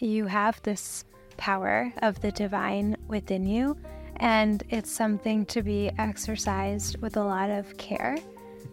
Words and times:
you 0.00 0.26
have 0.26 0.60
this 0.62 1.04
power 1.36 1.92
of 2.02 2.20
the 2.20 2.32
divine 2.32 2.96
within 3.06 3.46
you, 3.46 3.76
and 4.16 4.62
it's 4.68 4.90
something 4.90 5.46
to 5.46 5.62
be 5.62 5.90
exercised 5.98 7.00
with 7.00 7.16
a 7.16 7.22
lot 7.22 7.50
of 7.50 7.76
care, 7.76 8.16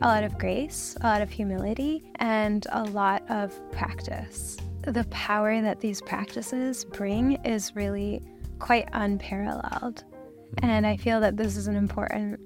a 0.01 0.07
lot 0.07 0.23
of 0.23 0.37
grace, 0.37 0.95
a 1.01 1.07
lot 1.07 1.21
of 1.21 1.29
humility, 1.29 2.03
and 2.15 2.65
a 2.71 2.83
lot 2.85 3.23
of 3.29 3.53
practice. 3.71 4.57
The 4.81 5.03
power 5.05 5.61
that 5.61 5.79
these 5.79 6.01
practices 6.01 6.85
bring 6.85 7.33
is 7.45 7.75
really 7.75 8.21
quite 8.57 8.89
unparalleled. 8.93 10.03
And 10.63 10.85
I 10.87 10.97
feel 10.97 11.19
that 11.19 11.37
this 11.37 11.55
is 11.55 11.67
an 11.67 11.75
important 11.75 12.39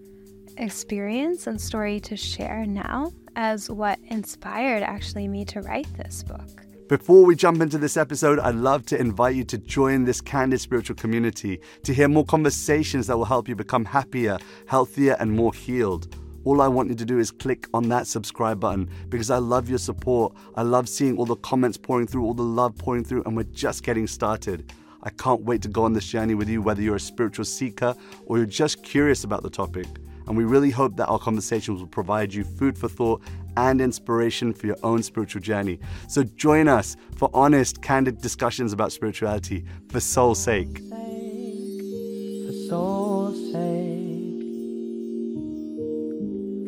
experience 0.58 1.48
and 1.48 1.60
story 1.60 2.00
to 2.02 2.18
share 2.18 2.66
now 2.66 3.12
as 3.38 3.70
what 3.70 4.00
inspired 4.08 4.84
actually 4.84 5.28
me 5.28 5.46
to 5.46 5.62
write 5.62 5.88
this 5.98 6.24
book. 6.24 6.66
Before 6.88 7.26
we 7.26 7.36
jump 7.36 7.64
into 7.64 7.80
this 7.80 7.98
episode, 7.98 8.38
I'd 8.38 8.54
love 8.54 8.86
to 8.88 9.00
invite 9.00 9.36
you 9.36 9.44
to 9.46 9.58
join 9.58 10.06
this 10.06 10.22
candid 10.22 10.62
spiritual 10.62 10.96
community 10.96 11.60
to 11.82 11.92
hear 11.92 12.08
more 12.08 12.24
conversations 12.24 13.08
that 13.08 13.18
will 13.18 13.26
help 13.26 13.50
you 13.50 13.56
become 13.56 13.86
happier, 13.86 14.38
healthier, 14.68 15.18
and 15.20 15.32
more 15.32 15.52
healed. 15.52 16.16
All 16.44 16.62
I 16.62 16.68
want 16.68 16.90
you 16.90 16.96
to 16.96 17.06
do 17.06 17.18
is 17.18 17.32
click 17.32 17.68
on 17.74 17.90
that 17.90 18.06
subscribe 18.06 18.60
button 18.60 18.88
because 19.10 19.32
I 19.32 19.40
love 19.40 19.68
your 19.68 19.80
support. 19.80 20.36
I 20.54 20.62
love 20.62 20.88
seeing 20.88 21.18
all 21.18 21.26
the 21.26 21.38
comments 21.38 21.76
pouring 21.76 22.06
through, 22.06 22.24
all 22.24 22.36
the 22.36 22.44
love 22.44 22.78
pouring 22.78 23.04
through, 23.04 23.24
and 23.24 23.36
we're 23.36 23.46
just 23.46 23.82
getting 23.82 24.06
started. 24.06 24.72
I 25.02 25.10
can't 25.10 25.42
wait 25.42 25.64
to 25.64 25.68
go 25.68 25.86
on 25.86 25.94
this 25.94 26.06
journey 26.06 26.36
with 26.36 26.50
you, 26.50 26.62
whether 26.62 26.84
you're 26.84 26.98
a 26.98 27.00
spiritual 27.00 27.46
seeker 27.46 27.96
or 28.28 28.38
you're 28.38 28.46
just 28.46 28.84
curious 28.84 29.24
about 29.24 29.42
the 29.42 29.50
topic. 29.50 29.88
And 30.28 30.38
we 30.38 30.44
really 30.44 30.72
hope 30.72 30.98
that 30.98 31.08
our 31.08 31.20
conversations 31.20 31.80
will 31.80 31.88
provide 31.88 32.34
you 32.34 32.44
food 32.44 32.78
for 32.78 32.90
thought 32.90 33.22
and 33.58 33.82
inspiration 33.82 34.54
for 34.54 34.68
your 34.68 34.78
own 34.84 35.04
spiritual 35.04 35.42
journey. 35.42 35.80
So 36.08 36.24
join 36.24 36.68
us 36.68 36.96
for 37.16 37.30
honest, 37.34 37.82
candid 37.82 38.22
discussions 38.22 38.74
about 38.74 38.92
spirituality 38.92 39.66
for 39.90 40.00
soul's 40.00 40.44
sake. 40.44 40.78
For 40.78 42.54
soul's 42.70 43.52
sake. 43.52 44.42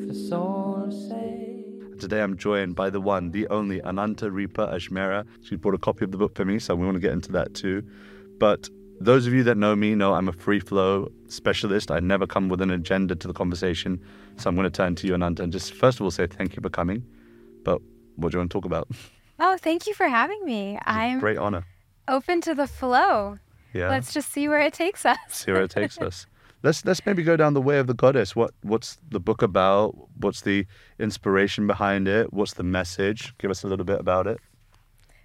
For 0.07 0.13
soul's 0.13 1.09
sake. 1.09 1.99
Today 1.99 2.21
I'm 2.21 2.38
joined 2.38 2.75
by 2.75 2.89
the 2.89 3.01
one, 3.01 3.31
the 3.31 3.47
only 3.47 3.81
Ananta 3.83 4.29
Ripa 4.31 4.67
Ajmera. 4.67 5.25
She 5.41 5.55
brought 5.55 5.75
a 5.75 5.79
copy 5.79 6.05
of 6.05 6.11
the 6.11 6.17
book 6.17 6.35
for 6.35 6.45
me, 6.45 6.59
so 6.59 6.75
we 6.75 6.85
want 6.85 6.95
to 6.95 7.01
get 7.01 7.13
into 7.13 7.31
that 7.33 7.53
too. 7.53 7.83
But 8.39 8.69
those 9.00 9.28
of 9.28 9.34
you 9.34 9.44
that 9.44 9.58
know 9.58 9.76
me 9.76 9.95
know 9.95 10.14
I'm 10.14 10.28
a 10.28 10.34
free 10.34 10.59
flow 10.59 11.12
specialist. 11.28 11.92
I 11.92 12.00
never 12.00 12.26
come 12.28 12.50
with 12.50 12.62
an 12.62 12.72
agenda 12.72 13.16
to 13.16 13.28
the 13.28 13.34
conversation. 13.34 14.02
So 14.38 14.50
I'm 14.50 14.56
going 14.56 14.66
to 14.66 14.70
turn 14.76 14.95
to 14.95 15.08
you, 15.08 15.14
Ananta, 15.14 15.44
and 15.44 15.52
just 15.52 15.73
first 15.73 16.00
of 16.00 16.03
all 16.03 16.12
say 16.12 16.28
thank 16.28 16.56
you 16.56 16.62
for 16.62 16.70
coming. 16.70 17.03
But 17.64 17.81
what 18.16 18.31
do 18.31 18.36
you 18.38 18.40
want 18.40 18.52
to 18.52 18.56
talk 18.56 18.66
about? 18.66 18.88
Oh, 19.40 19.58
thank 19.58 19.86
you 19.88 19.94
for 19.94 20.08
having 20.08 20.44
me. 20.45 20.80
I'm 20.86 21.20
Great 21.20 21.38
honor. 21.38 21.64
open 22.08 22.42
to 22.42 22.56
the 22.56 22.68
flow. 22.68 23.38
Yeah. 23.73 23.90
Let's 23.90 24.14
just 24.14 24.31
see 24.31 24.48
where 24.48 24.62
it 24.62 24.73
takes 24.73 25.06
us. 25.06 25.18
see 25.30 25.52
where 25.52 25.62
it 25.64 25.72
takes 25.72 25.98
us. 26.08 26.25
Let's 26.64 26.84
let's 26.86 27.06
maybe 27.06 27.22
go 27.23 27.38
down 27.38 27.53
the 27.53 27.62
way 27.62 27.78
of 27.78 27.86
the 27.86 27.94
goddess. 27.94 28.36
What 28.36 28.52
what's 28.64 28.98
the 29.08 29.20
book 29.20 29.44
about? 29.44 29.95
What's 30.20 30.42
the 30.42 30.66
inspiration 30.98 31.68
behind 31.68 32.08
it? 32.08 32.34
What's 32.34 32.53
the 32.56 32.64
message? 32.64 33.36
Give 33.38 33.52
us 33.52 33.64
a 33.64 33.68
little 33.68 33.86
bit 33.86 34.00
about 34.00 34.25
it. 34.25 34.40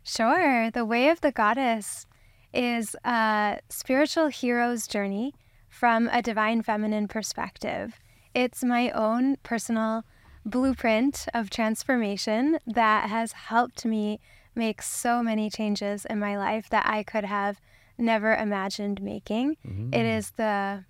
Sure. 0.05 0.70
The 0.70 0.84
Way 0.84 1.09
of 1.09 1.20
the 1.23 1.33
Goddess 1.33 2.06
is 2.53 2.97
a 3.05 3.58
spiritual 3.69 4.28
hero's 4.28 4.86
journey 4.86 5.34
from 5.69 6.08
a 6.12 6.22
divine 6.22 6.62
feminine 6.62 7.09
perspective. 7.09 7.98
It's 8.34 8.62
my 8.62 8.91
own 8.91 9.36
personal 9.42 10.05
blueprint 10.44 11.27
of 11.34 11.50
transformation 11.50 12.59
that 12.67 13.09
has 13.09 13.33
helped 13.33 13.84
me 13.84 14.20
make 14.55 14.83
so 14.83 15.22
many 15.22 15.48
changes 15.48 16.05
in 16.05 16.19
my 16.19 16.36
life 16.36 16.69
that 16.70 16.86
I 16.86 17.03
could 17.03 17.25
have 17.25 17.61
never 17.97 18.34
imagined 18.34 19.03
making. 19.03 19.56
Mm-hmm. 19.66 19.94
It 19.94 20.06
is 20.06 20.31
the 20.33 20.84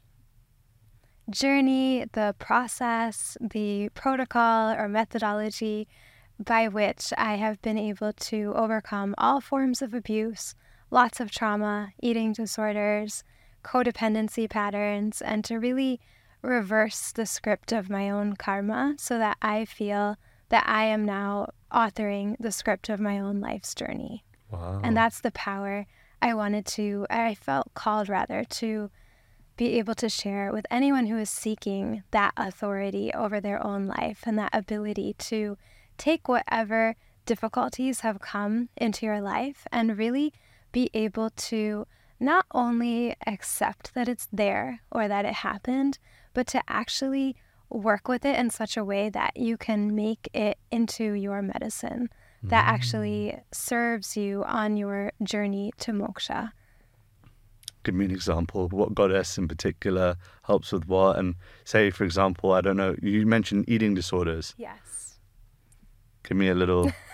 journey, 1.30 2.06
the 2.12 2.34
process, 2.38 3.36
the 3.40 3.88
protocol 3.90 4.72
or 4.72 4.88
methodology 4.88 5.88
by 6.38 6.68
which 6.68 7.12
I 7.16 7.36
have 7.36 7.62
been 7.62 7.78
able 7.78 8.12
to 8.12 8.52
overcome 8.56 9.14
all 9.18 9.40
forms 9.40 9.82
of 9.82 9.94
abuse, 9.94 10.54
lots 10.92 11.18
of 11.20 11.30
trauma, 11.30 11.92
eating 12.00 12.32
disorders, 12.32 13.24
codependency 13.64 14.48
patterns, 14.48 15.22
and 15.22 15.44
to 15.44 15.58
really 15.58 16.00
reverse 16.42 17.12
the 17.12 17.26
script 17.26 17.72
of 17.72 17.88
my 17.88 18.10
own 18.10 18.34
karma 18.34 18.94
so 18.98 19.18
that 19.18 19.38
I 19.40 19.64
feel 19.64 20.16
that 20.50 20.64
I 20.68 20.84
am 20.84 21.04
now 21.04 21.48
authoring 21.72 22.36
the 22.38 22.52
script 22.52 22.88
of 22.90 23.00
my 23.00 23.18
own 23.18 23.40
life's 23.40 23.74
journey. 23.74 24.22
Wow. 24.50 24.80
And 24.84 24.94
that's 24.96 25.20
the 25.20 25.30
power 25.30 25.86
I 26.20 26.34
wanted 26.34 26.66
to, 26.66 27.06
I 27.08 27.34
felt 27.34 27.72
called 27.74 28.08
rather 28.08 28.44
to 28.44 28.90
be 29.56 29.78
able 29.78 29.94
to 29.94 30.08
share 30.08 30.52
with 30.52 30.66
anyone 30.70 31.06
who 31.06 31.16
is 31.16 31.30
seeking 31.30 32.02
that 32.10 32.32
authority 32.36 33.12
over 33.14 33.40
their 33.40 33.64
own 33.64 33.86
life 33.86 34.24
and 34.26 34.38
that 34.38 34.50
ability 34.52 35.14
to 35.18 35.56
take 35.96 36.28
whatever 36.28 36.96
difficulties 37.24 38.00
have 38.00 38.20
come 38.20 38.68
into 38.76 39.06
your 39.06 39.20
life 39.20 39.66
and 39.72 39.96
really 39.96 40.32
be 40.72 40.90
able 40.94 41.30
to 41.30 41.86
not 42.18 42.46
only 42.52 43.14
accept 43.26 43.94
that 43.94 44.08
it's 44.08 44.28
there 44.32 44.80
or 44.90 45.08
that 45.08 45.24
it 45.24 45.34
happened, 45.34 45.98
but 46.34 46.46
to 46.48 46.62
actually 46.68 47.36
work 47.68 48.08
with 48.08 48.24
it 48.24 48.38
in 48.38 48.50
such 48.50 48.76
a 48.76 48.84
way 48.84 49.08
that 49.08 49.36
you 49.36 49.56
can 49.56 49.94
make 49.94 50.28
it 50.34 50.58
into 50.70 51.12
your 51.12 51.42
medicine 51.42 52.08
that 52.42 52.66
actually 52.66 53.34
mm. 53.34 53.42
serves 53.52 54.16
you 54.16 54.42
on 54.44 54.76
your 54.76 55.12
journey 55.22 55.72
to 55.78 55.92
moksha. 55.92 56.50
Give 57.84 57.94
me 57.94 58.04
an 58.04 58.10
example. 58.10 58.68
What 58.68 58.94
goddess 58.94 59.38
in 59.38 59.48
particular 59.48 60.16
helps 60.44 60.72
with 60.72 60.86
what? 60.86 61.18
And 61.18 61.34
say, 61.64 61.90
for 61.90 62.04
example, 62.04 62.52
I 62.52 62.60
don't 62.60 62.76
know. 62.76 62.96
You 63.02 63.26
mentioned 63.26 63.64
eating 63.68 63.94
disorders. 63.94 64.54
Yes. 64.56 65.18
Give 66.22 66.36
me 66.36 66.48
a 66.48 66.54
little. 66.54 66.92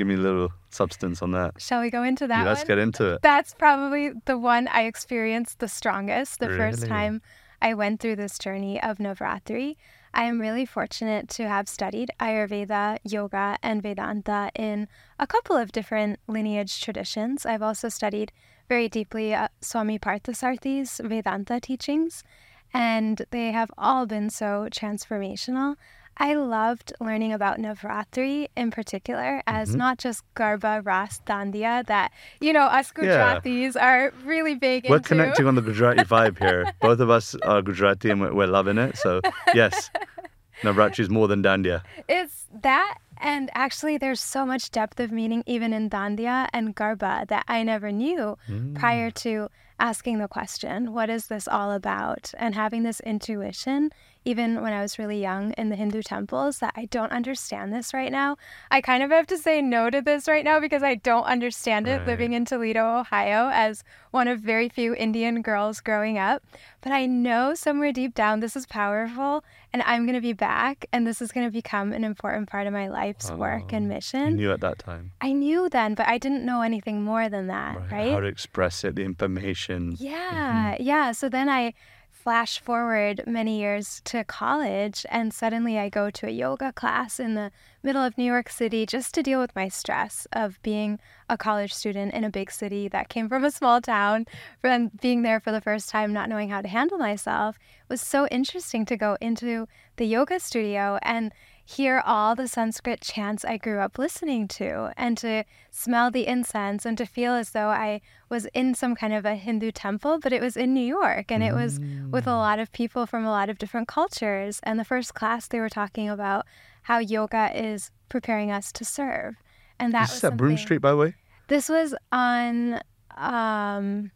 give 0.00 0.06
me 0.06 0.14
a 0.14 0.16
little 0.16 0.50
substance 0.70 1.20
on 1.20 1.32
that. 1.32 1.60
Shall 1.60 1.82
we 1.82 1.90
go 1.90 2.02
into 2.02 2.26
that 2.26 2.38
Yeah, 2.38 2.48
let's 2.48 2.60
one? 2.60 2.68
get 2.68 2.78
into 2.78 3.12
it. 3.12 3.20
That's 3.20 3.52
probably 3.52 4.12
the 4.24 4.38
one 4.38 4.66
I 4.68 4.84
experienced 4.84 5.58
the 5.58 5.68
strongest 5.68 6.40
the 6.40 6.48
first 6.48 6.86
time 6.86 7.20
I 7.60 7.74
went 7.74 8.00
through 8.00 8.16
this 8.16 8.38
journey 8.38 8.82
of 8.82 8.96
Navratri. 8.96 9.76
I 10.14 10.24
am 10.24 10.40
really 10.40 10.64
fortunate 10.64 11.28
to 11.36 11.46
have 11.46 11.68
studied 11.68 12.10
Ayurveda, 12.18 12.96
yoga, 13.04 13.58
and 13.62 13.82
Vedanta 13.82 14.50
in 14.54 14.88
a 15.18 15.26
couple 15.26 15.54
of 15.54 15.70
different 15.70 16.18
lineage 16.26 16.80
traditions. 16.80 17.44
I've 17.44 17.62
also 17.62 17.90
studied 17.90 18.32
very 18.70 18.88
deeply 18.88 19.34
uh, 19.34 19.48
Swami 19.60 19.98
Parthasarathy's 19.98 21.02
Vedanta 21.04 21.60
teachings, 21.60 22.24
and 22.72 23.20
they 23.30 23.52
have 23.52 23.70
all 23.76 24.06
been 24.06 24.30
so 24.30 24.68
transformational. 24.70 25.76
I 26.20 26.34
loved 26.34 26.92
learning 27.00 27.32
about 27.32 27.58
Navratri 27.58 28.48
in 28.56 28.70
particular 28.70 29.42
as 29.46 29.70
Mm-hmm. 29.70 29.78
not 29.78 29.98
just 29.98 30.22
Garba, 30.36 30.84
Ras, 30.84 31.20
Dandiya 31.26 31.86
that, 31.86 32.12
you 32.40 32.52
know, 32.52 32.64
us 32.78 32.92
Yeah. 32.96 33.40
Gujaratis 33.40 33.74
are 33.80 34.12
really 34.24 34.54
big 34.54 34.86
We're 34.88 34.96
into. 34.96 35.08
connecting 35.08 35.46
on 35.46 35.54
the 35.54 35.62
Gujarati 35.62 36.04
vibe 36.04 36.38
here. 36.38 36.72
Both 36.80 37.00
of 37.00 37.08
us 37.10 37.34
are 37.42 37.62
Gujarati 37.62 38.10
and 38.10 38.20
we're, 38.20 38.34
we're 38.34 38.46
loving 38.46 38.76
it. 38.78 38.96
So, 38.98 39.20
yes, 39.54 39.90
Navratri 40.62 41.00
is 41.00 41.10
more 41.10 41.26
than 41.26 41.42
Dandiya. 41.42 41.82
It's 42.08 42.46
that, 42.62 42.98
and 43.18 43.48
actually, 43.54 43.96
there's 43.96 44.20
so 44.20 44.44
much 44.44 44.70
depth 44.70 45.00
of 45.00 45.10
meaning 45.10 45.42
even 45.46 45.72
in 45.72 45.88
Dandiya 45.88 46.48
and 46.52 46.76
Garba 46.76 47.26
that 47.28 47.44
I 47.48 47.62
never 47.62 47.90
knew 47.90 48.36
Mm. 48.48 48.74
prior 48.74 49.10
to 49.24 49.48
asking 49.78 50.18
the 50.18 50.28
question, 50.28 50.92
what 50.92 51.08
is 51.08 51.28
this 51.28 51.48
all 51.48 51.72
about? 51.72 52.32
And 52.36 52.54
having 52.54 52.82
this 52.82 53.00
intuition, 53.00 53.90
even 54.24 54.62
when 54.62 54.72
I 54.72 54.82
was 54.82 54.98
really 54.98 55.20
young 55.20 55.52
in 55.52 55.70
the 55.70 55.76
Hindu 55.76 56.02
temples, 56.02 56.58
that 56.58 56.74
I 56.76 56.84
don't 56.86 57.12
understand 57.12 57.72
this 57.72 57.94
right 57.94 58.12
now. 58.12 58.36
I 58.70 58.80
kind 58.80 59.02
of 59.02 59.10
have 59.10 59.26
to 59.28 59.38
say 59.38 59.62
no 59.62 59.88
to 59.90 60.02
this 60.02 60.28
right 60.28 60.44
now 60.44 60.60
because 60.60 60.82
I 60.82 60.94
don't 60.96 61.24
understand 61.24 61.88
it 61.88 61.98
Right. 61.98 62.06
living 62.06 62.32
in 62.32 62.44
Toledo, 62.44 63.00
Ohio, 63.00 63.50
as 63.52 63.82
one 64.10 64.28
of 64.28 64.40
very 64.40 64.68
few 64.68 64.94
Indian 64.94 65.42
girls 65.42 65.80
growing 65.80 66.18
up. 66.18 66.42
But 66.80 66.92
I 66.92 67.06
know 67.06 67.54
somewhere 67.54 67.92
deep 67.92 68.14
down 68.14 68.40
this 68.40 68.56
is 68.56 68.66
powerful 68.66 69.44
and 69.72 69.82
I'm 69.82 70.04
going 70.04 70.14
to 70.14 70.20
be 70.20 70.32
back 70.32 70.86
and 70.92 71.06
this 71.06 71.22
is 71.22 71.30
going 71.32 71.46
to 71.46 71.52
become 71.52 71.92
an 71.92 72.04
important 72.04 72.48
part 72.48 72.66
of 72.66 72.72
my 72.72 72.88
life's 72.88 73.30
oh, 73.30 73.36
work 73.36 73.72
and 73.72 73.88
mission. 73.88 74.30
You 74.30 74.36
knew 74.36 74.52
at 74.52 74.60
that 74.60 74.78
time. 74.78 75.12
I 75.20 75.32
knew 75.32 75.68
then, 75.68 75.94
but 75.94 76.08
I 76.08 76.18
didn't 76.18 76.44
know 76.44 76.62
anything 76.62 77.02
more 77.02 77.28
than 77.28 77.46
that, 77.48 77.76
right? 77.90 78.12
How 78.12 78.20
to 78.20 78.26
express 78.26 78.84
it, 78.84 78.96
the 78.96 79.04
information. 79.04 79.94
Yeah, 79.98 80.74
mm-hmm. 80.74 80.82
yeah. 80.82 81.12
So 81.12 81.28
then 81.28 81.48
I 81.48 81.74
flash 82.22 82.60
forward 82.60 83.22
many 83.26 83.58
years 83.60 84.02
to 84.04 84.22
college, 84.24 85.06
and 85.08 85.32
suddenly 85.32 85.78
I 85.78 85.88
go 85.88 86.10
to 86.10 86.26
a 86.26 86.30
yoga 86.30 86.70
class 86.70 87.18
in 87.18 87.34
the 87.34 87.50
middle 87.82 88.02
of 88.02 88.18
New 88.18 88.24
York 88.24 88.50
City 88.50 88.84
just 88.84 89.14
to 89.14 89.22
deal 89.22 89.40
with 89.40 89.56
my 89.56 89.68
stress 89.68 90.26
of 90.32 90.60
being 90.62 91.00
a 91.30 91.38
college 91.38 91.72
student 91.72 92.12
in 92.12 92.22
a 92.22 92.30
big 92.30 92.50
city 92.50 92.88
that 92.88 93.08
came 93.08 93.26
from 93.28 93.42
a 93.42 93.50
small 93.50 93.80
town, 93.80 94.26
from 94.60 94.90
being 95.00 95.22
there 95.22 95.40
for 95.40 95.50
the 95.50 95.62
first 95.62 95.88
time, 95.88 96.12
not 96.12 96.28
knowing 96.28 96.50
how 96.50 96.60
to 96.60 96.68
handle 96.68 96.98
myself. 96.98 97.56
It 97.56 97.88
was 97.88 98.02
so 98.02 98.26
interesting 98.26 98.84
to 98.86 98.98
go 98.98 99.16
into 99.22 99.66
the 99.96 100.04
yoga 100.04 100.40
studio 100.40 100.98
and 101.02 101.32
hear 101.76 102.02
all 102.04 102.34
the 102.34 102.48
Sanskrit 102.48 103.00
chants 103.00 103.44
I 103.44 103.56
grew 103.56 103.78
up 103.78 103.98
listening 103.98 104.48
to 104.48 104.92
and 104.96 105.16
to 105.18 105.44
smell 105.70 106.10
the 106.10 106.26
incense 106.26 106.84
and 106.84 106.98
to 106.98 107.06
feel 107.06 107.34
as 107.34 107.50
though 107.50 107.68
I 107.68 108.00
was 108.28 108.46
in 108.46 108.74
some 108.74 108.94
kind 108.96 109.12
of 109.14 109.24
a 109.24 109.36
Hindu 109.36 109.70
temple, 109.70 110.18
but 110.18 110.32
it 110.32 110.42
was 110.42 110.56
in 110.56 110.74
New 110.74 110.84
York 110.84 111.30
and 111.30 111.42
it 111.42 111.54
was 111.54 111.78
with 112.10 112.26
a 112.26 112.34
lot 112.34 112.58
of 112.58 112.72
people 112.72 113.06
from 113.06 113.24
a 113.24 113.30
lot 113.30 113.48
of 113.48 113.58
different 113.58 113.86
cultures. 113.88 114.58
And 114.64 114.78
the 114.80 114.84
first 114.84 115.14
class 115.14 115.46
they 115.46 115.60
were 115.60 115.68
talking 115.68 116.08
about 116.08 116.44
how 116.82 116.98
yoga 116.98 117.50
is 117.54 117.90
preparing 118.08 118.50
us 118.50 118.72
to 118.72 118.84
serve. 118.84 119.36
And 119.78 119.94
that 119.94 120.04
Is 120.04 120.10
was 120.10 120.20
this 120.22 120.24
at 120.24 120.38
something- 120.38 120.56
Street, 120.56 120.78
by 120.80 120.90
the 120.90 120.96
way? 120.96 121.14
This 121.48 121.68
was 121.68 121.94
on 122.10 122.80
um 123.16 124.10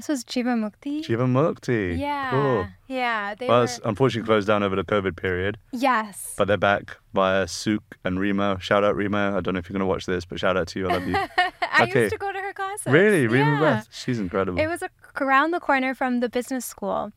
this 0.00 0.08
was 0.08 0.24
Jivamukti. 0.24 1.04
Jiva 1.04 1.28
Mukti. 1.28 1.98
yeah. 1.98 2.30
Cool. 2.30 2.66
Yeah. 2.88 3.34
They 3.34 3.46
Well, 3.46 3.60
were, 3.62 3.68
unfortunately 3.84 4.26
closed 4.26 4.46
down 4.46 4.62
over 4.62 4.74
the 4.74 4.82
COVID 4.82 5.14
period, 5.14 5.58
yes. 5.72 6.34
but 6.38 6.48
they're 6.48 6.56
back 6.56 6.96
via 7.12 7.46
Sook 7.46 7.98
and 8.02 8.18
Rima. 8.18 8.58
Shout 8.60 8.82
out 8.82 8.96
Rima. 8.96 9.36
I 9.36 9.40
don't 9.40 9.52
know 9.52 9.58
if 9.58 9.68
you're 9.68 9.74
going 9.74 9.86
to 9.86 9.86
watch 9.86 10.06
this, 10.06 10.24
but 10.24 10.40
shout 10.40 10.56
out 10.56 10.68
to 10.68 10.78
you. 10.78 10.88
I 10.88 10.92
love 10.94 11.06
you. 11.06 11.14
I 11.36 11.82
Okay. 11.82 12.02
used 12.04 12.12
to 12.14 12.18
go 12.18 12.32
to 12.32 12.38
her 12.38 12.52
classes. 12.54 12.86
really? 12.86 13.26
Remo 13.26 13.52
yeah. 13.52 13.60
Beth. 13.60 13.88
She's 13.90 14.18
incredible. 14.18 14.58
It 14.58 14.68
was 14.68 14.82
around 15.20 15.50
the 15.50 15.60
corner 15.60 15.94
from 15.94 16.20
the 16.20 16.30
business 16.30 16.64
school 16.64 17.12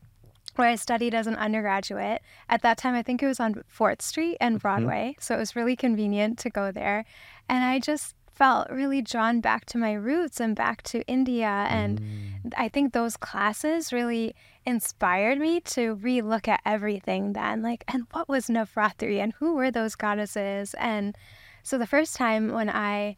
where 0.56 0.68
I 0.68 0.74
studied 0.74 1.14
as 1.14 1.26
an 1.26 1.36
undergraduate. 1.36 2.20
At 2.50 2.60
that 2.62 2.76
time, 2.76 2.94
I 2.94 3.02
think 3.02 3.22
it 3.22 3.26
was 3.26 3.40
on 3.40 3.64
4th 3.76 4.02
Street 4.02 4.36
and 4.40 4.56
mm-hmm. 4.56 4.60
Broadway. 4.60 5.16
So 5.20 5.34
it 5.34 5.38
was 5.38 5.56
really 5.56 5.74
convenient 5.74 6.38
to 6.40 6.50
go 6.50 6.70
there. 6.70 7.06
And 7.48 7.64
I 7.64 7.78
just 7.80 8.14
felt 8.34 8.68
really 8.70 9.00
drawn 9.00 9.40
back 9.40 9.64
to 9.66 9.78
my 9.78 9.92
roots 9.92 10.40
and 10.40 10.56
back 10.56 10.82
to 10.82 11.06
India. 11.06 11.66
And 11.68 12.42
I 12.56 12.68
think 12.68 12.92
those 12.92 13.16
classes 13.16 13.92
really 13.92 14.34
inspired 14.66 15.38
me 15.38 15.60
to 15.60 15.96
relook 15.96 16.48
at 16.48 16.60
everything 16.66 17.32
then. 17.32 17.62
Like, 17.62 17.84
and 17.88 18.06
what 18.12 18.28
was 18.28 18.46
Navratri 18.46 19.18
and 19.22 19.32
who 19.34 19.54
were 19.54 19.70
those 19.70 19.94
goddesses? 19.94 20.74
And 20.78 21.16
so 21.62 21.78
the 21.78 21.86
first 21.86 22.16
time 22.16 22.52
when 22.52 22.68
I 22.68 23.16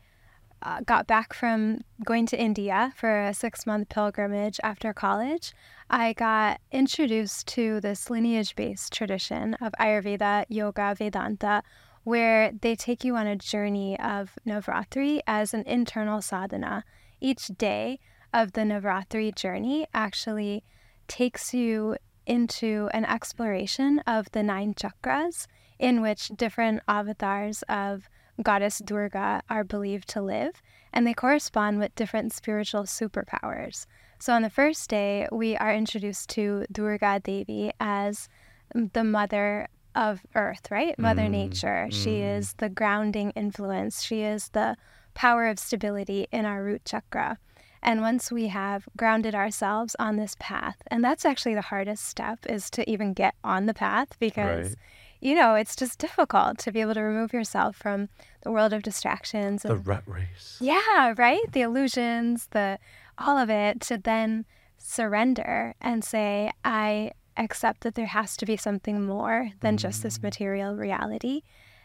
uh, 0.62 0.80
got 0.80 1.06
back 1.06 1.32
from 1.32 1.80
going 2.04 2.26
to 2.26 2.40
India 2.40 2.92
for 2.96 3.24
a 3.24 3.34
six 3.34 3.66
month 3.66 3.88
pilgrimage 3.88 4.58
after 4.62 4.92
college, 4.92 5.52
I 5.90 6.12
got 6.14 6.60
introduced 6.72 7.46
to 7.48 7.80
this 7.80 8.10
lineage 8.10 8.54
based 8.54 8.92
tradition 8.92 9.54
of 9.54 9.72
Ayurveda, 9.78 10.44
Yoga, 10.48 10.94
Vedanta, 10.96 11.62
where 12.06 12.52
they 12.52 12.76
take 12.76 13.02
you 13.02 13.16
on 13.16 13.26
a 13.26 13.34
journey 13.34 13.98
of 13.98 14.38
Navratri 14.46 15.18
as 15.26 15.52
an 15.52 15.64
internal 15.66 16.22
sadhana. 16.22 16.84
Each 17.20 17.48
day 17.48 17.98
of 18.32 18.52
the 18.52 18.60
Navratri 18.60 19.34
journey 19.34 19.88
actually 19.92 20.62
takes 21.08 21.52
you 21.52 21.96
into 22.24 22.88
an 22.94 23.04
exploration 23.06 23.98
of 24.06 24.30
the 24.30 24.44
nine 24.44 24.72
chakras 24.72 25.48
in 25.80 26.00
which 26.00 26.28
different 26.28 26.80
avatars 26.86 27.64
of 27.68 28.08
goddess 28.40 28.78
Durga 28.78 29.42
are 29.50 29.64
believed 29.64 30.06
to 30.10 30.22
live, 30.22 30.62
and 30.92 31.04
they 31.04 31.12
correspond 31.12 31.80
with 31.80 31.96
different 31.96 32.32
spiritual 32.32 32.84
superpowers. 32.84 33.84
So 34.20 34.32
on 34.32 34.42
the 34.42 34.50
first 34.50 34.88
day, 34.88 35.26
we 35.32 35.56
are 35.56 35.74
introduced 35.74 36.28
to 36.30 36.66
Durga 36.70 37.18
Devi 37.24 37.72
as 37.80 38.28
the 38.72 39.02
mother 39.02 39.66
of 39.96 40.20
earth, 40.36 40.70
right? 40.70 40.96
Mother 40.98 41.22
Mm, 41.22 41.30
Nature. 41.30 41.88
She 41.90 42.18
mm. 42.20 42.36
is 42.38 42.54
the 42.58 42.68
grounding 42.68 43.30
influence. 43.30 44.02
She 44.04 44.22
is 44.22 44.50
the 44.50 44.76
power 45.14 45.48
of 45.48 45.58
stability 45.58 46.28
in 46.30 46.44
our 46.44 46.62
root 46.62 46.84
chakra. 46.84 47.38
And 47.82 48.00
once 48.00 48.30
we 48.30 48.48
have 48.48 48.88
grounded 48.96 49.34
ourselves 49.34 49.96
on 49.98 50.16
this 50.16 50.36
path, 50.38 50.76
and 50.88 51.02
that's 51.04 51.24
actually 51.24 51.54
the 51.54 51.62
hardest 51.62 52.04
step 52.06 52.40
is 52.48 52.68
to 52.70 52.88
even 52.90 53.12
get 53.14 53.34
on 53.42 53.66
the 53.66 53.74
path 53.74 54.08
because 54.18 54.68
Right. 54.70 54.76
you 55.20 55.34
know, 55.34 55.54
it's 55.54 55.74
just 55.76 55.98
difficult 55.98 56.58
to 56.58 56.72
be 56.72 56.80
able 56.82 56.94
to 56.94 57.02
remove 57.02 57.32
yourself 57.32 57.76
from 57.76 58.08
the 58.42 58.50
world 58.52 58.72
of 58.74 58.82
distractions 58.82 59.62
the 59.62 59.72
and 59.74 59.86
rat 59.86 60.02
race. 60.06 60.58
yeah, 60.60 61.14
right? 61.16 61.50
The 61.52 61.62
illusions, 61.62 62.48
the 62.50 62.78
all 63.18 63.38
of 63.38 63.48
it 63.48 63.80
to 63.82 63.96
then 63.98 64.44
surrender 64.78 65.74
and 65.80 66.04
say, 66.04 66.50
I 66.64 67.12
accept 67.36 67.82
that 67.82 67.94
there 67.94 68.06
has 68.06 68.36
to 68.38 68.46
be 68.46 68.56
something 68.56 69.04
more 69.04 69.50
than 69.60 69.76
just 69.76 70.02
this 70.02 70.18
mm. 70.18 70.24
material 70.24 70.76
reality. 70.76 71.42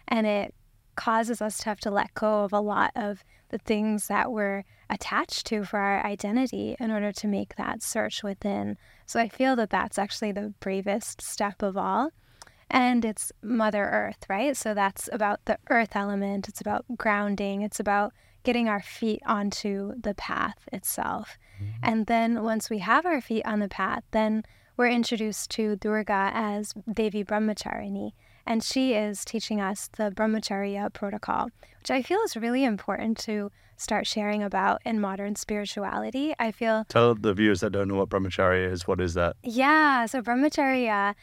And 0.08 0.26
it 0.28 0.54
causes 0.96 1.42
us 1.42 1.58
to 1.60 1.66
have 1.66 1.80
to 1.82 1.92
let 1.92 2.14
go 2.14 2.44
of 2.44 2.54
a 2.54 2.60
lot 2.60 2.92
of 2.96 3.24
the 3.50 3.58
things 3.58 4.08
that 4.08 4.32
we're 4.32 4.64
attached 4.90 5.46
to 5.48 5.64
for 5.64 5.80
our 5.80 6.06
identity 6.06 6.76
in 6.80 6.92
order 6.92 7.12
to 7.12 7.28
make 7.28 7.56
that 7.56 7.82
search 7.82 8.24
within. 8.24 8.78
So 9.06 9.20
I 9.20 9.30
feel 9.30 9.56
that 9.58 9.70
that's 9.70 9.98
actually 9.98 10.32
the 10.32 10.54
bravest 10.60 11.22
step 11.22 11.62
of 11.62 11.78
all. 11.78 12.12
And 12.70 13.04
it's 13.04 13.32
Mother 13.42 13.84
Earth, 13.84 14.26
right? 14.30 14.56
So 14.56 14.74
that's 14.74 15.10
about 15.12 15.44
the 15.46 15.58
earth 15.70 15.96
element. 15.96 16.48
It's 16.48 16.62
about 16.62 16.86
grounding. 16.98 17.62
It's 17.62 17.80
about 17.80 18.14
getting 18.44 18.70
our 18.70 18.82
feet 18.82 19.22
onto 19.26 19.94
the 20.00 20.14
path 20.14 20.68
itself. 20.72 21.38
Mm-hmm. 21.62 21.72
And 21.84 22.06
then 22.08 22.44
once 22.44 22.70
we 22.70 22.80
have 22.80 23.06
our 23.06 23.22
feet 23.22 23.46
on 23.46 23.60
the 23.60 23.68
path, 23.68 24.04
then 24.12 24.44
we're 24.82 24.88
introduced 24.88 25.52
to 25.52 25.76
Durga 25.76 26.32
as 26.34 26.74
Devi 26.92 27.24
Brahmacharini. 27.24 28.14
And 28.48 28.64
she 28.64 28.96
is 28.96 29.24
teaching 29.24 29.62
us 29.62 29.92
the 29.96 30.10
Brahmacharya 30.10 30.92
protocol, 30.92 31.50
which 31.78 31.92
I 31.92 32.02
feel 32.02 32.18
is 32.22 32.36
really 32.36 32.64
important 32.64 33.20
to 33.20 33.52
start 33.78 34.08
sharing 34.08 34.42
about 34.42 34.82
in 34.84 35.00
modern 35.00 35.36
spirituality. 35.36 36.34
I 36.40 36.52
feel 36.52 36.86
Tell 36.90 37.14
the 37.14 37.32
viewers 37.36 37.60
that 37.60 37.74
don't 37.74 37.90
know 37.90 37.96
what 37.98 38.10
brahmacharya 38.10 38.72
is. 38.72 38.88
What 38.88 39.00
is 39.00 39.14
that? 39.14 39.36
yeah, 39.44 40.08
so 40.08 40.20
brahmacharya, 40.20 41.14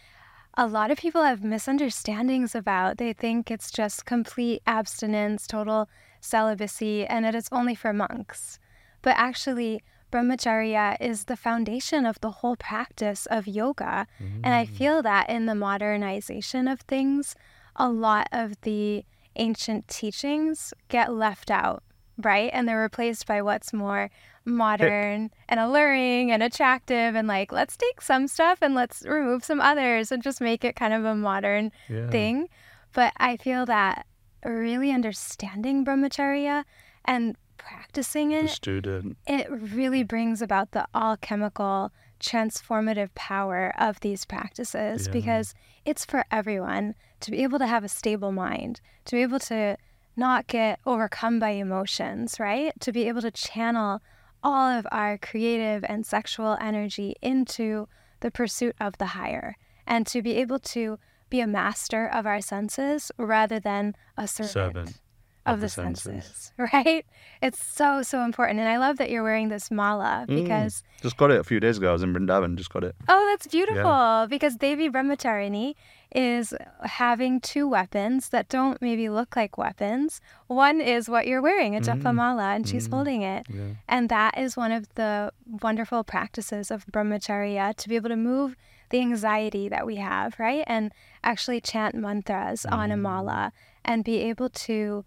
a 0.54 0.66
lot 0.69 0.93
of 0.93 0.99
people 0.99 1.25
have 1.25 1.43
misunderstandings 1.43 2.54
about. 2.54 2.99
They 2.99 3.12
think 3.12 3.50
it's 3.50 3.72
just 3.72 4.04
complete 4.04 4.62
abstinence, 4.69 5.49
total 5.49 5.88
celibacy, 6.20 7.04
and 7.04 7.25
that 7.25 7.34
it's 7.34 7.49
only 7.50 7.75
for 7.75 7.93
monks. 7.93 8.61
But 9.02 9.16
actually, 9.16 9.82
brahmacharya 10.10 10.96
is 11.00 11.25
the 11.25 11.37
foundation 11.37 12.06
of 12.06 12.20
the 12.20 12.31
whole 12.31 12.56
practice 12.56 13.26
of 13.26 13.46
yoga. 13.46 14.06
And 14.19 14.55
I 14.55 14.66
mm. 14.66 14.70
feel 14.70 15.02
that 15.02 15.28
in 15.28 15.46
the 15.46 15.55
modernization 15.55 16.69
of 16.69 16.81
things, 16.81 17.34
a 17.76 17.88
lot 17.88 18.28
of 18.32 18.60
the 18.62 19.05
ancient 19.37 19.88
teachings 19.88 20.75
get 20.88 21.12
left 21.12 21.50
out, 21.50 21.82
right? 22.16 22.50
And 22.52 22.69
they're 22.69 22.81
replaced 22.81 23.26
by 23.26 23.43
what's 23.43 23.72
more 23.72 24.10
modern 24.44 25.31
and 25.49 25.60
alluring 25.60 26.32
and 26.32 26.43
attractive 26.43 27.14
and 27.14 27.28
like 27.28 27.52
let's 27.52 27.76
take 27.76 28.00
some 28.00 28.26
stuff 28.26 28.58
and 28.62 28.75
let's 28.75 29.04
remove 29.04 29.44
some 29.44 29.61
others 29.61 30.11
and 30.11 30.22
just 30.22 30.40
make 30.40 30.64
it 30.64 30.75
kind 30.75 30.94
of 30.94 31.04
a 31.04 31.14
modern 31.14 31.70
Yeah. 31.88 32.08
thing. 32.11 32.49
But 32.94 33.12
I 33.19 33.37
feel 33.37 33.66
that 33.66 34.06
really 34.44 34.90
understanding 34.90 35.84
brahmacharya 35.84 36.64
and 37.04 37.37
practicing 37.68 38.30
The 38.30 38.38
it 38.44 38.48
student. 38.50 39.16
it 39.26 39.46
really 39.50 40.02
brings 40.02 40.40
about 40.42 40.72
the 40.72 40.86
alchemical 40.94 41.92
transformative 42.20 43.14
power 43.14 43.72
of 43.78 44.00
these 44.00 44.25
practices 44.25 45.06
Yeah. 45.06 45.12
because 45.12 45.54
it's 45.84 46.04
for 46.04 46.25
everyone 46.30 46.94
to 47.20 47.30
be 47.30 47.42
able 47.42 47.58
to 47.58 47.66
have 47.66 47.84
a 47.84 47.88
stable 47.88 48.32
mind, 48.32 48.80
to 49.06 49.16
be 49.16 49.22
able 49.22 49.38
to 49.40 49.76
not 50.16 50.46
get 50.48 50.80
overcome 50.84 51.38
by 51.38 51.50
emotions, 51.50 52.40
right? 52.40 52.72
To 52.80 52.92
be 52.92 53.06
able 53.08 53.22
to 53.22 53.30
channel 53.30 54.00
all 54.42 54.68
of 54.68 54.87
our 54.90 55.16
creative 55.18 55.84
and 55.88 56.04
sexual 56.04 56.56
energy 56.60 57.14
into 57.22 57.88
the 58.20 58.30
pursuit 58.30 58.75
of 58.80 58.98
the 58.98 59.06
higher 59.06 59.56
and 59.87 60.06
to 60.08 60.22
be 60.22 60.32
able 60.37 60.58
to 60.58 60.98
be 61.30 61.40
a 61.40 61.46
master 61.46 62.06
of 62.06 62.26
our 62.26 62.40
senses 62.40 63.12
rather 63.18 63.60
than 63.60 63.94
a 64.16 64.26
servant, 64.26 64.52
Servant 64.52 65.00
of, 65.47 65.54
of 65.54 65.61
the, 65.61 65.66
the 65.66 65.71
senses. 65.71 66.02
senses. 66.25 66.52
right? 66.73 67.04
It's 67.40 67.62
so, 67.64 68.02
so 68.02 68.23
important. 68.25 68.59
And 68.61 68.68
I 68.68 68.76
love 68.78 68.99
that 68.99 69.11
you're 69.11 69.23
wearing 69.23 69.49
this 69.49 69.71
mala 69.71 70.26
Mm. 70.28 70.42
because, 70.42 70.83
Just 71.02 71.16
got 71.16 71.30
it 71.30 71.40
a 71.40 71.45
few 71.45 71.61
days 71.61 71.78
ago. 71.78 71.90
I 71.90 71.92
was 71.92 72.02
in 72.02 72.12
Vrindavan. 72.12 72.57
Just 72.57 72.71
got 72.73 72.85
it. 72.85 72.95
oh, 73.09 73.26
that's 73.30 73.47
beautiful. 73.47 74.26
Because 74.28 74.57
Devi 74.57 74.88
Brahmacharini 74.90 75.75
is 76.14 76.54
having 76.83 77.38
two 77.40 77.68
weapons 77.68 78.30
that 78.30 78.49
don't 78.49 78.80
maybe 78.80 79.09
look 79.11 79.37
like 79.37 79.59
weapons. 79.59 80.21
One 80.47 80.80
is 80.80 81.09
what 81.09 81.26
you're 81.26 81.42
wearing, 81.42 81.76
a 81.76 81.80
japa 81.80 82.02
Mm. 82.02 82.14
mala, 82.14 82.54
and 82.54 82.66
she's 82.66 82.88
Mm. 82.88 82.92
holding 82.95 83.23
it. 83.23 83.47
Yeah. 83.50 83.62
And 83.88 84.09
that 84.09 84.38
is 84.38 84.57
one 84.57 84.73
of 84.73 84.92
the 84.95 85.33
wonderful 85.62 86.04
practices 86.04 86.71
of 86.71 86.87
brahmacharya 86.87 87.76
to 87.76 87.88
be 87.88 87.97
able 87.97 88.09
to 88.09 88.16
move 88.16 88.57
the 88.90 89.00
anxiety 89.00 89.68
that 89.68 89.85
we 89.85 89.97
have, 89.97 90.38
right? 90.38 90.64
And 90.66 90.92
actually 91.23 91.61
chant 91.61 91.95
mantras 91.95 92.64
on 92.64 92.90
a 92.90 92.97
Mm. 92.97 93.00
mala 93.02 93.52
and 93.85 94.02
be 94.02 94.16
able 94.23 94.49
to 94.49 95.04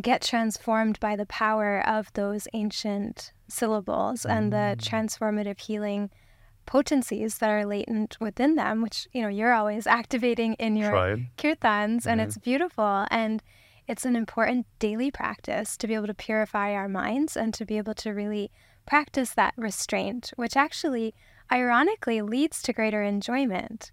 get 0.00 0.22
transformed 0.22 0.98
by 1.00 1.16
the 1.16 1.26
power 1.26 1.86
of 1.86 2.12
those 2.14 2.48
ancient 2.52 3.32
syllables 3.48 4.24
and 4.24 4.52
the 4.52 4.56
mm. 4.56 4.76
transformative 4.76 5.60
healing 5.60 6.10
potencies 6.66 7.38
that 7.38 7.50
are 7.50 7.64
latent 7.64 8.16
within 8.20 8.54
them, 8.54 8.82
which, 8.82 9.06
you 9.12 9.22
know, 9.22 9.28
you're 9.28 9.52
always 9.52 9.86
activating 10.00 10.54
in 10.54 10.76
your 10.76 10.90
Tried. 10.90 11.26
kirtans 11.36 12.06
and 12.06 12.20
it's 12.20 12.36
mm-hmm. 12.36 12.50
beautiful. 12.50 13.06
And 13.10 13.42
it's 13.86 14.04
an 14.04 14.16
important 14.16 14.66
daily 14.78 15.10
practice 15.10 15.76
to 15.76 15.86
be 15.86 15.94
able 15.94 16.06
to 16.06 16.14
purify 16.14 16.72
our 16.72 16.88
minds 16.88 17.36
and 17.36 17.52
to 17.54 17.64
be 17.64 17.76
able 17.76 17.94
to 17.94 18.10
really 18.10 18.50
practice 18.86 19.30
that 19.30 19.54
restraint 19.56 20.32
which 20.36 20.56
actually 20.56 21.14
ironically 21.50 22.20
leads 22.20 22.62
to 22.62 22.72
greater 22.72 23.02
enjoyment 23.02 23.90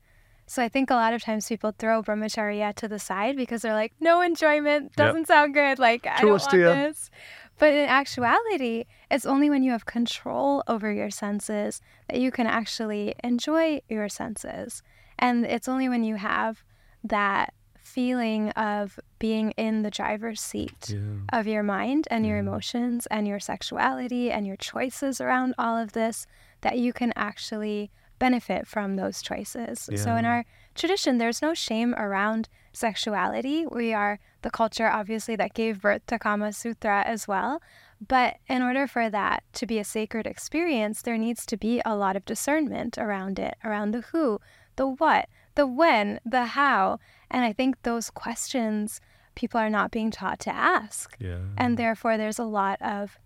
So 0.51 0.61
I 0.61 0.67
think 0.67 0.89
a 0.89 0.95
lot 0.95 1.13
of 1.13 1.23
times 1.23 1.47
people 1.47 1.73
throw 1.79 2.03
brahmacharya 2.03 2.75
to 2.75 2.89
the 2.89 2.99
side 2.99 3.37
because 3.37 3.61
they're 3.61 3.73
like, 3.73 3.93
no 4.01 4.19
enjoyment, 4.19 4.93
doesn't 4.97 5.27
sound 5.29 5.53
good. 5.53 5.79
Like, 5.79 6.05
I 6.05 6.19
don't 6.19 6.31
want 6.31 6.51
this. 6.51 7.09
But 7.57 7.73
in 7.73 7.87
actuality, 7.87 8.83
it's 9.09 9.25
only 9.25 9.49
when 9.49 9.63
you 9.63 9.71
have 9.71 9.85
control 9.85 10.61
over 10.67 10.91
your 10.91 11.09
senses 11.09 11.79
that 12.09 12.19
you 12.19 12.31
can 12.31 12.47
actually 12.47 13.15
enjoy 13.23 13.79
your 13.87 14.09
senses. 14.09 14.83
And 15.17 15.45
it's 15.45 15.69
only 15.69 15.87
when 15.87 16.03
you 16.03 16.15
have 16.15 16.65
that 17.01 17.53
feeling 17.79 18.49
of 18.49 18.99
being 19.19 19.51
in 19.51 19.83
the 19.83 19.89
driver's 19.89 20.41
seat 20.41 20.93
of 21.31 21.47
your 21.47 21.63
mind 21.63 22.09
and 22.11 22.25
your 22.25 22.39
emotions 22.39 23.07
and 23.07 23.25
your 23.25 23.39
sexuality 23.39 24.29
and 24.29 24.45
your 24.45 24.57
choices 24.57 25.21
around 25.21 25.55
all 25.57 25.77
of 25.77 25.93
this 25.93 26.27
that 26.59 26.77
you 26.77 26.91
can 26.91 27.13
actually 27.15 27.89
benefit 28.21 28.67
from 28.67 28.97
those 28.97 29.19
choices. 29.23 29.89
So 29.95 30.15
in 30.15 30.25
our 30.25 30.45
tradition, 30.75 31.17
there's 31.17 31.41
no 31.41 31.55
shame 31.55 31.95
around 31.95 32.47
sexuality. 32.71 33.65
We 33.65 33.93
are 33.93 34.19
the 34.43 34.51
culture, 34.51 34.87
obviously, 34.87 35.35
that 35.37 35.55
gave 35.55 35.81
birth 35.81 36.05
to 36.05 36.19
Kama 36.19 36.53
Sutra 36.53 37.01
as 37.03 37.27
well. 37.27 37.63
But 38.15 38.37
in 38.47 38.61
order 38.61 38.85
for 38.85 39.09
that 39.09 39.43
to 39.53 39.65
be 39.65 39.79
a 39.79 39.83
sacred 39.83 40.27
experience, 40.27 41.01
there 41.01 41.17
needs 41.17 41.47
to 41.47 41.57
be 41.57 41.81
a 41.83 41.95
lot 41.95 42.15
of 42.15 42.23
discernment 42.25 42.95
around 42.99 43.39
it, 43.39 43.55
around 43.63 43.91
the 43.91 44.01
who, 44.11 44.39
the 44.75 44.87
what, 44.87 45.27
the 45.55 45.65
when, 45.65 46.19
the 46.23 46.45
how. 46.45 46.99
And 47.31 47.43
I 47.43 47.53
think 47.53 47.81
those 47.81 48.11
questions 48.11 49.01
people 49.33 49.59
are 49.59 49.69
not 49.69 49.89
being 49.89 50.11
taught 50.11 50.39
to 50.41 50.53
ask. 50.53 51.17
Yeah. 51.19 51.39
And 51.57 51.75
therefore, 51.75 52.17
there's 52.17 52.39
a 52.39 52.43
lot 52.61 52.79
of 52.81 53.17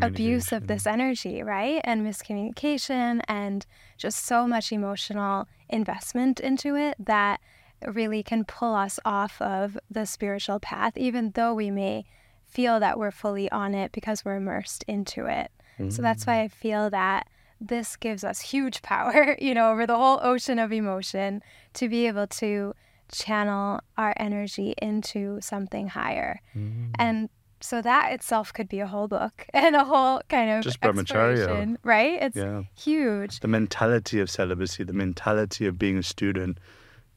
abuse 0.00 0.52
of 0.52 0.66
this 0.66 0.86
energy, 0.86 1.42
right? 1.42 1.80
And 1.84 2.06
miscommunication 2.06 3.20
and 3.28 3.66
just 3.96 4.24
so 4.24 4.46
much 4.46 4.72
emotional 4.72 5.48
investment 5.68 6.40
into 6.40 6.76
it 6.76 6.96
that 6.98 7.40
really 7.86 8.22
can 8.22 8.44
pull 8.44 8.74
us 8.74 9.00
off 9.04 9.40
of 9.40 9.78
the 9.90 10.06
spiritual 10.06 10.60
path, 10.60 10.96
even 10.96 11.32
though 11.32 11.54
we 11.54 11.70
may 11.70 12.04
feel 12.44 12.78
that 12.80 12.98
we're 12.98 13.10
fully 13.10 13.50
on 13.50 13.74
it 13.74 13.92
because 13.92 14.24
we're 14.24 14.36
immersed 14.36 14.84
into 14.86 15.26
it. 15.26 15.50
So 15.90 16.02
that's 16.02 16.26
why 16.26 16.42
I 16.42 16.46
mm. 16.46 16.52
feel 16.52 16.90
that 16.90 17.26
this 17.60 17.96
gives 17.96 18.24
us 18.24 18.40
huge 18.40 18.82
power, 18.82 19.36
you 19.40 19.54
know, 19.54 19.70
over 19.70 19.86
the 19.86 19.96
whole 19.96 20.20
ocean 20.22 20.58
of 20.58 20.72
emotion 20.72 21.42
to 21.74 21.88
be 21.88 22.06
able 22.06 22.26
to 22.26 22.74
channel 23.10 23.80
our 23.96 24.14
energy 24.16 24.74
into 24.80 25.40
something 25.40 25.88
higher. 25.88 26.40
Mm. 26.56 26.90
And 26.98 27.28
so 27.62 27.80
that 27.82 28.12
itself 28.12 28.52
could 28.52 28.68
be 28.68 28.80
a 28.80 28.86
whole 28.86 29.08
book 29.08 29.46
and 29.54 29.74
a 29.76 29.84
whole 29.84 30.20
kind 30.28 30.50
of 30.50 30.62
Just 30.64 30.80
brahmacharya. 30.80 31.32
exploration, 31.38 31.78
right? 31.84 32.20
It's 32.22 32.36
Yeah. 32.36 32.62
huge. 32.76 33.40
the 33.40 33.48
mentality 33.48 34.20
of 34.20 34.30
celibacy, 34.30 34.84
the 34.84 34.92
mentality 34.92 35.66
of 35.66 35.78
being 35.78 35.96
a 35.98 36.02
student. 36.02 36.58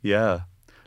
Yeah. 0.02 0.42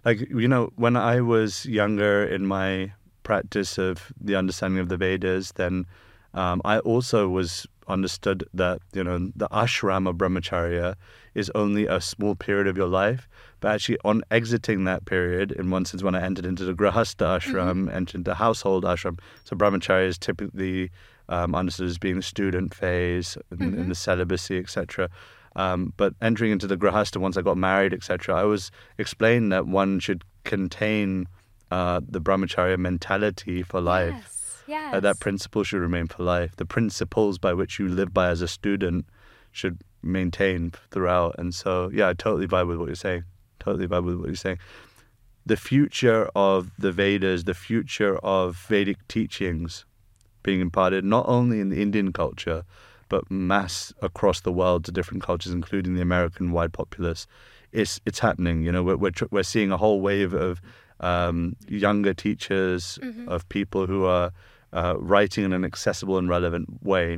Like, 0.05 0.21
you 0.31 0.49
know, 0.49 0.73
when 0.77 0.97
I 0.97 1.21
was 1.21 1.67
younger 1.67 2.25
in 2.25 2.47
my 2.47 2.93
practice 3.25 3.77
of 3.79 4.13
the 4.21 4.37
understanding 4.37 4.81
of 4.81 4.89
the 4.89 4.97
Vedas, 4.97 5.53
then 5.53 5.87
um, 6.35 6.61
I 6.65 6.79
also 6.81 7.29
was 7.29 7.67
understood 7.89 8.45
that, 8.55 8.81
you 8.93 9.03
know, 9.03 9.31
the 9.35 9.49
ashram 9.49 10.09
of 10.09 10.17
brahmacharya 10.17 10.95
is 11.35 11.51
only 11.55 11.87
a 11.87 12.01
small 12.01 12.35
period 12.35 12.67
of 12.67 12.77
your 12.77 12.87
life. 12.87 13.29
But 13.61 13.73
actually, 13.73 13.99
on 14.05 14.23
exiting 14.31 14.85
that 14.85 15.05
period, 15.05 15.53
in 15.53 15.71
one 15.71 15.85
sense, 15.85 16.03
when 16.03 16.15
I 16.15 16.23
entered 16.23 16.47
into 16.47 16.65
the 16.65 16.75
grahastha 16.75 17.39
ashram, 17.41 17.93
entered 17.93 18.25
the 18.25 18.37
household 18.37 18.85
ashram, 18.85 19.19
so 19.45 19.57
brahmacharya 19.57 20.07
is 20.07 20.19
typically 20.19 20.91
um, 21.29 21.55
understood 21.55 21.87
as 21.89 21.99
being 21.99 22.17
the 22.17 22.23
student 22.23 22.75
phase 22.75 23.37
in, 23.51 23.75
in 23.75 23.89
the 23.89 23.95
celibacy, 23.95 24.59
etc. 24.59 25.09
Um, 25.57 25.93
but 25.97 26.15
entering 26.23 26.53
into 26.53 26.67
the 26.67 26.77
grahastha 26.77 27.19
once 27.19 27.37
I 27.37 27.43
got 27.43 27.57
married, 27.57 27.93
etc., 27.93 28.37
I 28.37 28.45
was 28.45 28.71
explained 28.97 29.53
that 29.53 29.67
one 29.67 29.99
should 29.99 30.23
contain 30.45 31.27
uh, 31.71 32.01
the 32.07 32.21
brahmacharya 32.21 32.79
mentality 32.79 33.63
for 33.63 33.81
life. 33.81 34.15
Yes. 34.15 34.35
Yes. 34.69 34.95
Uh, 34.95 35.01
that 35.01 35.19
principle 35.19 35.65
should 35.65 35.81
remain 35.81 36.07
for 36.07 36.23
life. 36.23 36.55
The 36.57 36.67
principles 36.67 37.39
by 37.39 37.55
which 37.55 37.79
you 37.79 37.89
live 37.89 38.13
by 38.13 38.29
as 38.29 38.43
a 38.43 38.49
student 38.49 39.07
should 39.51 39.81
maintain 40.03 40.73
throughout. 40.91 41.37
And 41.39 41.55
so, 41.55 41.91
yeah, 41.93 42.09
I 42.09 42.13
totally 42.13 42.47
vibe 42.47 42.69
with 42.69 42.77
what 42.77 42.87
you're 42.87 42.95
saying. 42.95 43.25
Totally 43.61 43.87
vibe 43.87 44.05
with 44.05 44.17
what 44.17 44.27
you're 44.27 44.37
saying. 44.37 44.59
The 45.47 45.57
future 45.57 46.29
of 46.35 46.71
the 46.79 46.93
Vedas, 46.93 47.45
the 47.45 47.55
future 47.55 48.19
of 48.19 48.57
Vedic 48.69 49.07
teachings 49.09 49.85
being 50.43 50.61
imparted 50.61 51.05
not 51.05 51.25
only 51.29 51.61
in 51.61 51.69
the 51.69 51.81
Indian 51.83 52.13
culture, 52.13 52.65
but 53.09 53.31
mass 53.31 53.93
across 54.03 54.41
the 54.43 54.53
world 54.53 54.85
to 54.85 54.93
different 54.93 55.23
cultures, 55.23 55.53
including 55.53 55.95
the 55.95 56.03
American 56.03 56.53
wide 56.53 56.73
populace. 56.73 57.27
It's 57.73 58.01
it's 58.05 58.19
happening. 58.19 58.63
You 58.63 58.73
know, 58.73 58.83
we're 58.83 58.97
we're, 58.97 59.11
tr- 59.11 59.25
we're 59.31 59.43
seeing 59.43 59.71
a 59.73 59.77
whole 59.77 60.01
wave 60.01 60.35
of 60.35 60.61
um, 61.01 61.57
younger 61.69 62.13
teachers, 62.15 62.99
of 63.29 63.49
people 63.49 63.87
who 63.87 64.05
are 64.05 64.33
uh, 64.73 64.95
writing 64.99 65.45
in 65.45 65.53
an 65.53 65.65
accessible 65.65 66.19
and 66.19 66.29
relevant 66.29 66.83
way. 66.83 67.17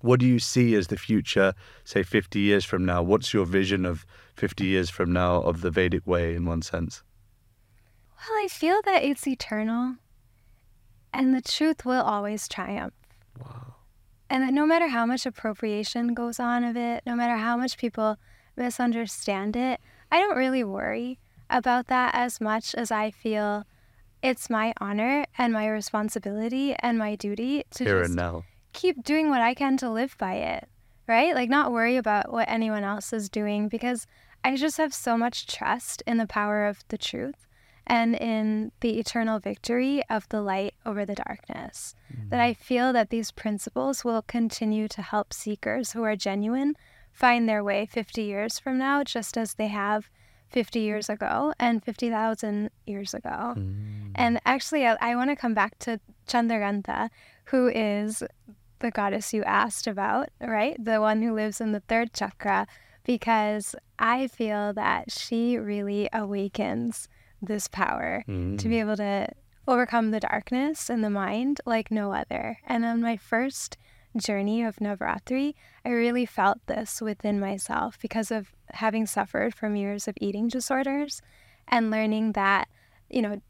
What 0.00 0.20
do 0.20 0.26
you 0.26 0.38
see 0.38 0.74
as 0.74 0.86
the 0.86 0.96
future, 0.96 1.54
say, 1.84 2.02
50 2.02 2.38
years 2.38 2.64
from 2.64 2.84
now? 2.84 3.02
What's 3.02 3.34
your 3.34 3.44
vision 3.44 3.84
of 3.84 4.06
50 4.36 4.64
years 4.64 4.90
from 4.90 5.12
now 5.12 5.42
of 5.42 5.60
the 5.60 5.70
Vedic 5.70 6.06
way 6.06 6.34
in 6.34 6.44
one 6.44 6.62
sense? 6.62 7.02
Well, 8.16 8.44
I 8.44 8.48
feel 8.48 8.80
that 8.84 9.02
it's 9.02 9.26
eternal 9.26 9.96
and 11.12 11.34
the 11.34 11.40
truth 11.40 11.84
will 11.84 12.02
always 12.02 12.48
triumph. 12.48 12.94
Wow. 13.40 13.74
And 14.30 14.42
that 14.42 14.52
no 14.52 14.66
matter 14.66 14.88
how 14.88 15.06
much 15.06 15.26
appropriation 15.26 16.14
goes 16.14 16.38
on 16.38 16.64
of 16.64 16.76
it, 16.76 17.02
no 17.06 17.14
matter 17.14 17.36
how 17.36 17.56
much 17.56 17.78
people 17.78 18.16
misunderstand 18.56 19.56
it, 19.56 19.80
I 20.12 20.20
don't 20.20 20.36
really 20.36 20.64
worry 20.64 21.18
about 21.50 21.86
that 21.86 22.14
as 22.14 22.40
much 22.40 22.74
as 22.74 22.90
I 22.90 23.10
feel 23.10 23.64
it's 24.22 24.50
my 24.50 24.74
honor 24.80 25.24
and 25.38 25.52
my 25.52 25.68
responsibility 25.68 26.74
and 26.80 26.98
my 26.98 27.14
duty 27.14 27.64
to 27.70 27.84
Here 27.84 28.00
just 28.00 28.10
and 28.10 28.16
now. 28.16 28.44
Keep 28.72 29.04
doing 29.04 29.30
what 29.30 29.40
I 29.40 29.54
can 29.54 29.76
to 29.78 29.90
live 29.90 30.16
by 30.18 30.34
it, 30.34 30.68
right? 31.06 31.34
Like, 31.34 31.48
not 31.48 31.72
worry 31.72 31.96
about 31.96 32.32
what 32.32 32.48
anyone 32.48 32.84
else 32.84 33.12
is 33.12 33.28
doing 33.28 33.68
because 33.68 34.06
I 34.44 34.56
just 34.56 34.76
have 34.76 34.94
so 34.94 35.16
much 35.16 35.46
trust 35.46 36.02
in 36.06 36.18
the 36.18 36.26
power 36.26 36.66
of 36.66 36.84
the 36.88 36.98
truth 36.98 37.46
and 37.88 38.14
in 38.14 38.70
the 38.80 38.98
eternal 38.98 39.38
victory 39.38 40.02
of 40.10 40.28
the 40.28 40.42
light 40.42 40.74
over 40.84 41.04
the 41.04 41.14
darkness. 41.14 41.94
That 42.28 42.40
I 42.40 42.52
mm. 42.52 42.56
feel 42.56 42.92
that 42.92 43.10
these 43.10 43.30
principles 43.30 44.04
will 44.04 44.22
continue 44.22 44.88
to 44.88 45.02
help 45.02 45.32
seekers 45.32 45.92
who 45.92 46.02
are 46.02 46.16
genuine 46.16 46.76
find 47.12 47.48
their 47.48 47.64
way 47.64 47.86
50 47.86 48.22
years 48.22 48.58
from 48.58 48.78
now, 48.78 49.02
just 49.02 49.36
as 49.36 49.54
they 49.54 49.68
have 49.68 50.10
50 50.50 50.80
years 50.80 51.06
mm. 51.06 51.14
ago 51.14 51.54
and 51.58 51.82
50,000 51.82 52.70
years 52.86 53.14
ago. 53.14 53.54
Mm. 53.56 54.12
And 54.14 54.40
actually, 54.44 54.86
I, 54.86 54.96
I 55.00 55.16
want 55.16 55.30
to 55.30 55.36
come 55.36 55.54
back 55.54 55.78
to 55.80 55.98
Chandraghanta, 56.28 57.08
who 57.46 57.68
is 57.68 58.22
the 58.80 58.90
goddess 58.90 59.32
you 59.32 59.42
asked 59.44 59.86
about, 59.86 60.28
right? 60.40 60.76
The 60.82 61.00
one 61.00 61.22
who 61.22 61.34
lives 61.34 61.60
in 61.60 61.72
the 61.72 61.80
third 61.80 62.12
chakra, 62.12 62.66
because 63.04 63.74
I 63.98 64.26
feel 64.28 64.72
that 64.74 65.10
she 65.10 65.56
really 65.58 66.08
awakens 66.12 67.08
this 67.40 67.68
power 67.68 68.24
to 68.26 68.32
be 68.32 68.76
mm. 68.76 68.80
able 68.80 68.96
to 68.96 69.28
overcome 69.66 70.10
the 70.10 70.20
darkness 70.20 70.88
in 70.88 71.02
the 71.02 71.10
mind 71.10 71.60
like 71.66 71.90
no 71.90 72.12
other. 72.12 72.58
And 72.66 72.84
on 72.84 73.00
my 73.00 73.16
first 73.16 73.76
journey 74.16 74.62
of 74.62 74.76
Navratri, 74.76 75.54
I 75.84 75.90
really 75.90 76.26
felt 76.26 76.58
this 76.66 77.00
within 77.00 77.38
myself 77.38 77.98
because 78.00 78.30
of 78.30 78.52
having 78.72 79.06
suffered 79.06 79.54
from 79.54 79.76
years 79.76 80.08
of 80.08 80.16
eating 80.20 80.48
disorders 80.48 81.22
and 81.68 81.90
learning 81.90 82.32
that, 82.32 82.68
you 83.10 83.22
know, 83.22 83.40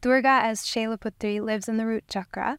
Durga 0.00 0.28
as 0.28 0.60
Shailaputri 0.60 1.40
lives 1.40 1.68
in 1.68 1.76
the 1.76 1.86
root 1.86 2.04
chakra 2.08 2.58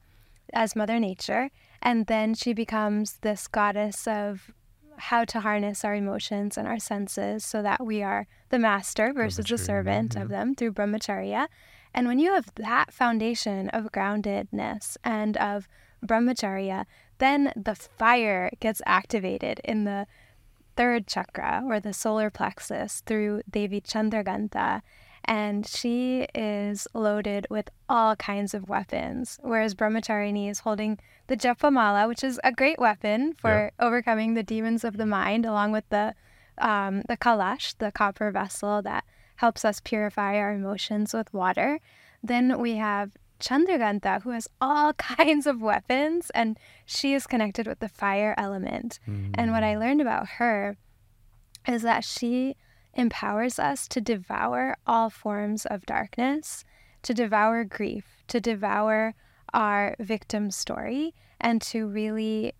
as 0.52 0.76
Mother 0.76 1.00
Nature, 1.00 1.52
and 1.84 2.08
then 2.08 2.34
she 2.34 2.54
becomes 2.54 3.18
this 3.22 3.48
goddess 3.48 4.08
of 4.08 4.52
how 4.98 5.26
to 5.26 5.42
harness 5.42 5.84
our 5.84 5.94
emotions 5.94 6.58
and 6.58 6.68
our 6.68 6.80
senses 6.80 7.44
so 7.44 7.62
that 7.62 7.86
we 7.86 8.02
are 8.02 8.26
the 8.50 8.60
master 8.60 9.12
versus 9.12 9.46
the 9.48 9.58
servant 9.58 10.16
of 10.16 10.30
them 10.30 10.56
through 10.56 10.72
brahmacharya. 10.72 11.48
And 11.94 12.08
when 12.08 12.20
you 12.20 12.34
have 12.34 12.52
that 12.56 12.94
foundation 12.94 13.70
of 13.70 13.92
groundedness 13.92 14.98
and 15.04 15.36
of 15.38 15.68
brahmacharya, 16.06 16.86
then 17.18 17.52
the 17.56 17.76
fire 17.76 18.50
gets 18.60 18.82
activated 18.86 19.60
in 19.64 19.84
the 19.84 20.08
third 20.78 21.06
chakra 21.06 21.64
or 21.68 21.80
the 21.80 21.94
solar 21.94 22.30
plexus 22.30 23.02
through 23.06 23.42
Devi 23.50 23.82
Chandraghanta. 23.82 24.82
And 25.26 25.66
she 25.66 26.28
is 26.36 26.88
loaded 26.94 27.48
with 27.50 27.70
all 27.88 28.16
kinds 28.16 28.54
of 28.54 28.68
weapons, 28.68 29.40
whereas 29.42 29.74
Brahmacharini 29.74 30.50
is 30.50 30.60
holding 30.60 31.00
the 31.28 31.38
Japamala, 31.38 32.08
which 32.08 32.24
is 32.24 32.40
a 32.44 32.52
great 32.52 32.78
weapon 32.78 33.34
for 33.34 33.72
overcoming 33.80 34.34
the 34.34 34.44
demons 34.44 34.84
of 34.84 34.98
the 34.98 35.06
mind, 35.06 35.46
along 35.46 35.72
with 35.72 35.88
the 35.90 36.14
um, 36.60 37.02
the 37.08 37.18
kalash, 37.18 37.76
the 37.78 37.92
copper 37.92 38.30
vessel 38.32 38.82
that 38.84 39.06
helps 39.38 39.66
us 39.66 39.80
purify 39.80 40.36
our 40.38 40.54
emotions 40.54 41.14
with 41.14 41.34
water. 41.34 41.80
Then 42.22 42.60
we 42.60 42.76
have 42.76 43.12
Chandraghanta, 43.40 44.22
who 44.22 44.30
has 44.32 44.48
all 44.62 44.94
kinds 45.18 45.48
of 45.48 45.62
weapons, 45.62 46.30
and 46.36 46.58
she 46.86 47.14
is 47.14 47.28
connected 47.28 47.66
with 47.68 47.80
the 47.80 47.90
fire 47.90 48.36
element. 48.38 49.00
And 49.34 49.52
what 49.52 49.64
I 49.64 49.78
learned 49.78 50.02
about 50.02 50.28
her 50.38 50.78
is 51.68 51.82
that 51.82 52.04
she 52.04 52.56
empowers 52.94 53.60
us 53.60 53.88
to 53.90 54.02
devour 54.02 54.76
all 54.86 55.10
forms 55.10 55.66
of 55.66 55.86
darkness, 55.86 56.64
to 57.04 57.14
devour 57.14 57.64
grief, 57.64 58.24
to 58.28 58.40
devour 58.40 59.14
our 59.54 59.96
victim 60.00 60.52
story, 60.52 61.14
and 61.40 61.62
to 61.62 61.88
really 61.88 62.54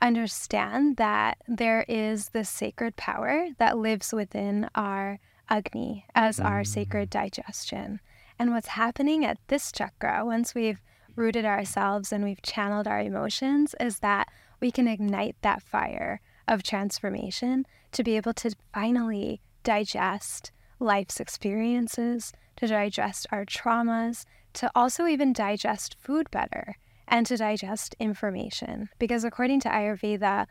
understand 0.00 0.96
that 0.96 1.38
there 1.46 1.84
is 1.88 2.30
this 2.30 2.48
sacred 2.48 2.96
power 2.96 3.48
that 3.58 3.78
lives 3.78 4.12
within 4.12 4.68
our 4.74 5.18
Agni 5.48 6.06
as 6.14 6.40
our 6.40 6.62
mm. 6.62 6.66
sacred 6.66 7.10
digestion. 7.10 8.00
And 8.38 8.52
what's 8.52 8.68
happening 8.68 9.24
at 9.24 9.38
this 9.48 9.70
chakra, 9.70 10.24
once 10.24 10.54
we've 10.54 10.80
rooted 11.14 11.44
ourselves 11.44 12.10
and 12.10 12.24
we've 12.24 12.40
channeled 12.42 12.88
our 12.88 13.00
emotions, 13.00 13.74
is 13.78 13.98
that 13.98 14.28
we 14.60 14.70
can 14.70 14.88
ignite 14.88 15.36
that 15.42 15.62
fire 15.62 16.20
of 16.48 16.62
transformation 16.62 17.66
to 17.92 18.02
be 18.02 18.16
able 18.16 18.32
to 18.34 18.54
finally 18.72 19.40
digest 19.62 20.52
life's 20.78 21.20
experiences, 21.20 22.32
to 22.56 22.66
digest 22.66 23.26
our 23.30 23.44
traumas, 23.44 24.24
to 24.54 24.70
also 24.74 25.06
even 25.06 25.32
digest 25.32 25.96
food 25.98 26.30
better 26.30 26.76
and 27.08 27.26
to 27.26 27.36
digest 27.36 27.94
information. 27.98 28.88
Because 28.98 29.24
according 29.24 29.60
to 29.60 29.68
Ayurveda, 29.68 30.46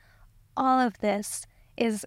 all 0.58 0.80
of 0.80 0.98
this 1.00 1.46
is 1.78 2.06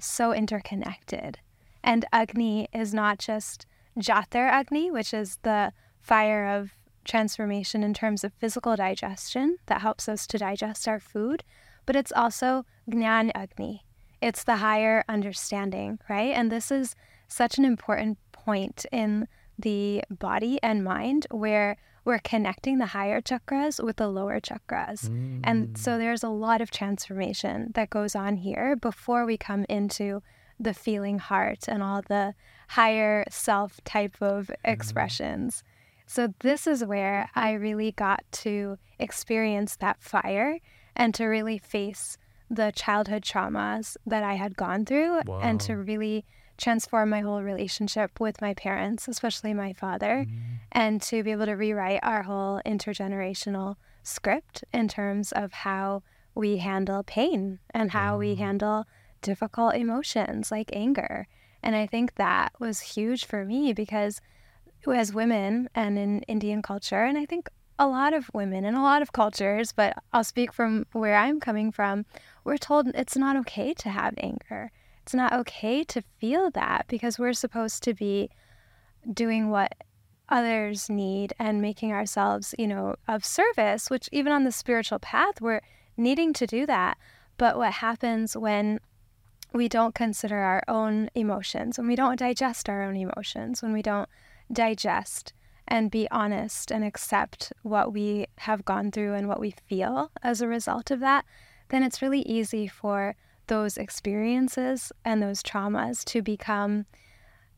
so 0.00 0.32
interconnected. 0.32 1.38
And 1.82 2.04
Agni 2.12 2.68
is 2.72 2.94
not 2.94 3.18
just 3.18 3.66
Jathara 3.98 4.50
Agni, 4.50 4.90
which 4.90 5.14
is 5.14 5.38
the 5.42 5.72
fire 6.00 6.46
of 6.46 6.72
transformation 7.04 7.82
in 7.82 7.94
terms 7.94 8.24
of 8.24 8.32
physical 8.34 8.76
digestion 8.76 9.58
that 9.66 9.82
helps 9.82 10.08
us 10.08 10.26
to 10.26 10.38
digest 10.38 10.88
our 10.88 10.98
food, 10.98 11.44
but 11.86 11.94
it's 11.94 12.12
also 12.12 12.64
Gnan 12.88 13.30
Agni. 13.34 13.84
It's 14.24 14.44
the 14.44 14.56
higher 14.56 15.04
understanding, 15.06 15.98
right? 16.08 16.32
And 16.34 16.50
this 16.50 16.70
is 16.70 16.96
such 17.28 17.58
an 17.58 17.66
important 17.66 18.16
point 18.32 18.86
in 18.90 19.28
the 19.58 20.02
body 20.08 20.58
and 20.62 20.82
mind 20.82 21.26
where 21.30 21.76
we're 22.06 22.20
connecting 22.20 22.78
the 22.78 22.86
higher 22.86 23.20
chakras 23.20 23.84
with 23.84 23.96
the 23.96 24.08
lower 24.08 24.40
chakras. 24.40 25.10
Mm. 25.10 25.40
And 25.44 25.76
so 25.76 25.98
there's 25.98 26.22
a 26.22 26.30
lot 26.30 26.62
of 26.62 26.70
transformation 26.70 27.72
that 27.74 27.90
goes 27.90 28.16
on 28.16 28.36
here 28.36 28.76
before 28.76 29.26
we 29.26 29.36
come 29.36 29.66
into 29.68 30.22
the 30.58 30.72
feeling 30.72 31.18
heart 31.18 31.68
and 31.68 31.82
all 31.82 32.00
the 32.08 32.32
higher 32.68 33.24
self 33.28 33.78
type 33.84 34.16
of 34.22 34.46
mm. 34.46 34.54
expressions. 34.64 35.62
So, 36.06 36.32
this 36.40 36.66
is 36.66 36.82
where 36.82 37.28
I 37.34 37.52
really 37.52 37.92
got 37.92 38.24
to 38.44 38.78
experience 38.98 39.76
that 39.76 40.02
fire 40.02 40.60
and 40.96 41.14
to 41.14 41.26
really 41.26 41.58
face 41.58 42.16
the 42.50 42.72
childhood 42.74 43.22
traumas 43.22 43.96
that 44.06 44.22
I 44.22 44.34
had 44.34 44.56
gone 44.56 44.84
through 44.84 45.22
wow. 45.26 45.40
and 45.42 45.60
to 45.62 45.76
really 45.76 46.24
transform 46.56 47.10
my 47.10 47.20
whole 47.20 47.42
relationship 47.42 48.20
with 48.20 48.40
my 48.40 48.54
parents, 48.54 49.08
especially 49.08 49.54
my 49.54 49.72
father, 49.72 50.24
mm-hmm. 50.26 50.54
and 50.72 51.02
to 51.02 51.22
be 51.22 51.32
able 51.32 51.46
to 51.46 51.52
rewrite 51.52 52.00
our 52.02 52.22
whole 52.22 52.60
intergenerational 52.64 53.76
script 54.02 54.64
in 54.72 54.86
terms 54.86 55.32
of 55.32 55.52
how 55.52 56.02
we 56.34 56.58
handle 56.58 57.02
pain 57.02 57.58
and 57.72 57.90
how 57.90 58.18
we 58.18 58.34
handle 58.34 58.84
difficult 59.22 59.74
emotions 59.74 60.50
like 60.50 60.70
anger. 60.72 61.26
And 61.62 61.74
I 61.74 61.86
think 61.86 62.16
that 62.16 62.52
was 62.58 62.80
huge 62.80 63.24
for 63.24 63.44
me 63.44 63.72
because 63.72 64.20
as 64.86 65.14
women 65.14 65.68
and 65.74 65.98
in 65.98 66.20
Indian 66.22 66.60
culture, 66.60 67.04
and 67.04 67.16
I 67.16 67.24
think 67.24 67.48
a 67.78 67.86
lot 67.86 68.14
of 68.14 68.30
women 68.32 68.64
in 68.64 68.74
a 68.74 68.82
lot 68.82 69.02
of 69.02 69.12
cultures, 69.12 69.72
but 69.72 69.96
I'll 70.12 70.24
speak 70.24 70.52
from 70.52 70.86
where 70.92 71.16
I'm 71.16 71.40
coming 71.40 71.72
from, 71.72 72.06
we're 72.44 72.56
told 72.56 72.88
it's 72.88 73.16
not 73.16 73.36
okay 73.36 73.74
to 73.74 73.88
have 73.88 74.14
anger 74.18 74.70
it's 75.04 75.14
not 75.14 75.34
okay 75.34 75.84
to 75.84 76.00
feel 76.18 76.50
that 76.52 76.86
because 76.88 77.18
we're 77.18 77.34
supposed 77.34 77.82
to 77.82 77.92
be 77.92 78.30
doing 79.12 79.50
what 79.50 79.74
others 80.30 80.88
need 80.88 81.34
and 81.38 81.60
making 81.60 81.92
ourselves, 81.92 82.54
you 82.58 82.66
know, 82.66 82.96
of 83.06 83.22
service, 83.22 83.90
which 83.90 84.08
even 84.12 84.32
on 84.32 84.44
the 84.44 84.50
spiritual 84.50 84.98
path, 84.98 85.42
we're 85.42 85.60
needing 85.98 86.32
to 86.32 86.46
do 86.46 86.64
that. 86.64 86.96
But 87.36 87.58
what 87.58 87.74
happens 87.74 88.34
when 88.34 88.80
we 89.52 89.68
don't 89.68 89.94
consider 89.94 90.38
our 90.38 90.62
own 90.68 91.10
emotions, 91.14 91.76
when 91.76 91.86
we 91.86 91.96
don't 91.96 92.18
digest 92.18 92.70
our 92.70 92.80
own 92.80 92.96
emotions, 92.96 93.60
when 93.60 93.74
we 93.74 93.82
don't 93.82 94.08
digest 94.50 95.34
and 95.66 95.90
be 95.90 96.08
honest 96.10 96.70
and 96.70 96.84
accept 96.84 97.52
what 97.62 97.92
we 97.92 98.26
have 98.38 98.64
gone 98.64 98.90
through 98.90 99.14
and 99.14 99.28
what 99.28 99.40
we 99.40 99.54
feel 99.66 100.10
as 100.22 100.40
a 100.40 100.48
result 100.48 100.90
of 100.90 101.00
that, 101.00 101.24
then 101.68 101.82
it's 101.82 102.02
really 102.02 102.20
easy 102.22 102.66
for 102.66 103.16
those 103.46 103.76
experiences 103.76 104.92
and 105.04 105.22
those 105.22 105.42
traumas 105.42 106.04
to 106.04 106.22
become 106.22 106.86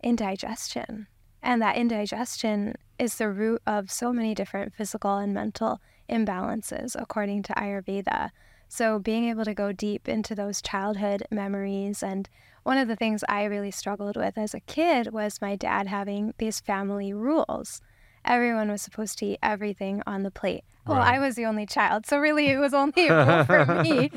indigestion. 0.02 1.06
And 1.42 1.62
that 1.62 1.76
indigestion 1.76 2.74
is 2.98 3.16
the 3.16 3.30
root 3.30 3.62
of 3.66 3.90
so 3.90 4.12
many 4.12 4.34
different 4.34 4.74
physical 4.74 5.16
and 5.16 5.34
mental 5.34 5.80
imbalances, 6.08 6.96
according 6.98 7.42
to 7.44 7.52
Ayurveda. 7.54 8.30
So, 8.68 8.98
being 8.98 9.28
able 9.28 9.44
to 9.44 9.54
go 9.54 9.70
deep 9.70 10.08
into 10.08 10.34
those 10.34 10.60
childhood 10.60 11.22
memories. 11.30 12.02
And 12.02 12.28
one 12.64 12.78
of 12.78 12.88
the 12.88 12.96
things 12.96 13.22
I 13.28 13.44
really 13.44 13.70
struggled 13.70 14.16
with 14.16 14.36
as 14.36 14.54
a 14.54 14.60
kid 14.60 15.12
was 15.12 15.40
my 15.40 15.54
dad 15.54 15.86
having 15.86 16.34
these 16.38 16.58
family 16.58 17.12
rules. 17.12 17.80
Everyone 18.26 18.70
was 18.70 18.82
supposed 18.82 19.18
to 19.18 19.26
eat 19.26 19.38
everything 19.42 20.02
on 20.06 20.22
the 20.22 20.30
plate. 20.30 20.64
Well, 20.86 20.98
right. 20.98 21.14
I 21.14 21.18
was 21.18 21.34
the 21.34 21.46
only 21.46 21.66
child, 21.66 22.06
so 22.06 22.18
really 22.18 22.48
it 22.48 22.58
was 22.58 22.72
only 22.72 23.08
for 23.08 23.80
me. 23.82 24.10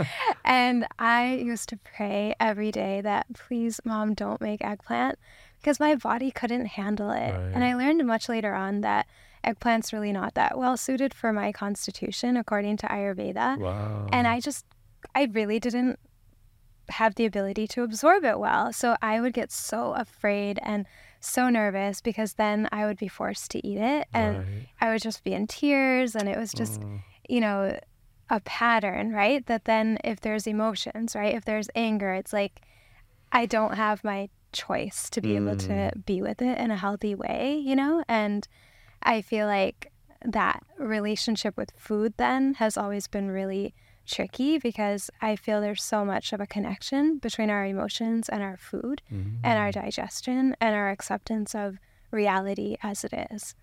And 0.46 0.86
I 1.00 1.36
used 1.36 1.70
to 1.70 1.78
pray 1.78 2.36
every 2.40 2.72
day 2.72 3.02
that 3.02 3.26
please, 3.34 3.80
mom, 3.84 4.14
don't 4.14 4.40
make 4.40 4.64
eggplant 4.64 5.18
because 5.60 5.80
my 5.80 5.96
body 5.96 6.32
couldn't 6.32 6.68
handle 6.68 7.10
it. 7.12 7.32
Right. 7.32 7.52
And 7.54 7.64
I 7.64 7.76
learned 7.76 8.06
much 8.06 8.30
later 8.30 8.54
on 8.54 8.82
that 8.82 9.08
eggplant's 9.44 9.94
really 9.94 10.12
not 10.12 10.36
that 10.36 10.58
well 10.58 10.78
suited 10.78 11.14
for 11.14 11.34
my 11.34 11.52
constitution, 11.52 12.38
according 12.38 12.78
to 12.78 12.88
Ayurveda. 12.88 13.58
Wow. 13.58 14.08
And 14.12 14.28
I 14.28 14.40
just, 14.40 14.66
I 15.16 15.30
really 15.32 15.60
didn't 15.60 16.00
have 16.90 17.16
the 17.16 17.26
ability 17.26 17.68
to 17.68 17.84
absorb 17.84 18.24
it 18.24 18.40
well. 18.40 18.74
So 18.74 18.96
I 19.02 19.22
would 19.22 19.34
get 19.34 19.52
so 19.52 19.94
afraid 19.94 20.60
and 20.62 20.86
so 21.20 21.50
nervous 21.50 22.02
because 22.02 22.34
then 22.34 22.68
I 22.72 22.86
would 22.86 22.98
be 22.98 23.08
forced 23.08 23.52
to 23.52 23.68
eat 23.68 23.78
it 23.78 24.08
and 24.14 24.38
right. 24.40 24.68
I 24.80 24.92
would 24.92 25.02
just 25.02 25.24
be 25.24 25.34
in 25.34 25.48
tears 25.48 26.16
and 26.16 26.30
it 26.30 26.38
was 26.38 26.52
just, 26.52 26.82
mm. 26.82 27.02
you 27.28 27.42
know, 27.42 27.78
a 28.30 28.40
pattern, 28.42 29.12
right? 29.12 29.46
That 29.48 29.66
then 29.66 29.98
if 30.04 30.22
there's 30.22 30.48
emotions, 30.48 31.16
right? 31.16 31.36
If 31.36 31.46
there's 31.46 31.70
anger, 31.76 32.14
it's 32.14 32.34
like 32.34 32.62
I 33.32 33.46
don't 33.46 33.76
have 33.76 34.04
my 34.04 34.30
choice 34.52 35.10
to 35.12 35.22
be 35.22 35.30
mm. 35.30 35.36
able 35.38 35.58
to 35.58 35.68
mm. 35.68 36.06
be 36.06 36.22
with 36.22 36.42
it 36.42 36.58
in 36.58 36.72
a 36.72 36.78
healthy 36.78 37.16
way, 37.16 37.62
you 37.64 37.76
know? 37.76 38.04
And 38.08 38.48
I 39.04 39.22
feel 39.22 39.48
like 39.48 39.92
that 40.24 40.64
relationship 40.78 41.56
with 41.58 41.72
food 41.78 42.14
then 42.18 42.56
has 42.56 42.78
always 42.78 43.08
been 43.08 43.32
really 43.32 43.74
tricky 44.10 44.58
because 44.58 45.10
I 45.22 45.36
feel 45.36 45.62
there's 45.62 45.84
so 45.84 46.04
much 46.04 46.34
of 46.34 46.42
a 46.42 46.48
connection 46.48 47.18
between 47.18 47.50
our 47.50 47.66
emotions 47.66 48.28
and 48.28 48.44
our 48.44 48.58
food 48.58 49.02
mm-hmm. 49.14 49.38
and 49.44 49.60
our 49.60 49.72
digestion 49.72 50.56
and 50.60 50.76
our 50.76 50.90
acceptance 50.90 51.56
of 51.56 51.78
reality 52.12 52.78
as 52.84 53.04
it 53.04 53.14
is. 53.32 53.56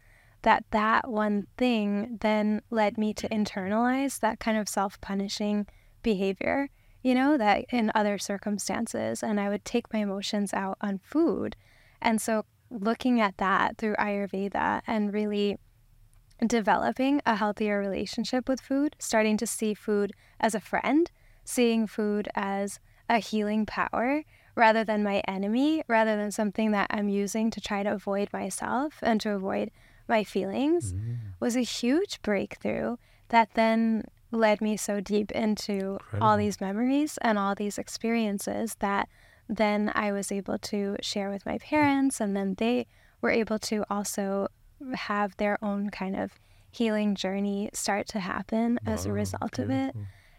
That 0.43 0.65
that 0.71 1.11
one 1.11 1.47
thing 1.57 2.19
then 2.21 2.63
led 2.71 2.97
me 2.97 3.13
to 3.15 3.29
internalize 3.29 4.21
that 4.21 4.39
kind 4.39 4.57
of 4.57 4.69
self-punishing 4.69 5.67
behavior, 6.03 6.69
you 7.03 7.15
know, 7.15 7.37
that 7.37 7.65
in 7.71 7.91
other 7.95 8.17
circumstances 8.17 9.23
and 9.23 9.41
I 9.41 9.49
would 9.49 9.65
take 9.65 9.93
my 9.93 10.01
emotions 10.01 10.55
out 10.55 10.79
on 10.81 11.01
food. 11.03 11.57
And 12.01 12.21
so 12.21 12.45
looking 12.71 13.21
at 13.21 13.39
that 13.39 13.79
through 13.79 13.97
Ayurveda 13.97 14.83
and 14.87 15.13
really 15.13 15.59
developing 16.44 17.22
a 17.25 17.37
healthier 17.37 17.79
relationship 17.79 18.49
with 18.49 18.61
food, 18.61 18.96
starting 18.99 19.37
to 19.38 19.46
see 19.46 19.75
food 19.75 20.12
as 20.40 20.55
a 20.55 20.61
friend, 20.61 21.11
seeing 21.44 21.87
food 21.87 22.29
as 22.35 22.81
a 23.09 23.18
healing 23.18 23.66
power 23.66 24.22
rather 24.55 24.83
than 24.85 25.03
my 25.03 25.22
enemy, 25.29 25.83
rather 25.87 26.16
than 26.16 26.31
something 26.31 26.70
that 26.72 26.87
I'm 26.90 27.09
using 27.09 27.51
to 27.51 27.61
try 27.61 27.83
to 27.83 27.92
avoid 27.92 28.33
myself 28.33 28.99
and 29.03 29.20
to 29.20 29.33
avoid 29.33 29.70
my 30.09 30.25
feelings, 30.25 30.92
mm-hmm. 30.92 31.14
was 31.40 31.57
a 31.57 31.61
huge 31.61 32.22
breakthrough 32.22 32.96
that 33.29 33.51
then 33.55 34.05
led 34.31 34.61
me 34.61 34.77
so 34.77 35.01
deep 35.01 35.31
into 35.33 35.72
Incredible. 35.72 36.27
all 36.27 36.37
these 36.37 36.61
memories 36.61 37.18
and 37.22 37.38
all 37.38 37.55
these 37.55 37.79
experiences 37.79 38.77
that 38.81 39.09
then 39.49 39.92
I 39.94 40.11
was 40.12 40.33
able 40.33 40.59
to 40.59 40.96
share 41.01 41.31
with 41.31 41.46
my 41.46 41.59
parents, 41.59 42.20
and 42.20 42.37
then 42.37 42.55
they 42.59 42.87
were 43.20 43.31
able 43.31 43.59
to 43.61 43.85
also 43.90 44.49
have 44.95 45.37
their 45.37 45.62
own 45.62 45.91
kind 45.91 46.17
of 46.17 46.33
healing 46.71 47.15
journey 47.15 47.71
start 47.73 48.07
to 48.09 48.21
happen 48.21 48.79
wow, 48.87 48.93
as 48.93 49.07
a 49.07 49.12
result 49.12 49.59
of 49.59 49.71
it. 49.71 49.95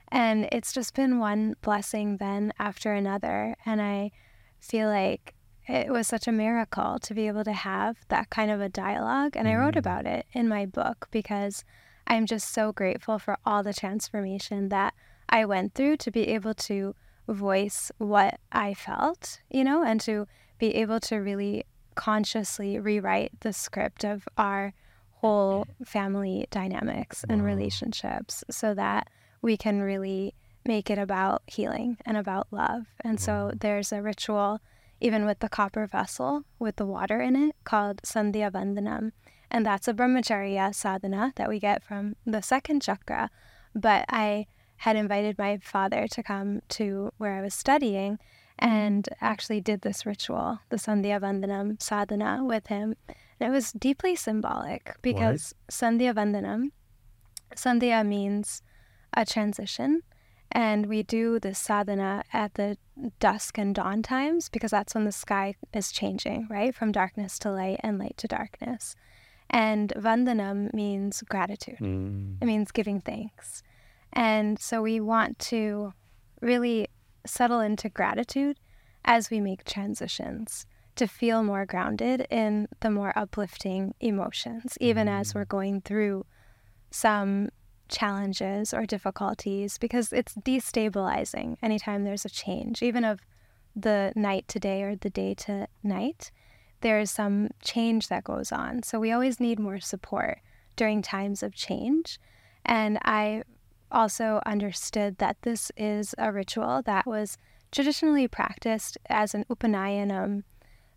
And 0.09 0.47
it's 0.51 0.71
just 0.71 0.93
been 0.93 1.19
one 1.19 1.55
blessing 1.61 2.17
then 2.17 2.53
after 2.59 2.93
another. 2.93 3.55
And 3.65 3.81
I 3.81 4.11
feel 4.59 4.87
like 4.87 5.33
it 5.67 5.91
was 5.91 6.07
such 6.07 6.27
a 6.27 6.31
miracle 6.31 6.97
to 6.99 7.13
be 7.13 7.27
able 7.27 7.43
to 7.43 7.53
have 7.53 7.97
that 8.07 8.29
kind 8.29 8.49
of 8.49 8.61
a 8.61 8.69
dialogue. 8.69 9.35
And 9.35 9.47
mm. 9.47 9.51
I 9.51 9.55
wrote 9.55 9.73
mm. 9.73 9.79
about 9.79 10.05
it 10.05 10.25
in 10.31 10.47
my 10.47 10.65
book 10.65 11.07
because 11.11 11.65
I'm 12.05 12.25
just 12.25 12.53
so 12.53 12.71
grateful 12.71 13.19
for 13.19 13.37
all 13.45 13.63
the 13.63 13.73
transformation 13.73 14.69
that 14.69 14.93
I 15.29 15.43
went 15.43 15.73
through 15.73 15.97
to 15.97 16.11
be 16.11 16.29
able 16.29 16.53
to 16.53 16.95
voice 17.27 17.91
what 17.97 18.39
I 18.51 18.73
felt, 18.73 19.41
you 19.49 19.65
know, 19.65 19.83
and 19.83 19.99
to 20.01 20.25
be 20.57 20.75
able 20.75 21.01
to 21.01 21.17
really 21.17 21.65
consciously 21.97 22.79
rewrite 22.79 23.31
the 23.41 23.51
script 23.51 24.05
of 24.05 24.29
our 24.37 24.73
whole 25.15 25.65
family 25.83 26.45
dynamics 26.51 27.25
and 27.27 27.41
Wow. 27.41 27.47
relationships 27.47 28.43
so 28.49 28.73
that 28.75 29.09
we 29.41 29.57
can 29.57 29.81
really 29.81 30.33
make 30.63 30.89
it 30.89 30.97
about 30.99 31.41
healing 31.47 31.97
and 32.05 32.15
about 32.15 32.47
love. 32.51 32.83
And 33.03 33.19
so 33.19 33.51
there's 33.59 33.91
a 33.91 34.01
ritual, 34.01 34.61
even 35.01 35.25
with 35.25 35.39
the 35.39 35.49
copper 35.49 35.87
vessel 35.87 36.43
with 36.59 36.75
the 36.75 36.85
water 36.85 37.19
in 37.19 37.35
it, 37.35 37.55
called 37.63 38.01
Sandhya 38.03 38.51
Vandanam. 38.51 39.11
And 39.49 39.65
that's 39.65 39.87
a 39.87 39.93
brahmacharya 39.93 40.75
sadhana 40.75 41.33
that 41.35 41.49
we 41.49 41.59
get 41.59 41.83
from 41.83 42.15
the 42.25 42.41
second 42.41 42.81
chakra. 42.81 43.29
But 43.73 44.05
I 44.09 44.45
had 44.77 44.95
invited 44.95 45.37
my 45.37 45.57
father 45.57 46.07
to 46.09 46.21
come 46.21 46.61
to 46.69 47.11
where 47.17 47.33
I 47.33 47.41
was 47.41 47.53
studying 47.55 48.19
and 48.59 49.07
actually 49.21 49.61
did 49.61 49.81
this 49.81 50.05
ritual, 50.05 50.59
the 50.69 50.77
Sandhya 50.77 51.19
Vandanam 51.21 51.81
sadhana, 51.81 52.43
with 52.43 52.67
him. 52.67 52.95
And 53.39 53.49
it 53.49 53.51
was 53.51 53.71
deeply 53.71 54.15
symbolic 54.15 54.95
because 55.01 55.53
Sandhya 55.71 56.13
Vandanam, 56.13 56.71
Sandhya 57.55 58.05
means 58.05 58.61
a 59.13 59.25
transition. 59.25 60.01
And 60.51 60.85
we 60.85 61.03
do 61.03 61.39
this 61.39 61.59
sadhana 61.59 62.23
at 62.33 62.53
the 62.55 62.77
dusk 63.19 63.57
and 63.57 63.75
dawn 63.75 64.01
times 64.01 64.49
because 64.49 64.71
that's 64.71 64.95
when 64.95 65.03
the 65.03 65.11
sky 65.11 65.55
is 65.73 65.91
changing, 65.91 66.47
right? 66.49 66.73
From 66.73 66.91
darkness 66.91 67.37
to 67.39 67.51
light 67.51 67.79
and 67.83 67.99
light 67.99 68.15
to 68.17 68.27
darkness. 68.27 68.95
And 69.49 69.93
Vandanam 69.95 70.73
means 70.73 71.21
gratitude. 71.29 71.79
Mm. 71.79 72.37
It 72.41 72.45
means 72.45 72.71
giving 72.71 73.01
thanks. 73.01 73.61
And 74.13 74.57
so 74.57 74.81
we 74.81 74.99
want 74.99 75.37
to 75.39 75.93
really 76.41 76.87
settle 77.27 77.59
into 77.59 77.89
gratitude 77.89 78.59
as 79.05 79.29
we 79.29 79.39
make 79.39 79.63
transitions 79.63 80.65
to 80.95 81.07
feel 81.07 81.43
more 81.43 81.65
grounded 81.65 82.27
in 82.29 82.67
the 82.79 82.89
more 82.89 83.13
uplifting 83.15 83.93
emotions, 83.99 84.77
even 84.81 85.07
as 85.07 85.33
we're 85.33 85.45
mm. 85.45 85.49
going 85.49 85.81
through 85.81 86.25
some 86.91 87.49
challenges 87.87 88.73
or 88.73 88.85
difficulties, 88.85 89.77
because 89.77 90.11
it's 90.11 90.33
destabilizing 90.35 91.55
anytime 91.61 92.03
there's 92.03 92.25
a 92.25 92.29
change, 92.29 92.81
even 92.81 93.05
of 93.05 93.19
the 93.75 94.11
night 94.15 94.47
to 94.47 94.59
day 94.59 94.81
or 94.81 94.95
the 94.95 95.09
day 95.09 95.33
to 95.33 95.67
night. 95.83 96.31
There 96.81 96.99
is 96.99 97.11
some 97.11 97.49
change 97.63 98.07
that 98.07 98.23
goes 98.23 98.51
on. 98.51 98.83
So 98.83 98.99
we 98.99 99.11
always 99.11 99.39
need 99.39 99.59
more 99.59 99.79
support 99.79 100.39
during 100.75 101.01
times 101.01 101.41
of 101.41 101.55
change. 101.55 102.19
And 102.65 102.99
I 103.03 103.43
also 103.91 104.41
understood 104.45 105.17
that 105.17 105.37
this 105.41 105.71
is 105.77 106.13
a 106.17 106.31
ritual 106.31 106.81
that 106.83 107.05
was 107.05 107.37
traditionally 107.71 108.27
practiced 108.27 108.97
as 109.07 109.33
an 109.33 109.45
Upanayanam 109.49 110.43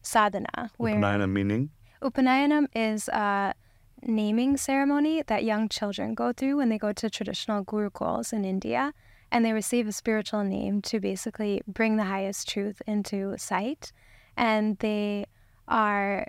sadhana, 0.03 0.70
where 0.76 0.96
Upanayana 0.96 1.31
meaning? 1.31 1.70
Upanayanam 2.03 2.66
is 2.74 3.09
a 3.09 3.55
naming 4.03 4.57
ceremony 4.57 5.22
that 5.26 5.44
young 5.44 5.68
children 5.68 6.14
go 6.14 6.33
through 6.33 6.57
when 6.57 6.68
they 6.68 6.79
go 6.79 6.92
to 6.92 7.11
traditional 7.11 7.64
gurukuls 7.64 8.33
in 8.33 8.44
India 8.44 8.94
and 9.31 9.44
they 9.44 9.53
receive 9.53 9.87
a 9.87 9.92
spiritual 9.92 10.42
name 10.42 10.81
to 10.83 10.98
basically 10.98 11.62
bring 11.66 11.96
the 11.96 12.05
highest 12.05 12.48
truth 12.48 12.83
into 12.87 13.37
sight. 13.37 13.92
And 14.37 14.79
they 14.79 15.26
are 15.68 16.26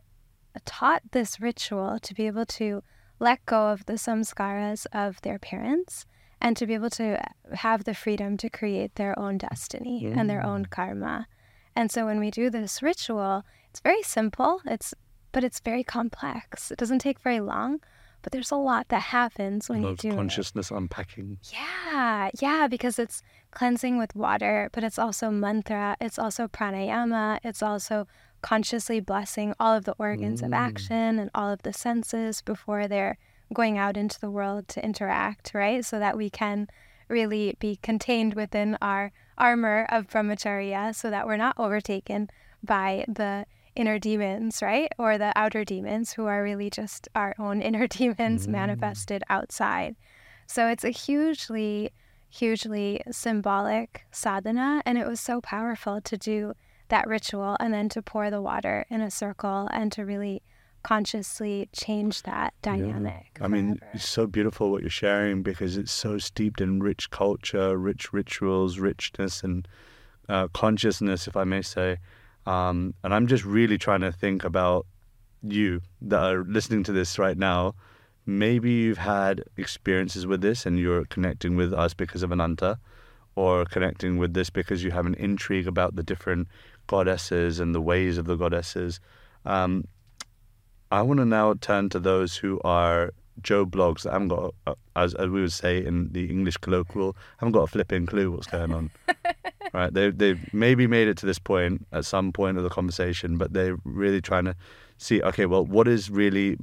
taught 0.66 1.02
this 1.12 1.40
ritual 1.40 1.98
to 2.00 2.14
be 2.14 2.28
able 2.28 2.46
to 2.46 2.84
let 3.20 3.46
go 3.46 3.70
of 3.70 3.86
the 3.86 3.94
samskaras 3.94 4.86
of 4.92 5.22
their 5.22 5.40
parents 5.40 6.06
and 6.42 6.58
to 6.58 6.66
be 6.66 6.74
able 6.74 6.90
to 6.90 7.22
have 7.54 7.84
the 7.84 7.94
freedom 7.94 8.36
to 8.38 8.50
create 8.50 8.96
their 8.96 9.18
own 9.18 9.38
destiny 9.38 10.06
and 10.06 10.30
their 10.30 10.44
own 10.46 10.66
karma. 10.66 11.28
And 11.76 11.92
so 11.92 12.06
when 12.06 12.20
we 12.20 12.32
do 12.32 12.50
this 12.50 12.82
ritual, 12.82 13.44
it's 13.70 13.80
very 13.80 14.04
simple. 14.04 14.62
It's 14.66 14.94
but 15.32 15.44
it's 15.46 15.62
very 15.62 15.84
complex. 15.84 16.72
It 16.72 16.78
doesn't 16.78 17.00
take 17.00 17.20
very 17.22 17.40
long, 17.40 17.80
but 18.22 18.34
there's 18.34 18.52
a 18.52 18.58
lot 18.58 18.90
that 18.90 19.04
happens 19.04 19.70
when 19.70 19.82
you 19.84 19.88
of 19.90 19.98
do 19.98 20.10
it. 20.10 20.16
consciousness 20.16 20.72
unpacking. 20.72 21.38
Yeah, 21.54 22.30
yeah, 22.42 22.68
because 22.68 23.00
it's 23.00 23.24
cleansing 23.52 23.98
with 23.98 24.14
water, 24.14 24.70
but 24.74 24.84
it's 24.84 25.00
also 25.00 25.30
mantra, 25.32 25.96
it's 26.02 26.20
also 26.20 26.50
pranayama, 26.50 27.40
it's 27.46 27.64
also 27.64 28.08
consciously 28.42 29.00
blessing 29.00 29.54
all 29.58 29.74
of 29.74 29.86
the 29.86 29.96
organs 29.98 30.42
of 30.42 30.50
Mm. 30.52 30.58
action 30.58 31.18
and 31.20 31.30
all 31.34 31.50
of 31.50 31.62
the 31.64 31.72
senses 31.72 32.42
before 32.42 32.88
they're 32.90 33.18
going 33.54 33.78
out 33.78 33.98
into 33.98 34.20
the 34.20 34.32
world 34.32 34.68
to 34.70 34.84
interact, 34.84 35.52
right? 35.54 35.84
So 35.84 36.00
that 36.00 36.18
we 36.18 36.30
can 36.30 36.68
really 37.08 37.56
be 37.60 37.78
contained 37.78 38.34
within 38.36 38.78
our 38.82 39.12
armor 39.38 39.86
of 39.90 40.08
brahmacharya 40.08 40.96
so 40.96 41.10
that 41.10 41.26
we're 41.28 41.38
not 41.38 41.60
overtaken 41.60 42.30
by 42.64 43.06
the 43.08 43.46
inner 43.76 44.00
demons, 44.00 44.62
right? 44.62 44.92
Or 44.98 45.18
the 45.18 45.34
outer 45.36 45.64
demons 45.66 46.14
who 46.14 46.26
are 46.26 46.44
really 46.44 46.70
just 46.70 47.08
our 47.16 47.34
own 47.40 47.62
inner 47.68 47.88
demons 47.88 48.48
Mm. 48.48 48.52
manifested 48.52 49.24
outside. 49.30 49.96
So 50.48 50.68
it's 50.68 50.84
a 50.84 50.90
hugely, 50.90 51.92
hugely 52.30 53.02
symbolic 53.12 54.06
sadhana. 54.12 54.82
And 54.86 54.98
it 54.98 55.08
was 55.08 55.20
so 55.20 55.42
powerful 55.42 56.02
to 56.02 56.18
do 56.18 56.54
that 56.90 57.08
ritual 57.08 57.56
and 57.60 57.74
then 57.74 57.88
to 57.90 58.02
pour 58.02 58.30
the 58.30 58.42
water 58.42 58.86
in 58.90 59.02
a 59.02 59.10
circle 59.10 59.70
and 59.72 59.92
to 59.94 60.06
really 60.06 60.42
consciously 60.84 61.70
change 61.74 62.24
that 62.24 62.54
dynamic. 62.62 63.38
I 63.42 63.48
mean, 63.48 63.80
it's 63.94 64.08
so 64.08 64.28
beautiful 64.28 64.72
what 64.72 64.82
you're 64.82 64.90
sharing 64.90 65.44
because 65.44 65.78
it's 65.78 65.92
so 65.92 66.18
steeped 66.18 66.62
in 66.62 66.82
rich 66.82 67.10
culture, 67.10 67.78
rich 67.78 68.14
rituals, 68.14 68.80
richness, 68.80 69.44
and 69.44 69.68
uh, 70.30 70.48
consciousness, 70.50 71.28
if 71.28 71.36
I 71.36 71.44
may 71.44 71.62
say. 71.62 71.98
Um, 72.46 72.94
and 73.04 73.14
I'm 73.14 73.28
just 73.28 73.46
really 73.46 73.78
trying 73.78 74.02
to 74.02 74.12
think 74.12 74.44
about 74.44 74.86
you 75.44 75.82
that 76.02 76.24
are 76.24 76.44
listening 76.44 76.84
to 76.84 76.92
this 76.92 77.20
right 77.20 77.38
now. 77.38 77.76
Maybe 78.26 78.72
you've 78.72 78.98
had 78.98 79.44
experiences 79.58 80.26
with 80.28 80.42
this 80.42 80.66
and 80.66 80.80
you're 80.80 81.06
connecting 81.06 81.56
with 81.56 81.74
us 81.74 81.94
because 81.94 82.24
of 82.24 82.32
Ananta, 82.32 82.78
or 83.36 83.66
connecting 83.66 84.18
with 84.18 84.34
this 84.34 84.50
because 84.50 84.84
you 84.84 84.92
have 84.92 85.06
an 85.06 85.16
intrigue 85.16 85.68
about 85.68 85.96
the 85.96 86.04
different 86.04 86.48
goddesses 86.88 87.60
and 87.60 87.74
the 87.74 87.82
ways 87.82 88.18
of 88.18 88.26
the 88.26 88.36
goddesses. 88.36 89.00
Um, 89.46 89.86
I 90.92 91.02
want 91.02 91.20
to 91.20 91.26
now 91.26 91.54
turn 91.62 91.90
to 91.90 92.00
those 92.00 92.36
who 92.36 92.60
are 92.64 93.14
Joe 93.42 93.66
Bloggs 93.66 94.04
that 94.04 94.12
haven't 94.12 94.28
got, 94.28 94.54
as, 94.96 95.14
as 95.16 95.30
we 95.30 95.42
would 95.42 95.54
say 95.54 95.84
in 95.84 96.12
the 96.12 96.30
English 96.30 96.58
colloquial, 96.58 97.16
haven't 97.38 97.54
got 97.54 97.64
a 97.64 97.68
flipping 97.68 98.06
clue 98.06 98.32
what's 98.32 98.48
going 98.48 98.74
on. 98.74 98.92
right? 99.74 99.94
They 99.94 100.12
they 100.12 100.40
maybe 100.52 100.88
made 100.88 101.08
it 101.08 101.18
to 101.18 101.26
this 101.26 101.40
point 101.40 101.88
at 101.92 102.06
some 102.06 102.32
point 102.34 102.58
of 102.58 102.64
the 102.64 102.70
conversation, 102.70 103.38
but 103.38 103.54
they're 103.54 103.78
really 103.86 104.22
trying 104.22 104.46
to 104.46 104.56
see, 104.98 105.22
okay, 105.24 105.46
well, 105.46 105.66
what 105.66 105.88
is 105.88 106.10
really 106.10 106.58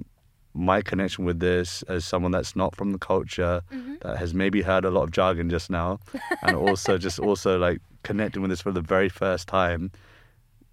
my 0.54 0.82
connection 0.82 1.24
with 1.24 1.40
this 1.40 1.82
as 1.84 2.04
someone 2.04 2.32
that's 2.32 2.56
not 2.56 2.74
from 2.74 2.92
the 2.92 2.98
culture 2.98 3.62
mm-hmm. 3.72 3.94
that 4.00 4.18
has 4.18 4.34
maybe 4.34 4.62
heard 4.62 4.84
a 4.84 4.90
lot 4.90 5.02
of 5.02 5.10
jargon 5.10 5.48
just 5.48 5.70
now 5.70 6.00
and 6.42 6.56
also 6.56 6.98
just 7.06 7.20
also 7.20 7.58
like 7.58 7.80
connecting 8.02 8.42
with 8.42 8.50
this 8.50 8.60
for 8.60 8.72
the 8.72 8.80
very 8.80 9.08
first 9.08 9.46
time 9.46 9.90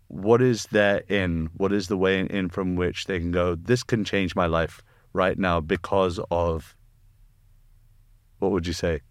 what 0.07 0.41
is 0.41 0.67
there 0.71 1.03
in 1.09 1.49
what 1.57 1.71
is 1.71 1.87
the 1.87 1.97
way 1.97 2.19
in 2.19 2.49
from 2.49 2.75
which 2.75 3.05
they 3.05 3.19
can 3.19 3.31
go 3.31 3.55
this 3.55 3.83
can 3.83 4.03
change 4.03 4.35
my 4.35 4.45
life 4.45 4.81
right 5.13 5.37
now 5.37 5.59
because 5.59 6.19
of 6.29 6.75
what 8.39 8.51
would 8.51 8.67
you 8.67 8.73
say 8.73 9.01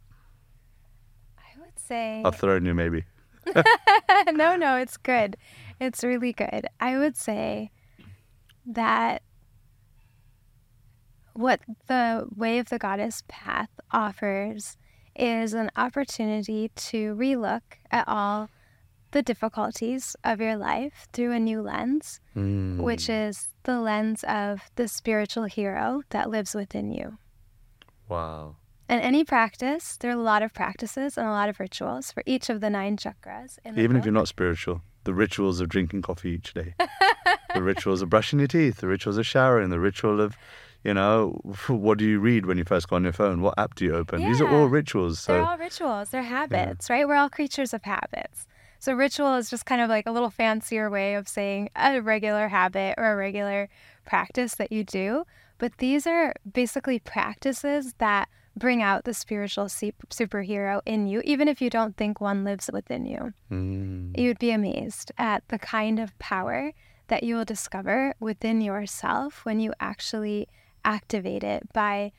I 1.39 1.59
would 1.61 1.79
say 1.79 2.23
i've 2.25 2.37
thrown 2.37 2.65
you 2.65 2.75
maybe 2.75 3.05
no, 4.33 4.57
no, 4.57 4.77
it's 4.77 4.97
good. 4.97 5.37
It's 5.81 6.05
really 6.05 6.33
good. 6.33 6.67
I 6.81 6.99
would 6.99 7.17
say 7.17 7.71
that 8.67 9.23
what 11.35 11.61
the 11.87 12.27
Way 12.35 12.59
of 12.59 12.69
the 12.69 12.79
Goddess 12.79 13.23
path 13.29 13.71
offers 13.91 14.77
is 15.17 15.55
an 15.55 15.71
opportunity 15.77 16.71
to 16.75 17.15
relook 17.15 17.63
at 17.91 18.07
all 18.09 18.49
the 19.15 19.23
difficulties 19.23 20.17
of 20.25 20.41
your 20.41 20.57
life 20.57 21.07
through 21.13 21.31
a 21.31 21.39
new 21.39 21.63
lens, 21.63 22.21
which 22.35 23.07
hmm. 23.07 23.13
is 23.13 23.49
the 23.63 23.81
lens 23.81 24.25
of 24.25 24.71
the 24.75 24.89
spiritual 24.89 25.45
hero 25.45 26.03
that 26.11 26.29
lives 26.29 26.55
within 26.55 26.91
you. 26.91 27.17
wow 28.09 28.57
And 28.89 29.01
any 29.01 29.25
practice, 29.25 29.97
there 29.97 30.11
are 30.11 30.21
a 30.21 30.29
lot 30.33 30.43
of 30.43 30.53
practices 30.53 31.17
and 31.17 31.27
a 31.27 31.31
lot 31.31 31.49
of 31.49 31.61
rituals 31.61 32.13
for 32.13 32.23
each 32.27 32.51
of 32.51 32.61
the 32.61 32.69
nine 32.69 32.97
chakras. 32.97 33.59
In 33.65 33.77
the 33.77 33.83
even 33.83 33.97
if 33.97 34.05
you're 34.05 34.21
not 34.21 34.29
spiritual 34.29 34.83
the 35.05 35.15
rituals 35.15 35.61
of 35.61 35.69
drinking 35.69 36.01
coffee 36.01 36.31
each 36.31 36.55
day 36.55 36.75
the 37.55 37.63
rituals 37.63 38.01
of 38.03 38.09
brushing 38.09 38.39
your 38.39 38.49
teeth 38.49 38.79
the 38.79 38.87
rituals 38.87 39.19
of 39.19 39.27
showering 39.27 39.69
the 39.69 39.79
ritual 39.79 40.19
of 40.19 40.35
you 40.83 40.95
know 40.95 41.39
what 41.69 41.99
do 41.99 42.07
you 42.07 42.19
read 42.19 42.47
when 42.47 42.57
you 42.57 42.65
first 42.65 42.89
go 42.89 42.97
on 42.97 43.05
your 43.05 43.13
phone 43.13 43.43
what 43.43 43.55
app 43.59 43.75
do 43.75 43.85
you 43.85 43.95
open 43.95 44.25
these 44.25 44.41
are 44.41 44.49
all 44.49 44.67
rituals 44.67 45.21
so 45.21 45.33
They're 45.33 45.45
all 45.45 45.59
rituals, 45.59 46.09
they're 46.09 46.23
habits, 46.23 46.89
right? 46.89 47.07
We're 47.07 47.17
all 47.17 47.29
creatures 47.29 47.75
of 47.75 47.83
habits. 47.83 48.47
So, 48.85 48.93
ritual 48.93 49.37
is 49.37 49.49
just 49.49 49.65
kind 49.65 49.81
of 49.81 49.89
like 49.89 50.05
a 50.05 50.13
little 50.13 50.29
fancier 50.29 50.91
way 50.91 51.15
of 51.15 51.27
saying 51.27 51.71
a 51.75 52.01
regular 52.01 52.49
habit 52.49 52.97
or 52.99 53.13
a 53.13 53.17
regular 53.17 53.71
practice 54.05 54.57
that 54.57 54.71
you 54.71 54.85
do. 54.85 55.25
But 55.57 55.79
these 55.79 56.07
are 56.07 56.35
basically 56.53 56.99
practices 56.99 57.95
that 57.95 58.29
bring 58.55 58.83
out 58.83 59.05
the 59.05 59.15
spiritual 59.15 59.69
superhero 59.69 60.83
in 60.85 61.07
you, 61.07 61.23
even 61.25 61.49
if 61.49 61.63
you 61.63 61.71
don't 61.71 61.97
think 61.97 62.21
one 62.21 62.45
lives 62.45 62.69
within 62.75 63.07
you. 63.07 63.33
Mm. 63.51 64.21
You'd 64.21 64.39
be 64.39 64.51
amazed 64.51 65.13
at 65.17 65.49
the 65.49 65.59
kind 65.59 65.99
of 65.99 66.19
power 66.19 66.73
that 67.09 67.23
you 67.23 67.37
will 67.37 67.47
discover 67.47 68.15
within 68.21 68.61
yourself 68.61 69.47
when 69.47 69.61
you 69.61 69.73
actually 69.81 70.47
activate 70.85 71.43
it 71.43 71.73
by 71.73 72.13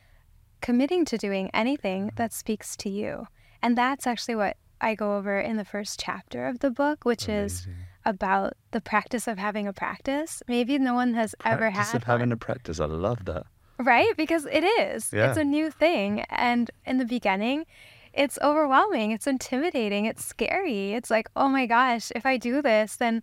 committing 0.61 1.05
to 1.05 1.17
doing 1.19 1.51
anything 1.53 2.09
that 2.15 2.33
speaks 2.33 2.75
to 2.77 2.89
you. 2.89 3.27
And 3.61 3.77
that's 3.77 4.07
actually 4.07 4.33
what 4.33 4.57
I 4.81 4.95
go 4.95 5.17
over 5.17 5.39
in 5.39 5.57
the 5.57 5.65
first 5.65 5.99
chapter 5.99 6.47
of 6.47 6.59
the 6.59 6.69
book, 6.69 7.05
which 7.05 7.29
is 7.29 7.67
about 8.05 8.53
the 8.71 8.81
practice 8.81 9.27
of 9.27 9.37
having 9.37 9.67
a 9.67 9.73
practice. 9.73 10.43
Maybe 10.47 10.77
no 10.77 10.93
one 10.93 11.13
has 11.13 11.35
ever 11.43 11.69
had. 11.69 11.75
Practice 11.75 11.95
of 11.95 12.03
having 12.03 12.29
one. 12.29 12.33
a 12.33 12.37
practice. 12.37 12.79
I 12.79 12.85
love 12.85 13.25
that. 13.25 13.45
Right? 13.77 14.15
Because 14.15 14.45
it 14.45 14.63
is. 14.63 15.11
Yeah. 15.11 15.29
It's 15.29 15.37
a 15.37 15.43
new 15.43 15.71
thing. 15.71 16.21
And 16.29 16.71
in 16.85 16.97
the 16.97 17.05
beginning, 17.05 17.65
it's 18.13 18.37
overwhelming. 18.41 19.11
It's 19.11 19.27
intimidating. 19.27 20.05
It's 20.05 20.23
scary. 20.23 20.93
It's 20.93 21.09
like, 21.09 21.29
oh 21.35 21.49
my 21.49 21.65
gosh, 21.65 22.11
if 22.15 22.25
I 22.25 22.37
do 22.37 22.61
this, 22.61 22.95
then 22.95 23.21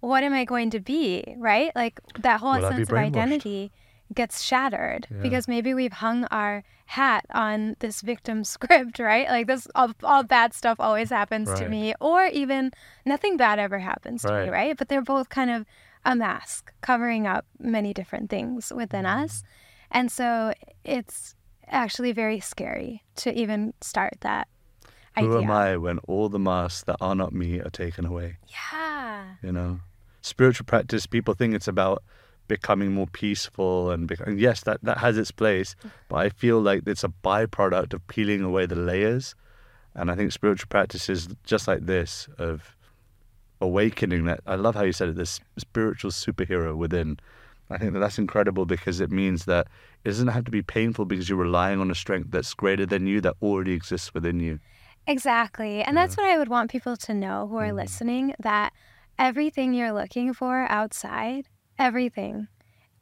what 0.00 0.22
am 0.24 0.32
I 0.32 0.44
going 0.44 0.70
to 0.70 0.80
be? 0.80 1.34
Right? 1.38 1.70
Like 1.76 2.00
that 2.18 2.40
whole 2.40 2.58
Will 2.58 2.70
sense 2.70 2.88
of 2.88 2.96
identity 2.96 3.72
gets 4.12 4.42
shattered 4.42 5.06
Yeah. 5.10 5.18
because 5.22 5.48
maybe 5.48 5.72
we've 5.74 5.92
hung 5.94 6.24
our 6.26 6.62
hat 6.86 7.24
on 7.32 7.76
this 7.78 8.00
victim 8.02 8.44
script, 8.54 8.98
right? 8.98 9.28
Like 9.28 9.46
this 9.46 9.66
all, 9.74 9.92
all 10.02 10.22
bad 10.22 10.52
stuff 10.52 10.78
always 10.78 11.10
happens 11.10 11.52
to 11.54 11.68
me 11.68 11.94
or 12.00 12.26
even 12.26 12.72
nothing 13.06 13.36
bad 13.36 13.58
ever 13.58 13.78
happens 13.78 14.22
to 14.22 14.28
me, 14.28 14.34
Right. 14.34 14.50
right? 14.52 14.76
But 14.76 14.88
they're 14.88 15.02
both 15.02 15.28
kind 15.30 15.50
of 15.50 15.64
a 16.04 16.14
mask 16.14 16.72
covering 16.82 17.26
up 17.26 17.46
many 17.58 17.94
different 17.94 18.28
things 18.30 18.72
within 18.74 19.04
Mm-hmm. 19.04 19.24
us. 19.24 19.42
And 19.90 20.12
so 20.12 20.52
it's 20.84 21.34
actually 21.68 22.12
very 22.12 22.40
scary 22.40 23.02
to 23.16 23.32
even 23.32 23.72
start 23.80 24.14
that 24.20 24.48
idea. 25.16 25.30
Who 25.30 25.42
am 25.42 25.50
I 25.50 25.76
when 25.78 25.98
all 26.00 26.28
the 26.28 26.38
masks 26.38 26.82
that 26.84 26.96
are 27.00 27.14
not 27.14 27.32
me 27.32 27.60
are 27.60 27.70
taken 27.70 28.04
away? 28.04 28.36
Yeah. 28.48 29.24
You 29.42 29.52
know, 29.52 29.80
spiritual 30.20 30.66
practice. 30.66 31.06
People 31.06 31.32
think 31.34 31.54
it's 31.54 31.68
about 31.68 32.02
becoming 32.48 32.92
more 32.92 33.06
peaceful, 33.06 33.90
and, 33.90 34.06
bec- 34.08 34.26
and 34.26 34.38
yes, 34.40 34.62
that 34.64 34.78
that 34.82 34.98
has 34.98 35.16
its 35.18 35.30
place. 35.30 35.74
But 36.08 36.16
I 36.16 36.28
feel 36.28 36.60
like 36.60 36.82
it's 36.86 37.04
a 37.04 37.08
byproduct 37.08 37.94
of 37.94 38.06
peeling 38.06 38.42
away 38.42 38.66
the 38.66 38.76
layers. 38.76 39.34
And 39.94 40.10
I 40.10 40.16
think 40.16 40.32
spiritual 40.32 40.66
practice 40.68 41.08
is 41.08 41.28
just 41.44 41.68
like 41.68 41.86
this 41.86 42.28
of 42.38 42.76
awakening 43.60 44.24
that. 44.26 44.40
I 44.46 44.56
love 44.56 44.74
how 44.74 44.82
you 44.82 44.92
said 44.92 45.08
it. 45.10 45.16
This 45.16 45.40
spiritual 45.58 46.10
superhero 46.10 46.76
within. 46.76 47.18
I 47.70 47.78
think 47.78 47.94
that 47.94 48.00
that's 48.00 48.18
incredible 48.18 48.66
because 48.66 49.00
it 49.00 49.10
means 49.10 49.46
that 49.46 49.68
it 50.04 50.08
doesn't 50.10 50.28
have 50.28 50.44
to 50.44 50.50
be 50.50 50.60
painful 50.62 51.06
because 51.06 51.28
you're 51.28 51.38
relying 51.38 51.80
on 51.80 51.90
a 51.90 51.94
strength 51.94 52.30
that's 52.30 52.52
greater 52.52 52.84
than 52.84 53.06
you 53.06 53.22
that 53.22 53.36
already 53.40 53.72
exists 53.72 54.12
within 54.12 54.38
you. 54.38 54.58
Exactly. 55.06 55.82
And 55.82 55.96
that's 55.96 56.16
what 56.16 56.26
I 56.26 56.36
would 56.36 56.48
want 56.48 56.70
people 56.70 56.96
to 56.96 57.14
know 57.14 57.46
who 57.46 57.56
are 57.56 57.68
Mm-hmm. 57.68 57.76
listening 57.76 58.34
that 58.38 58.72
everything 59.18 59.72
you're 59.74 59.92
looking 59.92 60.34
for 60.34 60.66
outside, 60.70 61.48
everything 61.78 62.48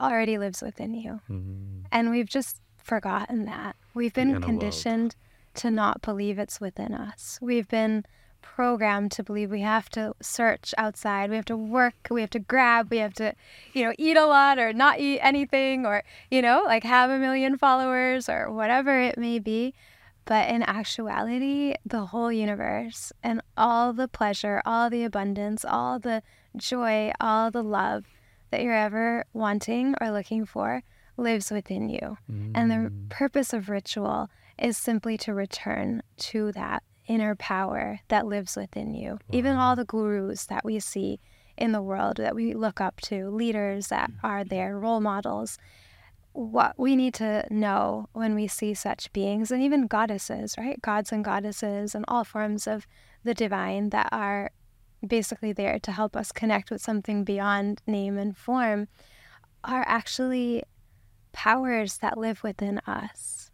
already 0.01 0.39
lives 0.39 0.63
within 0.63 0.95
you. 0.95 1.21
Mm-hmm. 1.31 1.87
And 1.91 2.11
we've 2.11 2.29
just 2.29 2.61
forgotten 2.77 3.45
that. 3.47 3.77
We've 3.95 4.13
been 4.13 4.31
inner 4.31 4.41
world. 4.41 4.47
conditioned 4.47 5.17
to 5.55 5.71
not 5.71 6.03
believe 6.03 6.39
it's 6.39 6.61
within 6.61 6.95
us. 6.95 7.39
We've 7.41 7.69
been 7.69 8.05
programmed 8.41 9.13
to 9.13 9.23
believe 9.23 9.51
we 9.51 9.61
have 9.61 9.89
to 9.91 10.15
search 10.21 10.75
outside. 10.77 11.31
We 11.31 11.37
have 11.37 11.45
to 11.47 11.57
work, 11.57 12.09
we 12.11 12.21
have 12.21 12.31
to 12.31 12.39
grab, 12.39 12.91
we 12.91 12.99
have 12.99 13.15
to, 13.15 13.35
you 13.73 13.85
know, 13.85 13.95
eat 13.99 14.17
a 14.17 14.27
lot 14.27 14.59
or 14.59 14.73
not 14.73 14.99
eat 14.99 15.21
anything 15.21 15.87
or, 15.87 16.03
you 16.31 16.43
know, 16.43 16.65
like 16.67 16.85
have 16.85 17.09
a 17.09 17.19
million 17.19 17.57
followers 17.57 18.29
or 18.29 18.53
whatever 18.53 19.01
it 19.01 19.17
may 19.17 19.39
be. 19.39 19.75
But 20.25 20.49
in 20.49 20.63
actuality, 20.63 21.75
the 21.85 22.07
whole 22.07 22.31
universe 22.31 23.13
and 23.23 23.41
all 23.57 23.93
the 23.93 24.09
pleasure, 24.09 24.63
all 24.65 24.91
the 24.91 25.05
abundance, 25.05 25.65
all 25.65 25.99
the 25.99 26.23
joy, 26.57 27.13
all 27.21 27.51
the 27.51 27.63
love 27.63 28.05
that 28.53 28.63
you're 28.63 28.73
ever 28.73 29.25
wanting 29.33 29.95
or 30.01 30.13
looking 30.13 30.47
for 30.47 30.83
lives 31.17 31.51
within 31.51 31.89
you. 31.89 32.17
And 32.55 32.71
the 32.71 32.75
mm. 32.77 33.09
purpose 33.09 33.53
of 33.53 33.69
ritual 33.69 34.31
is 34.59 34.79
simply 34.79 35.19
to 35.19 35.35
return 35.35 36.03
to 36.19 36.53
that 36.53 36.85
inner 37.07 37.35
power 37.35 38.01
that 38.09 38.27
lives 38.27 38.57
within 38.57 38.95
you. 38.95 39.19
Even 39.31 39.57
all 39.57 39.75
the 39.75 39.85
gurus 39.85 40.47
that 40.47 40.65
we 40.65 40.79
see 40.79 41.19
in 41.59 41.73
the 41.73 41.83
world 41.83 42.17
that 42.19 42.35
we 42.35 42.55
look 42.55 42.81
up 42.81 43.01
to, 43.03 43.29
leaders 43.29 43.89
that 43.89 44.11
mm. 44.11 44.15
are 44.23 44.45
their 44.45 44.79
role 44.79 45.01
models, 45.01 45.59
what 46.33 46.79
we 46.79 46.97
need 46.97 47.15
to 47.15 47.47
know 47.51 48.09
when 48.13 48.35
we 48.35 48.47
see 48.47 48.73
such 48.73 49.13
beings 49.13 49.51
and 49.51 49.63
even 49.63 49.87
goddesses, 49.87 50.55
right? 50.57 50.81
Gods 50.81 51.13
and 51.13 51.25
goddesses 51.25 51.95
and 51.95 52.05
all 52.09 52.25
forms 52.25 52.67
of 52.67 52.87
the 53.25 53.35
divine 53.35 53.91
that 53.91 54.09
are 54.13 54.51
basically 55.07 55.53
there 55.53 55.79
to 55.81 55.93
help 55.93 56.17
us 56.17 56.33
connect 56.33 56.71
with 56.71 56.81
something 56.81 57.25
beyond 57.25 57.83
name 57.87 58.19
and 58.19 58.37
form 58.37 58.89
are 59.65 59.85
actually 59.87 60.65
powers 61.33 61.99
that 61.99 62.19
live 62.19 62.43
within 62.43 62.79
us. 62.87 63.51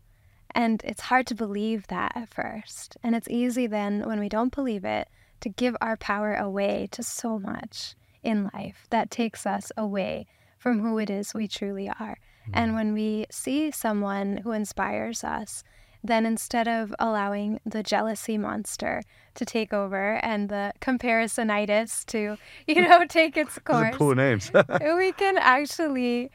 And 0.54 0.82
it's 0.84 1.02
hard 1.02 1.26
to 1.28 1.34
believe 1.34 1.87
that 1.88 2.12
at 2.14 2.28
first. 2.28 2.96
And 3.02 3.14
it's 3.14 3.28
easy 3.28 3.66
then, 3.66 4.06
when 4.06 4.18
we 4.18 4.28
don't 4.28 4.54
believe 4.54 4.84
it, 4.84 5.08
to 5.40 5.48
give 5.48 5.76
our 5.80 5.96
power 5.96 6.34
away 6.34 6.88
to 6.92 7.02
so 7.02 7.38
much 7.38 7.94
in 8.22 8.50
life 8.52 8.87
that 8.90 9.11
takes 9.11 9.46
us 9.46 9.70
away 9.76 10.26
from 10.58 10.80
who 10.80 10.98
it 10.98 11.11
is 11.11 11.34
we 11.34 11.46
truly 11.46 11.88
are. 11.88 12.18
And 12.52 12.72
mm. 12.72 12.74
when 12.74 12.92
we 12.92 13.26
see 13.30 13.70
someone 13.70 14.38
who 14.38 14.52
inspires 14.52 15.22
us, 15.22 15.62
then 16.02 16.24
instead 16.24 16.68
of 16.68 16.94
allowing 16.98 17.61
the 17.66 17.82
jealousy 17.82 18.38
monster 18.38 19.02
to 19.34 19.44
take 19.44 19.72
over 19.72 20.14
and 20.24 20.48
the 20.48 20.72
comparisonitis 20.80 22.04
to, 22.06 22.37
you 22.66 22.88
know, 22.88 23.04
take 23.06 23.37
its 23.37 23.58
course, 23.64 23.96
cool 23.96 24.14
names. 24.14 24.50
we 24.80 25.12
can 25.12 25.37
actually 25.38 26.30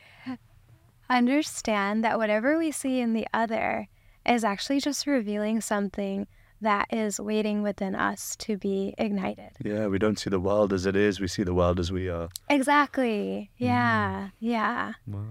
understand 1.10 2.04
that 2.04 2.18
whatever 2.18 2.58
we 2.58 2.72
see 2.72 3.00
in 3.00 3.14
the 3.14 3.28
other 3.34 3.88
is 4.26 4.44
actually 4.44 4.80
just 4.80 5.06
revealing 5.06 5.62
something 5.62 6.28
that 6.62 6.88
is 6.92 7.20
waiting 7.20 7.62
within 7.62 7.94
us 7.94 8.38
to 8.38 8.56
be 8.58 8.94
ignited. 8.98 9.52
yeah, 9.64 9.86
we 9.88 10.00
don't 10.00 10.18
see 10.18 10.30
the 10.30 10.40
world 10.40 10.72
as 10.72 10.86
it 10.86 10.96
is. 10.96 11.20
We 11.20 11.28
see 11.28 11.44
the 11.44 11.54
world 11.54 11.78
as 11.78 11.92
we 11.92 12.08
are. 12.08 12.30
Exactly. 12.50 13.52
Yeah. 13.58 14.28
Mm. 14.28 14.32
Yeah. 14.40 14.94
Wow. 15.06 15.24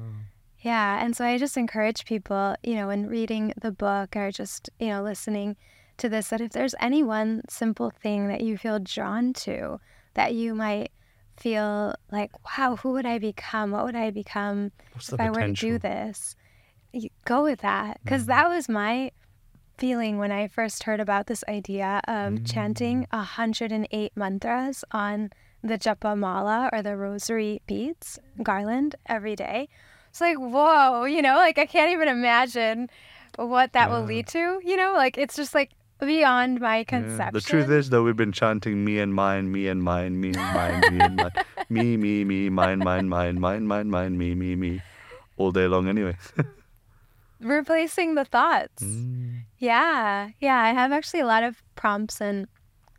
Yeah. 0.62 1.04
And 1.04 1.16
so 1.16 1.24
I 1.24 1.38
just 1.38 1.56
encourage 1.56 2.04
people, 2.04 2.54
you 2.62 2.74
know, 2.74 2.86
when 2.86 3.06
reading 3.06 3.52
the 3.60 3.72
book 3.72 4.16
or 4.16 4.30
just, 4.30 4.70
you 4.78 4.88
know, 4.88 5.02
listening 5.02 5.56
to 5.98 6.08
this, 6.08 6.28
that 6.28 6.40
if 6.40 6.52
there's 6.52 6.74
any 6.80 7.02
one 7.02 7.42
simple 7.48 7.90
thing 7.90 8.28
that 8.28 8.40
you 8.40 8.56
feel 8.56 8.78
drawn 8.78 9.32
to, 9.34 9.80
that 10.14 10.34
you 10.34 10.54
might 10.54 10.92
feel 11.36 11.94
like, 12.10 12.30
wow, 12.44 12.76
who 12.76 12.92
would 12.92 13.06
I 13.06 13.18
become? 13.18 13.72
What 13.72 13.84
would 13.84 13.96
I 13.96 14.10
become 14.10 14.70
What's 14.92 15.12
if 15.12 15.20
I 15.20 15.30
were 15.30 15.46
to 15.48 15.52
do 15.52 15.78
this? 15.78 16.36
You 16.92 17.08
go 17.24 17.42
with 17.42 17.60
that. 17.60 17.98
Because 18.04 18.24
mm. 18.24 18.26
that 18.26 18.48
was 18.48 18.68
my 18.68 19.10
feeling 19.78 20.18
when 20.18 20.30
I 20.30 20.46
first 20.46 20.84
heard 20.84 21.00
about 21.00 21.26
this 21.26 21.42
idea 21.48 22.00
of 22.06 22.44
chanting 22.44 23.06
mm. 23.12 23.12
108 23.12 24.12
mantras 24.14 24.84
on 24.92 25.30
the 25.64 25.78
japa 25.78 26.16
mala 26.16 26.68
or 26.72 26.82
the 26.82 26.96
rosary 26.96 27.62
beads 27.66 28.18
garland 28.42 28.94
every 29.06 29.34
day. 29.34 29.68
It's 30.12 30.20
like, 30.20 30.36
whoa, 30.36 31.04
you 31.04 31.22
know, 31.22 31.36
like 31.36 31.56
I 31.56 31.64
can't 31.64 31.90
even 31.90 32.06
imagine 32.06 32.90
what 33.36 33.72
that 33.72 33.88
will 33.88 34.04
lead 34.04 34.26
to, 34.26 34.60
you 34.62 34.76
know, 34.76 34.92
like 34.92 35.16
it's 35.16 35.34
just 35.36 35.54
like 35.54 35.70
beyond 36.00 36.60
my 36.60 36.80
Yeah. 36.80 36.84
conception. 36.84 37.32
The 37.32 37.40
truth 37.40 37.70
is, 37.70 37.88
though, 37.88 38.02
we've 38.02 38.14
been 38.14 38.30
chanting 38.30 38.84
me 38.84 38.98
and 38.98 39.14
mine, 39.14 39.50
me 39.50 39.68
and 39.68 39.82
mine, 39.82 40.20
me 40.20 40.28
and 40.28 40.52
mine, 40.52 40.80
me 40.90 41.00
and 41.00 41.16
mine, 41.16 41.32
me, 41.70 41.96
me, 41.96 42.24
me, 42.24 42.50
mine, 42.50 42.82
mine, 42.82 43.08
mine, 43.08 43.40
mine, 43.40 43.66
mine, 43.66 43.88
mine, 43.88 44.18
me, 44.18 44.34
me, 44.34 44.54
me, 44.54 44.82
all 45.38 45.50
day 45.50 45.66
long 45.66 45.88
anyway. 45.88 46.18
replacing 47.40 48.14
the 48.14 48.26
thoughts. 48.26 48.84
Mm. 48.84 49.44
Yeah, 49.60 50.28
yeah. 50.40 50.58
I 50.58 50.74
have 50.74 50.92
actually 50.92 51.20
a 51.20 51.26
lot 51.26 51.42
of 51.42 51.62
prompts 51.74 52.20
and 52.20 52.48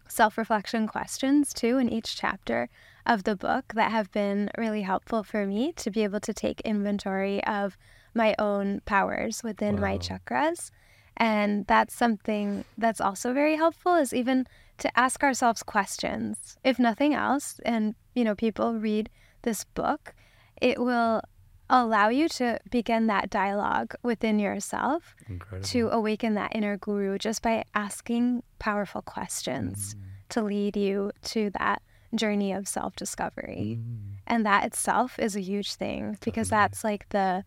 self 0.08 0.36
reflection 0.36 0.88
questions 0.88 1.54
too 1.54 1.78
in 1.78 1.90
each 1.90 2.16
chapter 2.18 2.70
of 3.06 3.24
the 3.24 3.36
book 3.36 3.74
that 3.76 3.92
have 3.92 4.12
been 4.12 4.50
really 4.58 4.82
helpful 4.82 5.24
for 5.24 5.46
me 5.46 5.72
to 5.74 5.92
be 5.92 6.04
able 6.04 6.20
to 6.22 6.34
take 6.34 6.62
inventory 6.62 7.44
of 7.44 7.78
my 8.14 8.36
own 8.40 8.82
powers 8.86 9.44
within 9.44 9.80
my 9.80 9.98
chakras. 9.98 10.72
And 11.18 11.68
that's 11.68 11.94
something 11.94 12.66
that's 12.78 13.02
also 13.02 13.34
very 13.34 13.56
helpful 13.56 13.96
is 13.96 14.14
even 14.14 14.48
to 14.80 15.00
ask 15.00 15.24
ourselves 15.24 15.64
questions. 15.64 16.58
If 16.64 16.80
nothing 16.80 17.14
else, 17.14 17.60
and 17.66 17.96
you 18.16 18.24
know, 18.24 18.36
people 18.36 18.76
read 18.76 19.10
this 19.44 19.64
book, 19.64 20.16
it 20.62 20.80
will 20.80 21.22
allow 21.70 22.10
you 22.10 22.28
to 22.30 22.60
begin 22.70 23.08
that 23.08 23.30
dialogue 23.30 23.96
within 24.04 24.40
yourself 24.40 25.16
Incredible. 25.28 25.68
to 25.70 25.90
awaken 25.90 26.36
that 26.36 26.56
inner 26.56 26.78
guru 26.78 27.18
just 27.18 27.42
by 27.42 27.64
asking 27.74 28.44
powerful 28.60 29.02
questions 29.02 29.96
mm. 29.96 30.02
to 30.30 30.44
lead 30.44 30.76
you 30.76 31.12
to 31.24 31.50
that 31.52 31.82
journey 32.16 32.54
of 32.54 32.68
self 32.68 32.96
discovery. 32.96 33.80
Mm. 33.80 33.98
And 34.26 34.46
that 34.46 34.66
itself 34.66 35.20
is 35.20 35.36
a 35.36 35.42
huge 35.42 35.76
thing 35.76 36.18
because 36.24 36.50
that's 36.50 36.84
like 36.84 37.10
the 37.10 37.44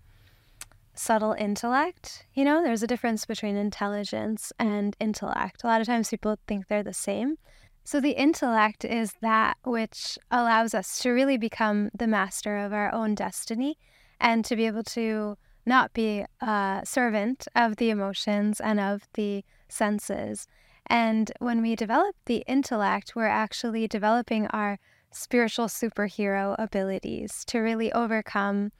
subtle 0.95 1.33
intellect. 1.33 2.27
You 2.35 2.45
know, 2.45 2.63
there's 2.63 2.83
a 2.83 2.87
difference 2.87 3.25
between 3.25 3.57
intelligence 3.57 4.53
and 4.59 4.97
intellect. 5.01 5.65
A 5.65 5.67
lot 5.67 5.81
of 5.81 5.87
times 5.87 6.11
people 6.11 6.39
think 6.47 6.69
they're 6.69 6.83
the 6.83 6.93
same. 6.93 7.37
So, 7.85 8.01
the 8.01 8.13
intellect 8.13 8.85
is 8.85 9.15
that 9.23 9.59
which 9.65 10.19
allows 10.31 10.75
us 10.75 10.99
to 11.01 11.11
really 11.11 11.37
become 11.37 11.91
the 11.97 12.09
master 12.09 12.59
of 12.59 12.73
our 12.73 12.93
own 12.93 13.15
destiny 13.15 13.79
and 14.21 14.45
to 14.45 14.57
be 14.57 14.67
able 14.67 14.83
to 14.83 15.37
not 15.65 15.93
be 15.93 16.25
a 16.41 16.83
servant 16.85 17.47
of 17.55 17.77
the 17.77 17.91
emotions 17.91 18.61
and 18.61 18.81
of 18.81 19.09
the 19.15 19.45
senses. 19.69 20.47
And 20.88 21.33
when 21.38 21.62
we 21.62 21.75
develop 21.77 22.14
the 22.27 22.44
intellect, 22.46 23.14
we're 23.16 23.27
actually 23.27 23.87
developing 23.88 24.46
our 24.49 24.79
spiritual 25.11 25.66
superhero 25.66 26.55
abilities 26.59 27.44
to 27.46 27.59
really 27.61 27.92
overcome 27.92 28.72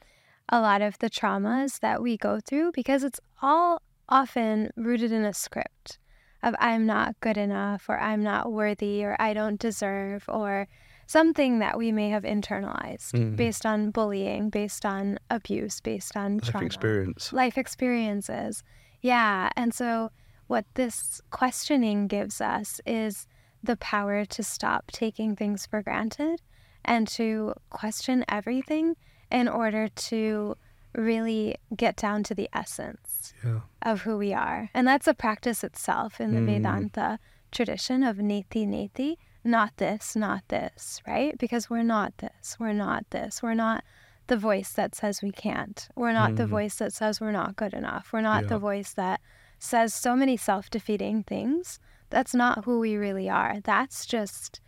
a 0.48 0.60
lot 0.60 0.82
of 0.82 0.98
the 0.98 1.10
traumas 1.10 1.80
that 1.80 2.00
we 2.02 2.16
go 2.16 2.38
through 2.40 2.70
because 2.72 3.02
it's 3.02 3.20
all 3.42 3.82
often 4.08 4.70
rooted 4.76 5.10
in 5.10 5.24
a 5.24 5.34
script 5.34 5.98
of 6.42 6.54
I'm 6.60 6.86
not 6.86 7.18
good 7.20 7.36
enough 7.36 7.88
or 7.88 7.98
I'm 7.98 8.22
not 8.22 8.52
worthy 8.52 9.02
or 9.04 9.16
I 9.18 9.34
don't 9.34 9.58
deserve 9.58 10.24
or 10.28 10.68
something 11.08 11.58
that 11.60 11.76
we 11.78 11.90
may 11.90 12.10
have 12.10 12.22
internalized 12.22 13.12
Mm. 13.14 13.34
based 13.36 13.64
on 13.66 13.90
bullying, 13.90 14.50
based 14.50 14.84
on 14.84 15.18
abuse, 15.30 15.80
based 15.80 16.16
on 16.16 16.38
Life 16.38 16.50
trauma 16.50 16.66
experience. 16.66 17.32
life 17.32 17.56
experiences. 17.58 18.62
Yeah. 19.00 19.50
And 19.56 19.72
so, 19.74 20.10
what 20.46 20.64
this 20.74 21.20
questioning 21.30 22.06
gives 22.06 22.40
us 22.40 22.80
is 22.87 23.26
the 23.62 23.76
power 23.76 24.24
to 24.24 24.42
stop 24.42 24.90
taking 24.92 25.35
things 25.35 25.66
for 25.66 25.82
granted 25.82 26.40
and 26.85 27.09
to 27.09 27.52
question 27.70 28.24
everything 28.28 28.94
in 29.30 29.48
order 29.48 29.88
to 29.88 30.54
really 30.94 31.56
get 31.76 31.96
down 31.96 32.22
to 32.22 32.35
the 32.35 32.48
essence 32.52 33.35
Yeah. 33.44 33.61
of 33.82 34.02
who 34.02 34.16
we 34.16 34.32
are. 34.32 34.70
And 34.72 34.87
that's 34.87 35.06
a 35.09 35.14
practice 35.14 35.64
itself 35.64 36.20
in 36.20 36.32
the 36.35 36.40
Mm. 36.40 36.46
Vedanta 36.46 37.18
tradition 37.50 38.02
of 38.02 38.16
neti 38.18 38.66
neti, 38.66 39.16
not 39.44 39.76
this, 39.78 40.14
not 40.16 40.46
this, 40.48 41.02
right? 41.06 41.37
Because 41.38 41.68
we're 41.68 41.82
not 41.82 42.16
this, 42.18 42.56
we're 42.59 42.72
not 42.72 43.09
this, 43.11 43.42
we're 43.42 43.54
not 43.54 43.85
the 44.28 44.37
voice 44.37 44.72
that 44.72 44.94
says 44.94 45.22
we 45.22 45.30
can't. 45.30 45.88
We're 45.94 46.12
not 46.12 46.37
the 46.37 46.44
Mm. 46.46 46.50
voice 46.50 46.76
that 46.76 46.92
says 46.92 47.20
we're 47.20 47.30
not 47.32 47.56
good 47.56 47.74
enough. 47.74 48.12
We're 48.12 48.20
not 48.22 48.44
Yeah. 48.44 48.48
the 48.50 48.59
voice 48.59 48.92
that 48.94 49.20
says 49.58 49.94
so 49.94 50.14
many 50.16 50.36
self 50.36 50.70
defeating 50.70 51.22
things. 51.22 51.78
That's 52.10 52.34
not 52.34 52.64
who 52.64 52.78
we 52.78 52.96
really 52.96 53.28
are. 53.28 53.56
That's 53.64 54.06
just 54.06 54.60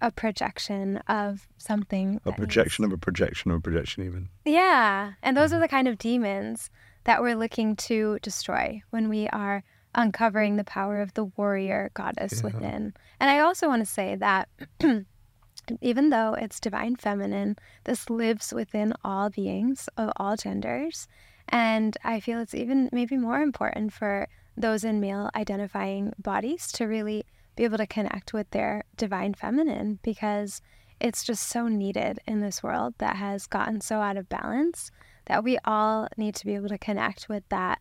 a 0.00 0.10
projection 0.10 0.98
of 1.08 1.48
something. 1.58 2.16
A 2.16 2.24
that 2.24 2.30
needs- 2.30 2.38
projection 2.38 2.84
of 2.84 2.92
a 2.92 2.98
projection 2.98 3.50
of 3.50 3.58
a 3.58 3.60
projection, 3.60 4.04
even. 4.04 4.28
yeah. 4.44 5.12
And 5.22 5.36
those 5.36 5.52
are 5.52 5.56
mm-hmm. 5.56 5.62
the 5.62 5.68
kind 5.68 5.88
of 5.88 5.98
demons 5.98 6.70
that 7.04 7.22
we're 7.22 7.36
looking 7.36 7.76
to 7.76 8.18
destroy 8.22 8.82
when 8.90 9.08
we 9.08 9.28
are 9.28 9.62
uncovering 9.94 10.56
the 10.56 10.64
power 10.64 11.00
of 11.00 11.14
the 11.14 11.24
warrior 11.24 11.90
goddess 11.94 12.34
Yeah. 12.38 12.44
within. 12.44 12.94
And 13.20 13.30
I 13.30 13.40
also 13.40 13.68
want 13.68 13.80
to 13.82 13.90
say 13.90 14.16
that 14.16 14.48
even 15.80 16.10
though 16.10 16.34
it's 16.34 16.60
divine 16.60 16.96
feminine, 16.96 17.56
this 17.84 18.10
lives 18.10 18.52
within 18.52 18.94
all 19.04 19.30
beings 19.30 19.88
of 19.96 20.10
all 20.16 20.36
genders. 20.36 21.08
And 21.48 21.96
I 22.04 22.20
feel 22.20 22.40
it's 22.40 22.54
even 22.54 22.88
maybe 22.92 23.16
more 23.16 23.40
important 23.40 23.92
for 23.92 24.28
those 24.56 24.84
in 24.84 25.00
male 25.00 25.30
identifying 25.34 26.12
bodies 26.18 26.70
to 26.72 26.84
really 26.84 27.24
be 27.56 27.64
able 27.64 27.78
to 27.78 27.86
connect 27.86 28.32
with 28.32 28.50
their 28.50 28.84
divine 28.96 29.34
feminine 29.34 29.98
because 30.02 30.60
it's 31.00 31.24
just 31.24 31.48
so 31.48 31.68
needed 31.68 32.18
in 32.26 32.40
this 32.40 32.62
world 32.62 32.94
that 32.98 33.16
has 33.16 33.46
gotten 33.46 33.80
so 33.80 34.00
out 34.00 34.16
of 34.16 34.28
balance 34.28 34.90
that 35.26 35.42
we 35.42 35.58
all 35.64 36.08
need 36.16 36.34
to 36.36 36.46
be 36.46 36.54
able 36.54 36.68
to 36.68 36.78
connect 36.78 37.28
with 37.28 37.42
that 37.48 37.80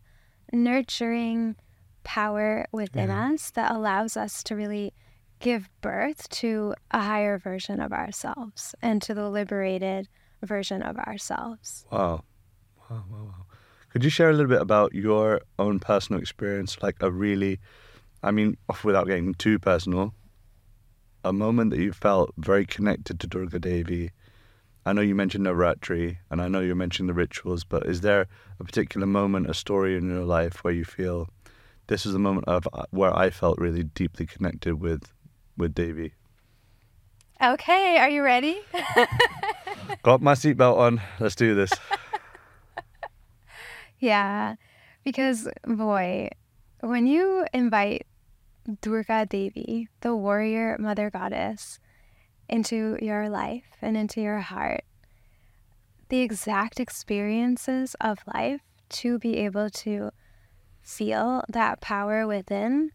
nurturing 0.51 1.55
power 2.03 2.65
within 2.71 3.09
Yeah. 3.09 3.31
us 3.33 3.51
that 3.51 3.71
allows 3.71 4.17
us 4.17 4.43
to 4.43 4.55
really 4.55 4.93
give 5.39 5.69
birth 5.81 6.29
to 6.29 6.73
a 6.91 7.01
higher 7.01 7.37
version 7.37 7.79
of 7.79 7.91
ourselves 7.91 8.75
and 8.81 9.01
to 9.03 9.13
the 9.13 9.29
liberated 9.29 10.07
version 10.41 10.81
of 10.81 10.97
ourselves. 10.97 11.85
Wow. 11.91 12.23
Wow, 12.89 13.05
wow, 13.09 13.23
wow. 13.23 13.45
Could 13.91 14.05
you 14.05 14.09
share 14.09 14.29
a 14.29 14.33
little 14.33 14.47
bit 14.47 14.61
about 14.61 14.93
your 14.95 15.41
own 15.59 15.79
personal 15.79 16.21
experience? 16.21 16.77
Like 16.81 16.95
a 17.01 17.11
really, 17.11 17.59
I 18.23 18.31
mean, 18.31 18.55
off 18.69 18.85
without 18.85 19.05
getting 19.07 19.33
too 19.33 19.59
personal, 19.59 20.13
a 21.25 21.33
moment 21.33 21.71
that 21.71 21.79
you 21.79 21.91
felt 21.91 22.33
very 22.37 22.65
connected 22.65 23.19
to 23.19 23.27
Durga 23.27 23.59
Devi. 23.59 24.11
I 24.85 24.93
know 24.93 25.01
you 25.01 25.13
mentioned 25.13 25.45
Navratri 25.45 26.17
and 26.29 26.41
I 26.41 26.47
know 26.47 26.61
you 26.61 26.73
mentioned 26.73 27.09
the 27.09 27.13
rituals, 27.13 27.65
but 27.65 27.85
is 27.85 27.99
there 27.99 28.27
a 28.59 28.63
particular 28.63 29.05
moment, 29.05 29.49
a 29.49 29.53
story 29.53 29.97
in 29.97 30.09
your 30.09 30.23
life 30.23 30.63
where 30.63 30.73
you 30.73 30.85
feel 30.85 31.27
this 31.87 32.05
is 32.05 32.13
the 32.13 32.19
moment 32.19 32.47
of 32.47 32.69
uh, 32.71 32.85
where 32.91 33.15
I 33.15 33.29
felt 33.29 33.59
really 33.59 33.83
deeply 33.83 34.25
connected 34.25 34.75
with 34.75 35.11
with 35.57 35.75
Devi? 35.75 36.13
Okay, 37.43 37.97
are 37.97 38.09
you 38.09 38.23
ready? 38.23 38.61
Got 40.03 40.21
my 40.21 40.33
seatbelt 40.33 40.77
on. 40.77 41.01
Let's 41.19 41.35
do 41.35 41.55
this. 41.55 41.71
Yeah, 44.01 44.55
because 45.05 45.47
boy, 45.63 46.29
when 46.81 47.05
you 47.05 47.45
invite 47.53 48.07
Durga 48.81 49.27
Devi, 49.27 49.87
the 50.01 50.15
warrior 50.15 50.75
mother 50.79 51.11
goddess, 51.11 51.79
into 52.49 52.97
your 52.99 53.29
life 53.29 53.63
and 53.79 53.95
into 53.95 54.19
your 54.19 54.39
heart, 54.39 54.83
the 56.09 56.19
exact 56.19 56.79
experiences 56.79 57.95
of 58.01 58.19
life 58.33 58.61
to 58.89 59.19
be 59.19 59.37
able 59.37 59.69
to 59.69 60.09
feel 60.81 61.43
that 61.47 61.79
power 61.79 62.25
within, 62.25 62.91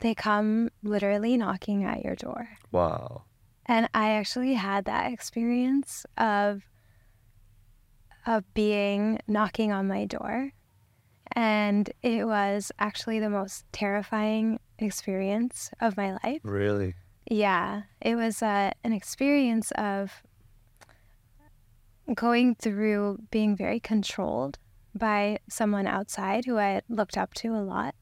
they 0.00 0.14
come 0.14 0.68
literally 0.82 1.38
knocking 1.38 1.82
at 1.82 2.04
your 2.04 2.14
door. 2.14 2.50
Wow. 2.70 3.22
And 3.64 3.88
I 3.94 4.10
actually 4.10 4.52
had 4.54 4.84
that 4.84 5.10
experience 5.12 6.04
of 6.18 6.62
a 8.26 8.42
being 8.54 9.18
knocking 9.26 9.72
on 9.72 9.86
my 9.86 10.04
door. 10.04 10.52
And 11.32 11.90
it 12.02 12.26
was 12.26 12.72
actually 12.78 13.20
the 13.20 13.30
most 13.30 13.64
terrifying 13.72 14.58
experience 14.78 15.70
of 15.80 15.96
my 15.96 16.18
life. 16.24 16.40
Really? 16.42 16.94
Yeah, 17.30 17.82
it 18.00 18.16
was 18.16 18.42
uh, 18.42 18.72
an 18.84 18.92
experience 18.92 19.70
of 19.72 20.22
going 22.14 22.54
through 22.54 23.18
being 23.30 23.56
very 23.56 23.80
controlled 23.80 24.58
by 24.94 25.38
someone 25.48 25.86
outside 25.86 26.44
who 26.44 26.58
I 26.58 26.82
looked 26.88 27.18
up 27.18 27.34
to 27.34 27.54
a 27.54 27.60
lot 27.62 27.94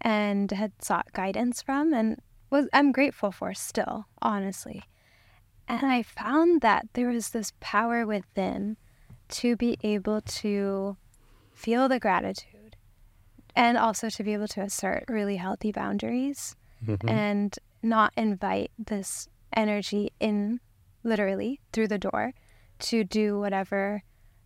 and 0.00 0.50
had 0.50 0.72
sought 0.82 1.12
guidance 1.12 1.62
from 1.62 1.92
and 1.92 2.20
was 2.50 2.68
I'm 2.72 2.92
grateful 2.92 3.32
for 3.32 3.54
still, 3.54 4.06
honestly. 4.20 4.84
And 5.68 5.86
I 5.86 6.02
found 6.02 6.60
that 6.60 6.88
there 6.92 7.08
was 7.08 7.30
this 7.30 7.52
power 7.60 8.06
within 8.06 8.76
to 9.40 9.56
be 9.56 9.76
able 9.82 10.20
to 10.20 10.96
feel 11.52 11.88
the 11.88 11.98
gratitude 12.00 12.76
and 13.56 13.76
also 13.78 14.08
to 14.10 14.22
be 14.24 14.32
able 14.32 14.48
to 14.48 14.60
assert 14.60 15.04
really 15.08 15.36
healthy 15.36 15.70
boundaries 15.72 16.56
Mhm. 16.84 17.08
and 17.10 17.58
not 17.82 18.12
invite 18.16 18.70
this 18.78 19.28
energy 19.56 20.10
in 20.20 20.60
literally 21.02 21.60
through 21.72 21.88
the 21.88 21.98
door 21.98 22.32
to 22.78 23.04
do 23.04 23.38
whatever 23.38 24.02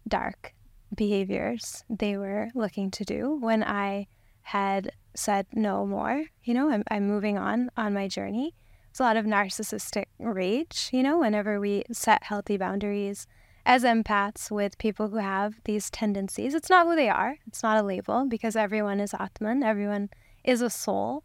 dark 0.07 0.55
behaviors 0.95 1.85
they 1.89 2.17
were 2.17 2.49
looking 2.55 2.91
to 2.91 3.05
do 3.05 3.37
when 3.41 3.63
I 3.63 4.07
had 4.43 4.93
said 5.15 5.47
no 5.53 5.87
more. 5.87 6.25
You 6.43 6.55
know, 6.55 6.71
I'm, 6.71 6.83
I'm 6.91 7.07
moving 7.07 7.37
on 7.39 7.71
on 7.77 7.93
my 7.95 8.09
journey. 8.09 8.55
It's 8.91 9.01
a 9.01 9.03
lot 9.03 9.17
of 9.17 9.25
narcissistic 9.27 10.07
rage, 10.19 10.89
you 10.93 11.03
know, 11.03 11.19
whenever 11.19 11.61
we 11.61 11.85
set 11.93 12.25
healthy 12.25 12.57
boundaries 12.57 13.27
as 13.69 13.85
empaths 13.85 14.51
with 14.51 14.79
people 14.79 15.09
who 15.11 15.19
have 15.19 15.61
these 15.65 15.91
tendencies. 15.91 16.55
It's 16.55 16.71
not 16.71 16.87
who 16.87 16.97
they 16.97 17.11
are, 17.11 17.37
it's 17.47 17.63
not 17.63 17.79
a 17.79 17.87
label 17.87 18.25
because 18.27 18.57
everyone 18.57 18.99
is 18.99 19.13
Atman, 19.13 19.63
everyone 19.63 20.09
is 20.43 20.63
a 20.63 20.71
soul. 20.71 21.23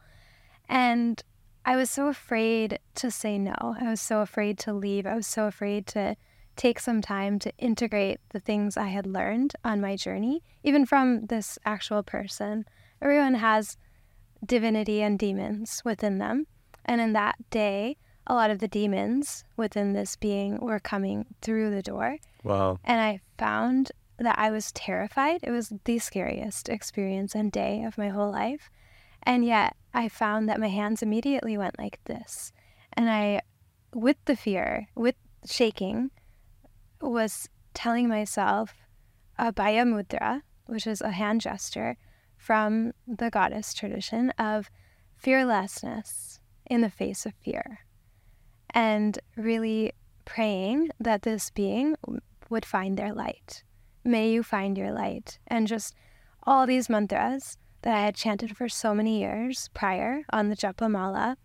And 0.68 1.24
I 1.64 1.78
was 1.78 1.90
so 1.90 2.08
afraid 2.08 2.80
to 2.96 3.10
say 3.10 3.38
no. 3.38 3.56
I 3.80 3.90
was 3.90 4.02
so 4.02 4.20
afraid 4.20 4.60
to 4.60 4.74
leave. 4.74 5.06
I 5.06 5.16
was 5.16 5.26
so 5.26 5.46
afraid 5.46 5.88
to 5.88 6.18
take 6.58 6.82
some 6.82 7.02
time 7.02 7.40
to 7.40 7.58
integrate 7.58 8.20
the 8.32 8.42
things 8.42 8.76
I 8.76 8.88
had 8.88 9.08
learned 9.08 9.54
on 9.64 9.80
my 9.80 9.96
journey, 9.96 10.44
even 10.64 10.86
from 10.86 11.28
this 11.28 11.58
actual 11.66 12.04
person. 12.04 12.66
Everyone 13.02 13.36
has 13.36 13.78
divinity 14.46 15.02
and 15.02 15.18
demons 15.18 15.82
within 15.86 16.18
them. 16.18 16.48
And 16.84 17.00
in 17.00 17.14
that 17.14 17.36
day, 17.50 17.96
a 18.26 18.34
lot 18.34 18.52
of 18.52 18.60
the 18.60 18.68
demons 18.68 19.44
within 19.58 19.94
this 19.94 20.16
being 20.16 20.60
were 20.60 20.80
coming 20.80 21.26
through 21.42 21.72
the 21.72 21.82
door. 21.82 22.18
Wow. 22.44 22.80
And 22.84 23.02
I 23.02 23.20
found 23.38 23.92
that 24.20 24.38
I 24.38 24.52
was 24.52 24.72
terrified. 24.72 25.42
It 25.44 25.52
was 25.52 25.74
the 25.84 26.00
scariest 26.00 26.70
experience 26.70 27.36
and 27.36 27.52
day 27.52 27.84
of 27.84 27.98
my 27.98 28.10
whole 28.10 28.32
life. 28.32 28.70
And 29.24 29.46
yet 29.46 29.76
I 29.94 30.10
found 30.10 30.48
that 30.50 30.60
my 30.60 30.70
hands 30.70 31.02
immediately 31.02 31.58
went 31.58 31.78
like 31.80 32.00
this. 32.06 32.52
And 32.94 33.10
I, 33.10 33.42
with 33.94 34.18
the 34.26 34.36
fear, 34.36 34.88
with 34.96 35.16
shaking, 35.46 36.12
was 37.02 37.50
telling 37.74 38.08
myself, 38.08 38.74
Abhaya 39.40 39.84
Mudra, 39.86 40.42
which 40.68 40.88
is 40.88 41.02
a 41.02 41.12
hand 41.12 41.42
gesture 41.42 41.98
from 42.38 42.94
the 43.08 43.30
goddess 43.30 43.74
tradition 43.74 44.30
of 44.32 44.70
fearlessness 45.16 46.40
in 46.66 46.82
the 46.82 46.90
face 46.90 47.26
of 47.26 47.34
fear. 47.42 47.80
And 48.74 49.20
really 49.36 49.94
praying 50.26 50.90
that 51.00 51.22
this 51.24 51.50
being 51.50 51.96
would 52.50 52.66
find 52.66 52.98
their 52.98 53.14
light. 53.14 53.64
May 54.04 54.32
you 54.32 54.44
find 54.44 54.78
your 54.78 54.92
light. 54.92 55.40
And 55.48 55.68
just 55.68 55.96
all 56.44 56.66
these 56.66 56.90
mantras 56.90 57.58
that 57.84 57.96
I 57.96 58.02
had 58.02 58.16
chanted 58.16 58.56
for 58.56 58.68
so 58.68 58.94
many 58.94 59.20
years 59.20 59.70
prior 59.74 60.24
on 60.32 60.50
the 60.50 60.56
Japamala, 60.56 61.36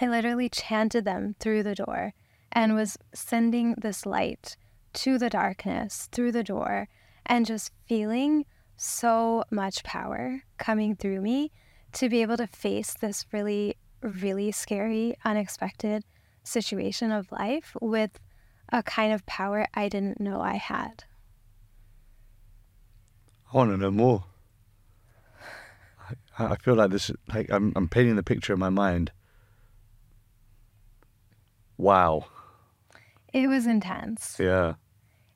I 0.00 0.06
literally 0.06 0.48
chanted 0.48 1.04
them 1.04 1.34
through 1.40 1.62
the 1.62 1.74
door 1.74 2.12
and 2.52 2.74
was 2.74 2.96
sending 3.14 3.74
this 3.74 4.06
light 4.06 4.56
to 4.94 5.18
the 5.18 5.30
darkness 5.30 6.08
through 6.12 6.32
the 6.32 6.42
door 6.42 6.88
and 7.26 7.46
just 7.46 7.72
feeling 7.86 8.44
so 8.76 9.44
much 9.50 9.84
power 9.84 10.42
coming 10.56 10.96
through 10.96 11.20
me 11.20 11.52
to 11.92 12.08
be 12.08 12.22
able 12.22 12.36
to 12.36 12.46
face 12.46 12.94
this 12.94 13.26
really, 13.32 13.76
really 14.02 14.52
scary, 14.52 15.16
unexpected 15.24 16.04
situation 16.48 17.12
of 17.12 17.30
life 17.32 17.76
with 17.80 18.18
a 18.70 18.82
kind 18.82 19.12
of 19.12 19.24
power 19.26 19.66
I 19.74 19.88
didn't 19.88 20.20
know 20.20 20.40
I 20.40 20.54
had. 20.56 21.04
I 23.52 23.56
want 23.56 23.70
to 23.70 23.76
know 23.76 23.90
more. 23.90 24.24
I, 26.38 26.44
I 26.52 26.56
feel 26.56 26.74
like 26.74 26.90
this, 26.90 27.10
like 27.28 27.50
I'm, 27.50 27.72
I'm 27.76 27.88
painting 27.88 28.16
the 28.16 28.22
picture 28.22 28.52
in 28.52 28.58
my 28.58 28.68
mind. 28.68 29.10
Wow. 31.76 32.26
It 33.32 33.48
was 33.48 33.66
intense. 33.66 34.36
Yeah. 34.38 34.74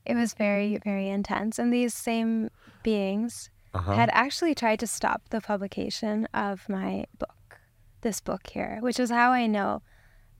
It 0.05 0.15
was 0.17 0.35
very, 0.35 0.79
very 0.85 1.09
intense. 1.09 1.59
And 1.59 1.73
these 1.73 1.95
same 1.95 2.51
beings 2.83 3.51
Uh-huh. 3.75 3.95
had 3.95 4.11
actually 4.13 4.55
tried 4.55 4.81
to 4.81 4.87
stop 4.87 5.23
the 5.31 5.41
publication 5.41 6.27
of 6.35 6.69
my 6.69 7.07
book, 7.19 7.61
this 8.03 8.21
book 8.21 8.49
here, 8.49 8.79
which 8.83 8.99
is 9.01 9.11
how 9.11 9.31
I 9.31 9.47
know 9.47 9.83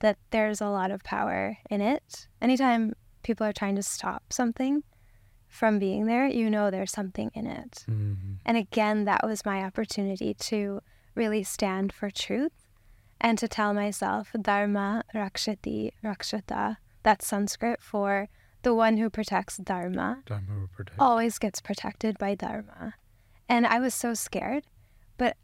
that 0.03 0.17
there's 0.31 0.59
a 0.61 0.67
lot 0.67 0.91
of 0.91 1.01
power 1.03 1.57
in 1.69 1.79
it. 1.79 2.27
Anytime 2.41 2.93
people 3.23 3.47
are 3.47 3.53
trying 3.53 3.75
to 3.77 3.81
stop 3.83 4.21
something 4.33 4.83
from 5.47 5.79
being 5.79 6.05
there, 6.07 6.27
you 6.27 6.49
know 6.49 6.69
there's 6.69 6.91
something 6.91 7.31
in 7.33 7.47
it. 7.47 7.85
Mhm. 7.87 8.39
And 8.45 8.57
again, 8.57 9.05
that 9.05 9.21
was 9.23 9.45
my 9.45 9.63
opportunity 9.63 10.33
to 10.51 10.81
really 11.15 11.41
stand 11.41 11.93
for 11.93 12.09
truth 12.11 12.67
and 13.21 13.37
to 13.39 13.47
tell 13.47 13.73
myself, 13.73 14.35
Dharma 14.39 15.03
Rakshati 15.15 15.91
Rakshata. 16.03 16.77
That's 17.03 17.25
Sanskrit 17.25 17.81
for 17.81 18.27
the 18.63 18.73
one 18.73 18.97
who 18.97 19.09
protects 19.09 19.55
Dharma 19.57 20.21
Dharma 20.25 20.67
protect. 20.75 20.99
always 20.99 21.39
gets 21.39 21.61
protected 21.61 22.17
by 22.17 22.35
Dharma. 22.35 22.95
And 23.47 23.65
I 23.65 23.79
was 23.79 23.93
so 23.93 24.13
scared, 24.13 24.65
but 25.17 25.37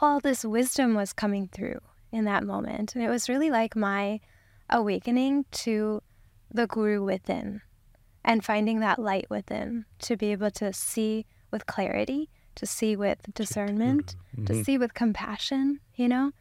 all 0.00 0.20
this 0.20 0.44
wisdom 0.44 0.94
was 0.94 1.12
coming 1.12 1.48
through 1.48 1.80
in 2.14 2.24
that 2.24 2.44
moment. 2.44 2.94
And 2.94 3.04
it 3.04 3.08
was 3.10 3.28
really 3.28 3.50
like 3.50 3.74
my 3.74 4.20
awakening 4.70 5.44
to 5.50 6.02
the 6.50 6.66
Guru 6.66 7.04
within 7.04 7.60
and 8.24 8.44
finding 8.44 8.80
that 8.80 8.98
light 8.98 9.26
within 9.28 9.84
to 9.98 10.16
be 10.16 10.32
able 10.32 10.50
to 10.52 10.72
see 10.72 11.26
with 11.50 11.66
clarity, 11.66 12.30
to 12.54 12.66
see 12.66 12.96
with 12.96 13.18
discernment, 13.34 14.16
to 14.46 14.52
Mhm. 14.52 14.64
see 14.64 14.78
with 14.78 14.94
compassion, 14.94 15.80
you 15.94 16.08
know, 16.08 16.32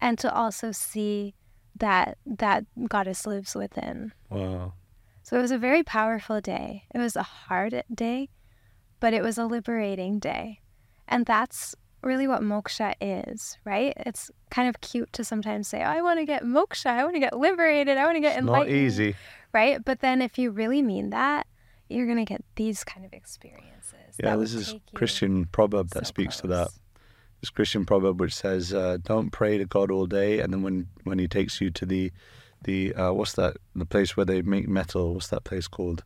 and 0.00 0.18
to 0.18 0.32
also 0.32 0.72
see 0.72 1.34
that 1.74 2.16
that 2.24 2.64
goddess 2.88 3.26
lives 3.26 3.54
within. 3.54 4.12
Wow. 4.30 4.74
So 5.22 5.36
it 5.38 5.42
was 5.42 5.50
a 5.50 5.58
very 5.58 5.82
powerful 5.82 6.40
day. 6.40 6.86
It 6.94 6.98
was 6.98 7.16
a 7.16 7.22
hard 7.22 7.82
day, 7.92 8.30
but 9.00 9.12
it 9.12 9.22
was 9.22 9.36
a 9.38 9.44
liberating 9.44 10.18
day. 10.18 10.60
And 11.08 11.26
that's 11.26 11.74
really 12.02 12.28
what 12.28 12.42
moksha 12.42 12.94
is, 13.00 13.58
right? 13.64 13.92
It's 13.98 14.30
kind 14.50 14.68
of 14.68 14.80
cute 14.80 15.12
to 15.14 15.24
sometimes 15.24 15.68
say, 15.68 15.80
oh, 15.82 15.86
I 15.86 16.02
want 16.02 16.18
to 16.20 16.24
get 16.26 16.42
moksha. 16.44 16.86
I 16.86 17.02
want 17.04 17.14
to 17.14 17.20
get 17.20 17.36
liberated. 17.36 17.98
I 17.98 18.04
want 18.04 18.16
to 18.16 18.20
get 18.20 18.36
It's 18.36 18.44
not 18.46 18.52
enlightened. 18.54 18.76
easy. 18.76 19.16
Right? 19.52 19.84
But 19.84 20.00
then 20.00 20.22
if 20.22 20.38
you 20.38 20.50
really 20.50 20.82
mean 20.82 21.10
that, 21.10 21.46
you're 21.88 22.06
going 22.06 22.18
to 22.18 22.24
get 22.24 22.44
these 22.56 22.84
kind 22.84 23.04
of 23.06 23.12
experiences. 23.12 24.16
Yeah, 24.22 24.36
this 24.36 24.54
is 24.54 24.74
Christian 24.94 25.46
proverb 25.46 25.90
that 25.90 26.06
so 26.06 26.08
speaks 26.08 26.38
to 26.40 26.46
that. 26.48 26.68
This 27.40 27.50
Christian 27.50 27.84
proverb 27.84 28.18
which 28.20 28.34
says, 28.34 28.72
uh, 28.72 28.96
"Don't 29.02 29.30
pray 29.30 29.58
to 29.58 29.66
God 29.66 29.90
all 29.90 30.06
day," 30.06 30.40
and 30.40 30.52
then 30.52 30.62
when 30.62 30.88
when 31.04 31.18
He 31.18 31.28
takes 31.28 31.60
you 31.60 31.70
to 31.70 31.84
the 31.86 32.10
the 32.62 32.94
uh, 32.94 33.12
what's 33.12 33.34
that 33.34 33.58
the 33.74 33.84
place 33.84 34.16
where 34.16 34.24
they 34.24 34.40
make 34.42 34.66
metal? 34.68 35.14
What's 35.14 35.28
that 35.28 35.44
place 35.44 35.68
called? 35.68 36.02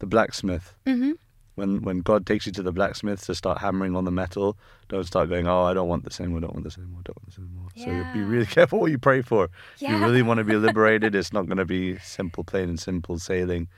The 0.00 0.06
blacksmith. 0.06 0.74
Mhm. 0.86 1.14
When 1.56 1.82
when 1.82 2.00
God 2.00 2.26
takes 2.26 2.46
you 2.46 2.52
to 2.52 2.62
the 2.62 2.70
blacksmith 2.70 3.24
to 3.26 3.34
start 3.34 3.58
hammering 3.58 3.96
on 3.96 4.04
the 4.04 4.10
metal, 4.10 4.56
don't 4.88 5.04
start 5.04 5.28
going, 5.28 5.48
"Oh, 5.48 5.62
I 5.64 5.74
don't 5.74 5.88
want 5.88 6.04
this 6.04 6.20
anymore. 6.20 6.40
Don't 6.40 6.52
want 6.52 6.64
this 6.64 6.78
anymore. 6.78 7.00
Don't 7.04 7.16
want 7.18 7.26
this 7.26 7.38
anymore." 7.38 7.68
So 7.76 7.90
you 7.90 8.04
be 8.12 8.22
really 8.22 8.46
careful 8.56 8.78
what 8.78 8.90
you 8.90 8.98
pray 8.98 9.22
for. 9.22 9.48
Yeah. 9.78 9.96
You 9.98 10.04
really 10.04 10.22
want 10.22 10.38
to 10.38 10.44
be 10.44 10.56
liberated. 10.68 11.14
it's 11.14 11.32
not 11.32 11.46
going 11.46 11.58
to 11.58 11.64
be 11.64 11.98
simple, 11.98 12.44
plain 12.44 12.68
and 12.68 12.78
simple 12.78 13.18
sailing. 13.18 13.68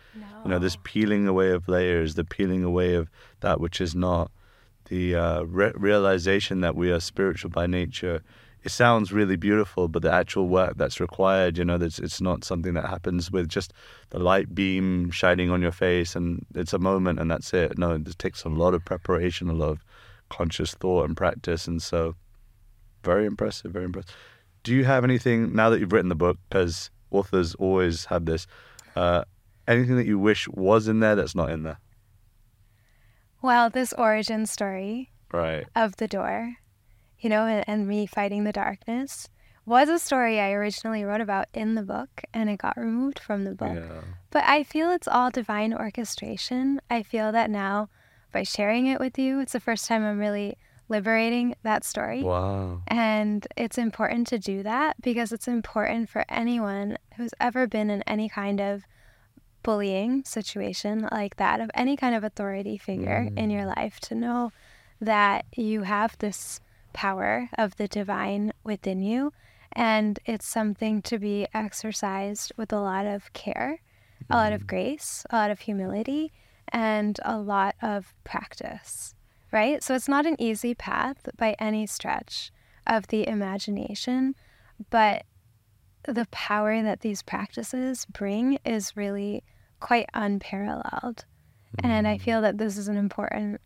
You 0.45 0.51
know, 0.51 0.59
this 0.59 0.77
peeling 0.85 1.27
away 1.27 1.51
of 1.51 1.69
layers, 1.69 2.15
the 2.15 2.25
peeling 2.25 2.63
away 2.65 2.95
of 2.95 3.09
that 3.41 3.61
which 3.61 3.81
is 3.81 3.95
not, 3.95 4.31
the 4.89 5.15
uh, 5.15 5.43
re- 5.43 5.73
realization 5.75 6.61
that 6.61 6.75
we 6.77 6.91
are 6.91 7.01
spiritual 7.01 7.51
by 7.51 7.67
nature. 7.67 8.23
It 8.69 8.73
sounds 8.73 9.13
really 9.15 9.37
beautiful, 9.37 9.89
but 9.89 10.03
the 10.03 10.13
actual 10.13 10.47
work 10.47 10.77
that's 10.77 11.01
required, 11.01 11.57
you 11.57 11.65
know, 11.65 11.79
that's 11.79 11.99
it's 11.99 12.21
not 12.21 12.45
something 12.45 12.75
that 12.75 12.85
happens 12.85 13.31
with 13.33 13.49
just 13.49 13.73
the 14.11 14.19
light 14.19 14.55
beam 14.55 15.11
shining 15.11 15.49
on 15.51 15.63
your 15.63 15.73
face 15.73 16.15
and 16.15 16.45
it's 16.55 16.75
a 16.75 16.79
moment 16.79 17.19
and 17.19 17.31
that's 17.31 17.55
it. 17.55 17.79
No, 17.79 17.93
it 17.93 18.19
takes 18.19 18.45
a 18.45 18.51
lot 18.51 18.75
of 18.75 18.85
preparation, 18.85 19.49
a 19.49 19.55
lot 19.55 19.71
of 19.71 19.79
conscious 20.29 20.75
thought 20.75 21.07
and 21.09 21.17
practice, 21.17 21.67
and 21.67 21.81
so 21.81 22.15
very 23.03 23.25
impressive, 23.25 23.73
very 23.73 23.87
impressive. 23.87 24.15
Do 24.65 24.75
you 24.75 24.85
have 24.85 25.03
anything 25.03 25.55
now 25.55 25.71
that 25.71 25.81
you've 25.81 25.95
written 25.95 26.11
the 26.11 26.15
book? 26.15 26.37
Because 26.51 26.91
authors 27.11 27.55
always 27.55 28.05
have 28.05 28.27
this. 28.27 28.47
Uh, 28.95 29.25
anything 29.67 29.97
that 29.97 30.05
you 30.07 30.19
wish 30.19 30.47
was 30.47 30.89
in 30.89 31.01
there 31.01 31.17
that's 31.17 31.35
not 31.35 31.49
in 31.49 31.63
there? 31.63 31.79
Well, 33.41 33.71
this 33.71 33.95
origin 33.95 34.45
story 34.45 35.11
Right. 35.33 35.65
of 35.75 35.97
the 35.97 36.07
door, 36.07 36.57
you 37.21 37.29
know, 37.29 37.47
and, 37.47 37.65
and 37.69 37.89
me 37.89 38.07
fighting 38.07 38.45
the 38.45 38.53
darkness 38.53 39.29
was 39.67 39.89
a 39.89 39.99
story 39.99 40.41
I 40.41 40.53
originally 40.53 41.05
wrote 41.05 41.21
about 41.21 41.47
in 41.53 41.75
the 41.75 41.83
book 41.83 42.23
and 42.33 42.49
it 42.49 42.59
got 42.59 42.77
removed 42.79 43.19
from 43.19 43.45
the 43.45 43.55
book. 43.55 43.77
Yeah. 43.77 44.01
But 44.31 44.45
I 44.45 44.63
feel 44.63 44.91
it's 44.91 45.09
all 45.09 45.31
divine 45.31 45.75
orchestration. 45.75 46.81
I 46.89 47.03
feel 47.03 47.33
that 47.33 47.51
now 47.51 47.91
by 48.33 48.45
sharing 48.45 48.87
it 48.87 48.99
with 48.99 49.19
you, 49.19 49.41
it's 49.41 49.53
the 49.53 49.61
first 49.61 49.87
time 49.87 50.05
I'm 50.05 50.19
really 50.19 50.57
liberating 50.89 51.55
that 51.65 51.85
story. 51.85 52.23
Wow. 52.23 52.83
And 52.89 53.47
it's 53.57 53.77
important 53.77 54.27
to 54.29 54.39
do 54.39 54.63
that 54.63 54.97
because 55.03 55.33
it's 55.33 55.49
important 55.49 56.09
for 56.09 56.25
anyone 56.31 56.97
who's 57.17 57.35
ever 57.39 57.67
been 57.67 57.91
in 57.91 58.03
any 58.03 58.29
kind 58.29 58.61
of 58.61 58.85
bullying 59.63 60.25
situation 60.25 61.09
like 61.13 61.37
that, 61.37 61.61
of 61.61 61.71
any 61.75 61.97
kind 61.97 62.15
of 62.15 62.25
authority 62.25 62.79
figure 62.79 63.29
in 63.37 63.51
your 63.51 63.65
mm. 63.65 63.77
life, 63.77 64.01
to 64.01 64.15
know 64.15 64.51
that 65.01 65.45
you 65.55 65.83
have 65.83 66.17
this 66.19 66.61
power 66.99 67.49
of 67.57 67.77
the 67.77 67.89
divine 67.89 68.53
within 68.65 69.01
you. 69.01 69.33
And 69.73 70.19
it's 70.25 70.47
something 70.47 71.03
to 71.03 71.19
be 71.19 71.47
exercised 71.55 72.53
with 72.57 72.73
a 72.73 72.81
lot 72.81 73.07
of 73.07 73.33
care, 73.33 73.81
a 74.29 74.37
lot 74.37 74.53
of 74.53 74.63
mm-hmm. 74.63 74.69
grace, 74.69 75.25
a 75.31 75.37
lot 75.37 75.51
of 75.51 75.61
humility, 75.61 76.33
and 76.69 77.19
a 77.25 77.39
lot 77.39 77.77
of 77.83 78.15
practice 78.25 79.15
right? 79.53 79.83
So 79.83 79.95
it's 79.95 80.09
not 80.09 80.27
an 80.27 80.37
easy 80.39 80.75
path 80.75 81.29
by 81.37 81.57
any 81.59 81.87
stretch 81.87 82.51
of 82.87 83.09
the 83.09 83.27
imagination, 83.27 84.35
but 84.91 85.25
the 86.05 86.27
power 86.31 86.83
that 86.83 87.01
these 87.01 87.23
practices 87.23 88.07
bring 88.07 88.59
is 88.65 88.97
really 88.97 89.43
quite 89.81 90.09
unparalleled. 90.15 91.25
And 91.83 92.07
I 92.07 92.15
mm-hmm. 92.15 92.25
feel 92.25 92.43
that 92.43 92.59
this 92.59 92.77
is 92.77 92.89
an 92.89 92.97
important 92.97 93.61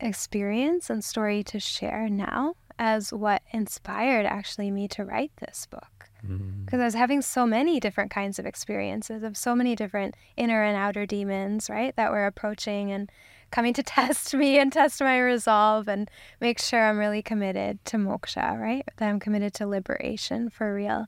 experience 0.00 0.90
and 0.90 1.04
story 1.04 1.42
to 1.44 1.60
share 1.60 2.08
now 2.08 2.54
as 2.78 3.12
what 3.12 3.42
inspired 3.52 4.26
actually 4.26 4.70
me 4.70 4.88
to 4.88 5.04
write 5.04 5.32
this 5.38 5.66
book 5.66 6.10
mm. 6.28 6.64
because 6.64 6.80
I 6.80 6.84
was 6.84 6.94
having 6.94 7.22
so 7.22 7.46
many 7.46 7.80
different 7.80 8.10
kinds 8.10 8.38
of 8.38 8.46
experiences 8.46 9.22
of 9.22 9.36
so 9.36 9.54
many 9.54 9.74
different 9.74 10.14
inner 10.36 10.62
and 10.62 10.76
outer 10.76 11.06
demons, 11.06 11.68
right, 11.68 11.94
that 11.96 12.10
were 12.10 12.26
approaching 12.26 12.90
and 12.90 13.10
coming 13.50 13.72
to 13.74 13.82
test 13.84 14.34
me 14.34 14.58
and 14.58 14.72
test 14.72 15.00
my 15.00 15.18
resolve 15.18 15.88
and 15.88 16.10
make 16.40 16.58
sure 16.58 16.88
I'm 16.88 16.98
really 16.98 17.22
committed 17.22 17.84
to 17.86 17.96
moksha, 17.96 18.58
right? 18.58 18.86
That 18.96 19.08
I'm 19.08 19.20
committed 19.20 19.54
to 19.54 19.66
liberation 19.66 20.50
for 20.50 20.74
real. 20.74 21.06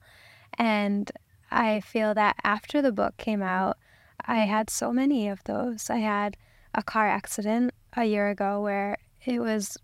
And 0.58 1.10
I 1.50 1.80
feel 1.80 2.14
that 2.14 2.36
after 2.44 2.82
the 2.82 2.92
book 2.92 3.16
came 3.16 3.42
out, 3.42 3.78
I 4.24 4.38
had 4.40 4.70
so 4.70 4.92
many 4.92 5.28
of 5.28 5.44
those. 5.44 5.90
I 5.90 5.98
had 5.98 6.36
a 6.74 6.82
car 6.82 7.08
accident 7.08 7.72
a 7.96 8.04
year 8.04 8.28
ago 8.28 8.60
where 8.60 8.98
it 9.24 9.40
was 9.40 9.76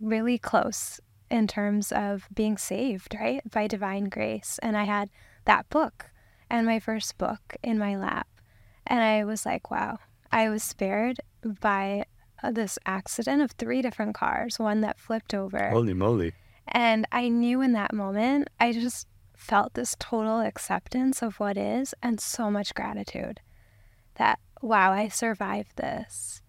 really 0.00 0.38
close 0.38 1.00
in 1.34 1.48
terms 1.48 1.90
of 1.90 2.28
being 2.32 2.56
saved, 2.56 3.16
right, 3.20 3.42
by 3.50 3.66
divine 3.66 4.04
grace. 4.04 4.60
And 4.62 4.76
I 4.76 4.84
had 4.84 5.10
that 5.46 5.68
book 5.68 6.06
and 6.48 6.64
my 6.64 6.78
first 6.78 7.18
book 7.18 7.56
in 7.60 7.76
my 7.76 7.96
lap. 7.96 8.28
And 8.86 9.02
I 9.02 9.24
was 9.24 9.44
like, 9.44 9.68
wow, 9.68 9.98
I 10.30 10.48
was 10.48 10.62
spared 10.62 11.18
by 11.42 12.04
uh, 12.40 12.52
this 12.52 12.78
accident 12.86 13.42
of 13.42 13.50
three 13.50 13.82
different 13.82 14.14
cars, 14.14 14.60
one 14.60 14.80
that 14.82 15.00
flipped 15.00 15.34
over. 15.34 15.70
Holy 15.70 15.92
moly. 15.92 16.34
And 16.68 17.04
I 17.10 17.28
knew 17.30 17.60
in 17.62 17.72
that 17.72 17.92
moment, 17.92 18.48
I 18.60 18.70
just 18.72 19.08
felt 19.34 19.74
this 19.74 19.96
total 19.98 20.38
acceptance 20.38 21.20
of 21.20 21.40
what 21.40 21.56
is 21.56 21.94
and 22.00 22.20
so 22.20 22.48
much 22.48 22.76
gratitude 22.76 23.40
that, 24.18 24.38
wow, 24.62 24.92
I 24.92 25.08
survived 25.08 25.78
this. 25.78 26.42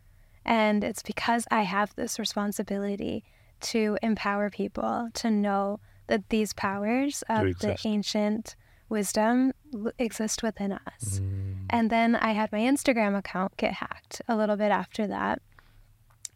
And 0.45 0.83
it's 0.83 1.01
because 1.01 1.47
I 1.49 1.63
have 1.63 1.95
this 1.95 2.19
responsibility 2.19 3.23
to 3.65 3.97
empower 4.01 4.49
people 4.49 5.09
to 5.13 5.31
know 5.31 5.79
that 6.07 6.29
these 6.29 6.53
powers 6.53 7.23
of 7.27 7.59
the 7.59 7.77
ancient 7.83 8.55
wisdom 8.89 9.51
exist 9.97 10.43
within 10.43 10.73
us. 10.73 11.19
Mm. 11.19 11.55
And 11.69 11.89
then 11.89 12.15
I 12.15 12.31
had 12.33 12.51
my 12.51 12.59
Instagram 12.59 13.17
account 13.17 13.57
get 13.57 13.73
hacked 13.73 14.21
a 14.27 14.35
little 14.35 14.55
bit 14.55 14.71
after 14.71 15.07
that. 15.07 15.41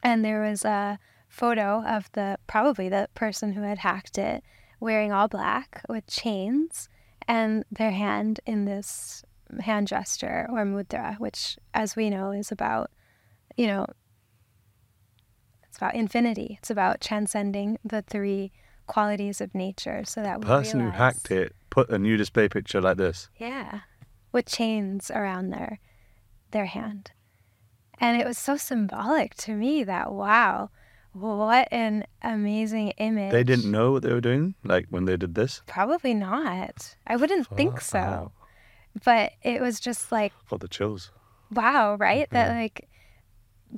And 0.01 0.25
there 0.25 0.41
was 0.41 0.65
a 0.65 0.97
photo 1.27 1.83
of 1.85 2.11
the 2.13 2.39
probably 2.47 2.89
the 2.89 3.09
person 3.13 3.53
who 3.53 3.61
had 3.61 3.79
hacked 3.79 4.17
it 4.17 4.43
wearing 4.79 5.11
all 5.11 5.27
black 5.27 5.83
with 5.87 6.07
chains 6.07 6.89
and 7.27 7.63
their 7.71 7.91
hand 7.91 8.39
in 8.45 8.65
this 8.65 9.23
hand 9.59 9.87
gesture 9.87 10.47
or 10.49 10.65
mudra, 10.65 11.19
which, 11.19 11.57
as 11.73 11.95
we 11.95 12.09
know, 12.09 12.31
is 12.31 12.51
about, 12.51 12.89
you 13.55 13.67
know, 13.67 13.85
about 15.79 15.95
infinity. 15.95 16.57
It's 16.59 16.69
about 16.69 17.01
transcending 17.01 17.77
the 17.83 18.01
three 18.01 18.51
qualities 18.87 19.39
of 19.39 19.53
nature 19.55 20.03
so 20.05 20.21
that 20.21 20.39
we 20.39 20.45
Person 20.45 20.79
who 20.81 20.89
hacked 20.89 21.31
it 21.31 21.55
put 21.69 21.89
a 21.89 21.97
new 21.99 22.17
display 22.17 22.49
picture 22.49 22.81
like 22.81 22.97
this. 22.97 23.29
yeah, 23.37 23.81
with 24.31 24.45
chains 24.45 25.09
around 25.09 25.49
their 25.51 25.79
their 26.51 26.65
hand. 26.65 27.11
And 28.01 28.19
it 28.21 28.25
was 28.25 28.37
so 28.37 28.57
symbolic 28.57 29.35
to 29.35 29.53
me 29.53 29.83
that 29.83 30.11
wow, 30.11 30.69
what 31.13 31.67
an 31.71 32.05
amazing 32.23 32.89
image. 32.97 33.31
They 33.31 33.43
didn't 33.43 33.69
know 33.71 33.91
what 33.91 34.03
they 34.03 34.13
were 34.13 34.21
doing, 34.21 34.55
like 34.63 34.87
when 34.89 35.05
they 35.05 35.17
did 35.17 35.35
this. 35.35 35.61
Probably 35.67 36.13
not. 36.13 36.95
I 37.07 37.15
wouldn't 37.15 37.47
think 37.55 37.81
so. 37.81 37.99
Wow. 37.99 38.31
But 39.05 39.33
it 39.43 39.61
was 39.61 39.79
just 39.79 40.11
like 40.11 40.33
Got 40.49 40.61
the 40.61 40.67
chills. 40.67 41.11
wow, 41.51 41.95
right? 41.95 42.27
That 42.31 42.49
like 42.55 42.87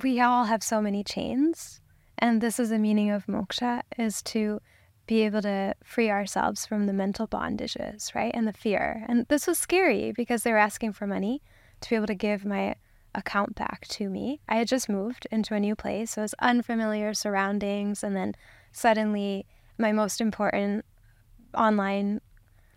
we 0.02 0.20
all 0.20 0.44
have 0.44 0.62
so 0.62 0.80
many 0.80 1.04
chains, 1.04 1.81
and 2.18 2.40
this 2.40 2.58
is 2.58 2.70
the 2.70 2.78
meaning 2.78 3.10
of 3.10 3.26
moksha 3.26 3.82
is 3.98 4.22
to 4.22 4.60
be 5.06 5.22
able 5.22 5.42
to 5.42 5.74
free 5.82 6.10
ourselves 6.10 6.64
from 6.64 6.86
the 6.86 6.92
mental 6.92 7.26
bondages, 7.26 8.14
right? 8.14 8.30
And 8.34 8.46
the 8.46 8.52
fear. 8.52 9.04
And 9.08 9.26
this 9.28 9.46
was 9.46 9.58
scary 9.58 10.12
because 10.12 10.42
they 10.42 10.52
were 10.52 10.58
asking 10.58 10.92
for 10.92 11.06
money 11.06 11.42
to 11.80 11.90
be 11.90 11.96
able 11.96 12.06
to 12.06 12.14
give 12.14 12.44
my 12.44 12.76
account 13.14 13.54
back 13.54 13.86
to 13.88 14.08
me. 14.08 14.40
I 14.48 14.56
had 14.56 14.68
just 14.68 14.88
moved 14.88 15.26
into 15.30 15.54
a 15.54 15.60
new 15.60 15.74
place, 15.74 16.12
so 16.12 16.20
it 16.20 16.24
was 16.24 16.34
unfamiliar 16.38 17.14
surroundings, 17.14 18.02
and 18.02 18.16
then 18.16 18.34
suddenly 18.70 19.46
my 19.76 19.92
most 19.92 20.20
important 20.20 20.84
online 21.54 22.20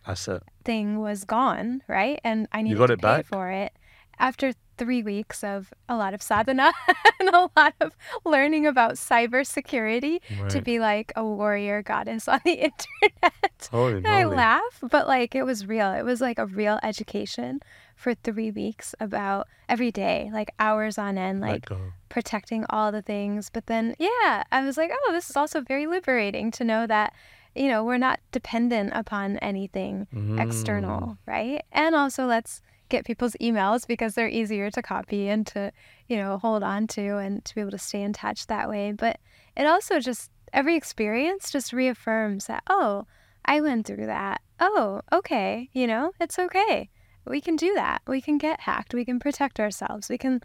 it. 0.06 0.44
thing 0.64 1.00
was 1.00 1.24
gone, 1.24 1.84
right? 1.88 2.20
And 2.24 2.48
I 2.52 2.64
needed 2.64 2.78
got 2.78 2.88
to 2.88 2.98
pay 2.98 3.02
back? 3.02 3.26
for 3.26 3.52
it 3.52 3.72
after 4.20 4.54
three 4.78 5.02
weeks 5.04 5.44
of 5.44 5.74
a 5.88 5.96
lot 5.96 6.14
of 6.14 6.22
sadhana 6.22 6.72
and 7.20 7.30
a 7.30 7.50
lot 7.56 7.74
of 7.82 7.96
learning 8.26 8.66
about 8.68 8.94
cybersecurity 8.96 10.20
to 10.50 10.62
be 10.62 10.80
like 10.80 11.12
a 11.16 11.24
warrior 11.24 11.82
goddess 11.82 12.28
on 12.28 12.40
the 12.46 12.52
internet. 12.70 13.70
Holy 13.72 13.94
And 13.98 14.08
I 14.08 14.26
laugh, 14.26 14.80
but 14.90 15.08
like 15.08 15.36
it 15.36 15.44
was 15.44 15.66
real. 15.68 15.92
It 15.94 16.04
was 16.04 16.22
like 16.22 16.40
a 16.40 16.46
real 16.46 16.80
education 16.84 17.60
for 17.96 18.14
three 18.14 18.52
weeks 18.52 18.94
about 19.00 19.48
every 19.70 19.92
day, 19.92 20.30
like 20.34 20.52
hours 20.60 20.98
on 20.98 21.18
end, 21.18 21.42
like 21.42 21.70
protecting 22.10 22.66
all 22.70 22.92
the 22.92 23.02
things. 23.02 23.50
But 23.50 23.68
then, 23.68 23.96
yeah, 23.98 24.44
I 24.52 24.64
was 24.64 24.78
like, 24.78 24.92
oh, 24.94 25.12
this 25.14 25.30
is 25.30 25.36
also 25.38 25.62
very 25.62 25.88
liberating 25.88 26.52
to 26.52 26.64
know 26.64 26.86
that, 26.88 27.14
you 27.56 27.68
know, 27.70 27.84
we're 27.84 27.98
not 27.98 28.20
dependent 28.32 28.92
upon 28.94 29.38
anything 29.38 30.08
Mm. 30.14 30.40
external, 30.42 31.18
right? 31.26 31.64
And 31.72 31.96
also, 31.96 32.26
let's 32.26 32.62
get 32.90 33.06
people's 33.06 33.36
emails 33.42 33.88
because 33.88 34.14
they're 34.14 34.28
easier 34.28 34.70
to 34.72 34.82
copy 34.82 35.28
and 35.28 35.46
to, 35.48 35.72
you 36.08 36.18
know, 36.18 36.38
hold 36.38 36.64
on 36.64 36.88
to 36.88 37.18
and 37.18 37.44
to 37.46 37.56
be 37.56 37.62
able 37.62 37.72
to 37.72 37.78
stay 37.78 38.02
in 38.02 38.14
touch 38.14 38.48
that 38.48 38.70
way. 38.70 38.92
But 38.92 39.20
it 39.56 39.66
also 39.66 40.00
just, 40.00 40.32
every 40.54 40.76
experience 40.76 41.52
just 41.52 41.74
reaffirms 41.74 42.48
that, 42.48 42.64
oh, 42.70 43.06
I 43.46 43.62
went 43.62 43.88
through 43.88 44.06
that. 44.06 44.42
Oh, 44.60 45.02
okay. 45.12 45.70
You 45.74 45.88
know, 45.88 46.12
it's 46.20 46.40
okay. 46.40 46.90
We 47.28 47.42
can 47.42 47.56
do 47.56 47.74
that. 47.74 48.02
We 48.08 48.22
can 48.22 48.38
get 48.38 48.62
hacked. 48.62 48.94
We 48.94 49.06
can 49.06 49.20
protect 49.20 49.60
ourselves. 49.60 50.10
We 50.10 50.18
can 50.18 50.42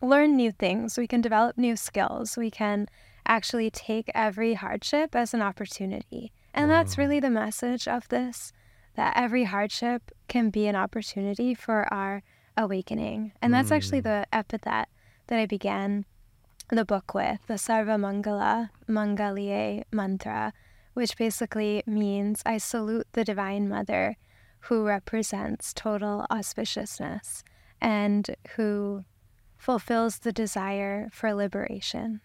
learn 0.00 0.36
new 0.36 0.52
things. 0.52 0.96
We 0.96 1.06
can 1.06 1.20
develop 1.20 1.58
new 1.58 1.76
skills. 1.76 2.36
We 2.36 2.50
can 2.50 2.88
actually 3.26 3.70
take 3.70 4.10
every 4.14 4.54
hardship 4.54 5.14
as 5.14 5.32
an 5.34 5.42
opportunity. 5.42 6.32
And 6.54 6.70
that's 6.70 6.98
really 6.98 7.20
the 7.20 7.30
message 7.30 7.86
of 7.86 8.08
this 8.08 8.52
that 8.94 9.14
every 9.16 9.44
hardship 9.44 10.10
can 10.28 10.50
be 10.50 10.66
an 10.66 10.76
opportunity 10.76 11.54
for 11.54 11.92
our 11.92 12.22
awakening. 12.56 13.32
And 13.40 13.52
that's 13.52 13.70
actually 13.70 14.00
mm. 14.00 14.04
the 14.04 14.26
epithet 14.32 14.88
that 15.26 15.38
I 15.38 15.46
began 15.46 16.04
the 16.70 16.84
book 16.84 17.14
with, 17.14 17.40
the 17.46 17.54
Sarva 17.54 17.98
Mangala 17.98 18.70
Mangalye 18.88 19.84
mantra, 19.92 20.52
which 20.94 21.16
basically 21.16 21.82
means 21.86 22.42
I 22.44 22.58
salute 22.58 23.06
the 23.12 23.24
Divine 23.24 23.68
Mother 23.68 24.16
who 24.66 24.84
represents 24.86 25.72
total 25.72 26.26
auspiciousness 26.30 27.42
and 27.80 28.36
who 28.56 29.04
fulfills 29.56 30.18
the 30.18 30.32
desire 30.32 31.08
for 31.12 31.34
liberation. 31.34 32.20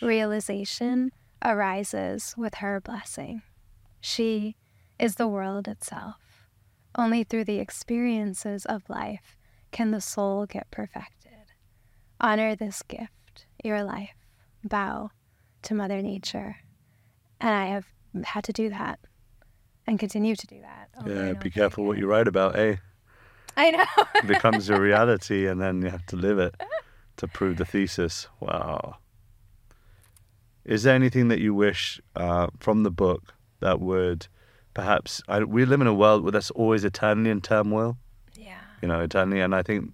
Realization 0.00 1.12
arises 1.44 2.34
with 2.36 2.56
her 2.56 2.80
blessing. 2.80 3.42
She 4.00 4.56
is 5.02 5.16
the 5.16 5.26
world 5.26 5.66
itself. 5.66 6.46
Only 6.94 7.24
through 7.24 7.44
the 7.44 7.58
experiences 7.58 8.64
of 8.64 8.88
life 8.88 9.36
can 9.72 9.90
the 9.90 10.00
soul 10.00 10.46
get 10.46 10.70
perfected. 10.70 11.32
Honor 12.20 12.54
this 12.54 12.82
gift, 12.82 13.46
your 13.64 13.82
life. 13.82 14.14
Bow 14.62 15.10
to 15.62 15.74
Mother 15.74 16.00
Nature. 16.02 16.56
And 17.40 17.50
I 17.50 17.66
have 17.66 17.86
had 18.22 18.44
to 18.44 18.52
do 18.52 18.68
that 18.70 19.00
and 19.88 19.98
continue 19.98 20.36
to 20.36 20.46
do 20.46 20.60
that. 20.60 20.90
Yeah, 21.04 21.32
be 21.32 21.50
careful 21.50 21.84
what 21.84 21.98
you 21.98 22.06
write 22.06 22.28
about, 22.28 22.56
eh? 22.56 22.76
I 23.56 23.72
know. 23.72 23.84
It 24.14 24.28
becomes 24.28 24.70
a 24.70 24.80
reality 24.80 25.48
and 25.48 25.60
then 25.60 25.82
you 25.82 25.90
have 25.90 26.06
to 26.06 26.16
live 26.16 26.38
it 26.38 26.54
to 27.16 27.26
prove 27.26 27.56
the 27.56 27.64
thesis. 27.64 28.28
Wow. 28.38 28.98
Is 30.64 30.84
there 30.84 30.94
anything 30.94 31.26
that 31.26 31.40
you 31.40 31.54
wish 31.54 32.00
uh, 32.14 32.46
from 32.60 32.84
the 32.84 32.92
book 32.92 33.34
that 33.58 33.80
would 33.80 34.28
perhaps. 34.74 35.22
I, 35.28 35.44
we 35.44 35.64
live 35.64 35.80
in 35.80 35.86
a 35.86 35.94
world 35.94 36.22
where 36.22 36.32
that's 36.32 36.50
always 36.52 36.84
eternally 36.84 37.30
in 37.30 37.40
turmoil, 37.40 37.96
yeah. 38.36 38.58
you 38.80 38.88
know, 38.88 39.00
eternally. 39.00 39.40
And 39.40 39.54
I 39.54 39.62
think, 39.62 39.92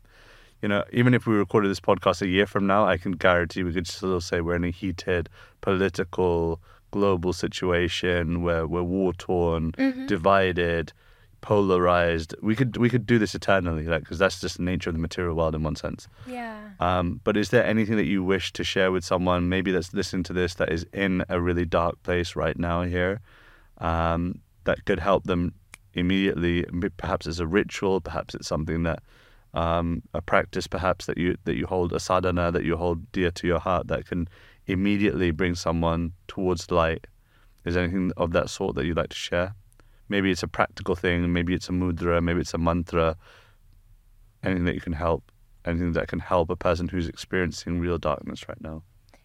you 0.62 0.68
know, 0.68 0.85
even 0.93 1.14
if 1.14 1.26
we 1.26 1.35
recorded 1.35 1.68
this 1.70 1.81
podcast 1.81 2.22
a 2.22 2.29
year 2.29 2.47
from 2.47 2.66
now, 2.66 2.87
I 2.87 2.97
can 2.97 3.12
guarantee 3.12 3.62
we 3.62 3.72
could 3.72 3.87
still 3.87 4.20
say 4.20 4.41
we're 4.41 4.57
in 4.57 4.64
a 4.64 4.70
heated 4.70 5.29
political, 5.61 6.61
global 6.91 7.33
situation 7.33 8.43
where 8.43 8.66
we're 8.66 8.83
war 8.83 9.12
torn, 9.12 9.72
Mm-hmm. 9.72 10.07
divided, 10.07 10.93
polarized. 11.41 12.35
We 12.43 12.57
could 12.57 12.76
we 12.76 12.91
could 12.91 13.07
do 13.07 13.18
this 13.18 13.35
eternally, 13.35 13.85
like 13.85 14.01
because 14.03 14.18
that's 14.18 14.41
just 14.41 14.57
the 14.57 14.64
nature 14.64 14.91
of 14.91 14.95
the 14.97 15.01
material 15.01 15.37
world 15.37 15.55
in 15.55 15.62
one 15.62 15.76
sense. 15.76 16.09
Yeah. 16.26 16.70
Um, 16.81 17.20
but 17.24 17.37
is 17.37 17.51
there 17.51 17.64
anything 17.64 17.97
that 17.97 18.07
you 18.07 18.24
wish 18.24 18.53
to 18.55 18.64
share 18.64 18.91
with 18.91 19.05
someone, 19.05 19.49
maybe 19.49 19.70
that's 19.70 19.95
listening 19.95 20.24
to 20.24 20.33
this, 20.33 20.55
that 20.55 20.72
is 20.72 20.85
in 20.93 21.24
a 21.29 21.41
really 21.41 21.64
dark 21.64 22.03
place 22.03 22.35
right 22.35 22.59
now 22.59 22.83
here, 22.83 23.20
um, 23.79 24.41
that 24.68 24.84
could 24.84 25.00
help 25.00 25.24
them 25.24 25.54
immediately? 25.94 26.64
Perhaps 26.96 27.26
it's 27.26 27.38
a 27.38 27.46
ritual, 27.46 28.00
perhaps 28.00 28.34
it's 28.34 28.46
something 28.46 28.82
that 28.84 29.00
um, 29.54 30.02
a 30.14 30.20
practice, 30.22 30.66
perhaps 30.66 31.06
that 31.06 31.16
you 31.16 31.36
that 31.44 31.56
you 31.56 31.66
hold 31.66 31.92
a 31.92 32.00
sadhana 32.00 32.52
that 32.52 32.64
you 32.64 32.76
hold 32.76 33.10
dear 33.12 33.30
to 33.32 33.46
your 33.46 33.58
heart 33.58 33.88
that 33.88 34.06
can 34.06 34.28
immediately 34.66 35.30
bring 35.30 35.54
someone 35.54 36.12
towards 36.28 36.70
light. 36.70 37.06
Is 37.64 37.76
anything 37.76 38.12
of 38.16 38.32
that 38.32 38.50
sort 38.50 38.76
that 38.76 38.84
you'd 38.84 38.96
like 38.96 39.10
to 39.10 39.16
share? 39.16 39.54
Maybe 40.08 40.30
it's 40.30 40.42
a 40.42 40.48
practical 40.48 40.94
thing, 40.94 41.32
maybe 41.32 41.54
it's 41.54 41.68
a 41.68 41.72
mudra, 41.72 42.22
maybe 42.22 42.40
it's 42.40 42.54
a 42.54 42.58
mantra. 42.58 43.16
Anything 44.42 44.66
that 44.66 44.74
you 44.74 44.80
can 44.80 44.92
help 44.92 45.32
anything 45.64 45.92
that 45.92 46.08
can 46.08 46.18
help 46.18 46.50
a 46.50 46.56
person 46.56 46.88
who's 46.88 47.08
experiencing 47.08 47.80
real 47.80 47.98
darkness 47.98 48.48
right 48.48 48.60
now. 48.60 48.82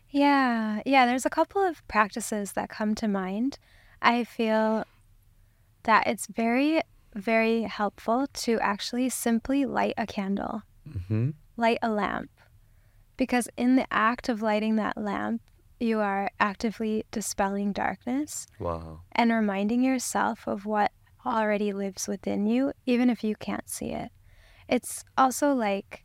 Yeah, 0.10 0.82
yeah, 0.86 1.06
there's 1.06 1.26
a 1.26 1.30
couple 1.30 1.64
of 1.64 1.88
practices 1.88 2.54
that 2.54 2.70
come 2.70 2.94
to 2.96 3.08
mind. 3.08 3.58
I 4.02 4.26
feel 4.26 4.86
that 5.84 6.08
it's 6.08 6.28
very, 6.28 6.82
very 7.16 7.64
helpful 7.64 8.28
to 8.34 8.60
actually 8.60 9.10
simply 9.10 9.66
light 9.66 9.94
a 9.98 10.06
candle, 10.08 10.64
Mm-hmm. 10.88 11.32
light 11.56 11.80
a 11.82 11.90
lamp. 11.90 12.30
Because 13.16 13.48
in 13.58 13.76
the 13.76 13.86
act 13.92 14.28
of 14.30 14.42
lighting 14.42 14.76
that 14.78 14.98
lamp, 14.98 15.42
you 15.80 16.00
are 16.00 16.30
actively 16.40 17.06
dispelling 17.12 17.72
darkness 17.72 18.48
Wow. 18.60 19.02
and 19.12 19.32
reminding 19.32 19.84
yourself 19.84 20.48
of 20.48 20.66
what 20.66 20.92
already 21.26 21.72
lives 21.74 22.08
within 22.08 22.46
you, 22.48 22.74
even 22.86 23.10
if 23.10 23.24
you 23.24 23.36
can't 23.36 23.70
see 23.70 23.92
it. 23.92 24.12
It's 24.68 25.04
also 25.18 25.54
like 25.54 26.04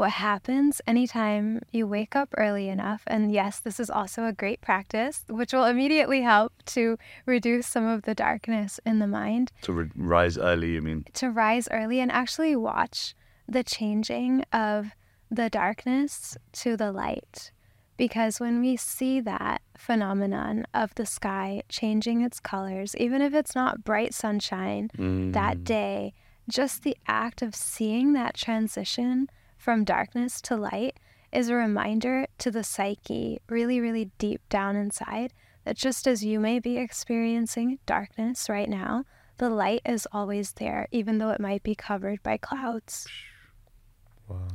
what 0.00 0.12
happens 0.12 0.80
anytime 0.86 1.60
you 1.72 1.86
wake 1.86 2.16
up 2.16 2.30
early 2.38 2.70
enough, 2.70 3.02
and 3.06 3.30
yes, 3.30 3.60
this 3.60 3.78
is 3.78 3.90
also 3.90 4.24
a 4.24 4.32
great 4.32 4.62
practice, 4.62 5.24
which 5.28 5.52
will 5.52 5.66
immediately 5.66 6.22
help 6.22 6.54
to 6.64 6.96
reduce 7.26 7.66
some 7.66 7.86
of 7.86 8.02
the 8.02 8.14
darkness 8.14 8.80
in 8.86 8.98
the 8.98 9.06
mind, 9.06 9.52
To 9.60 9.74
ri- 9.74 9.90
rise 9.94 10.38
early, 10.38 10.72
you 10.72 10.80
mean? 10.80 11.04
to 11.12 11.30
rise 11.30 11.68
early 11.70 12.00
and 12.00 12.10
actually 12.10 12.56
watch 12.56 13.14
the 13.46 13.62
changing 13.62 14.42
of 14.54 14.92
the 15.30 15.50
darkness 15.50 16.38
to 16.52 16.78
the 16.78 16.90
light. 16.90 17.52
Because 17.98 18.40
when 18.40 18.62
we 18.62 18.78
see 18.78 19.20
that 19.20 19.60
phenomenon 19.76 20.64
of 20.72 20.94
the 20.94 21.04
sky 21.04 21.62
changing 21.68 22.22
its 22.22 22.40
colors, 22.40 22.96
even 22.96 23.20
if 23.20 23.34
it's 23.34 23.54
not 23.54 23.84
bright 23.84 24.14
sunshine 24.14 24.88
mm-hmm. 24.96 25.32
that 25.32 25.62
day, 25.62 26.14
just 26.48 26.84
the 26.84 26.96
act 27.06 27.42
of 27.42 27.54
seeing 27.54 28.14
that 28.14 28.34
transition 28.34 29.28
from 29.60 29.84
darkness 29.84 30.40
to 30.40 30.56
light 30.56 30.98
is 31.30 31.48
a 31.48 31.54
reminder 31.54 32.26
to 32.38 32.50
the 32.50 32.64
psyche, 32.64 33.40
really, 33.48 33.78
really 33.78 34.10
deep 34.18 34.40
down 34.48 34.74
inside, 34.74 35.32
that 35.64 35.76
just 35.76 36.06
as 36.06 36.24
you 36.24 36.40
may 36.40 36.58
be 36.58 36.78
experiencing 36.78 37.78
darkness 37.84 38.48
right 38.48 38.68
now, 38.68 39.04
the 39.36 39.50
light 39.50 39.82
is 39.84 40.08
always 40.12 40.52
there, 40.54 40.88
even 40.90 41.18
though 41.18 41.30
it 41.30 41.40
might 41.40 41.62
be 41.62 41.74
covered 41.74 42.22
by 42.22 42.38
clouds. 42.38 43.06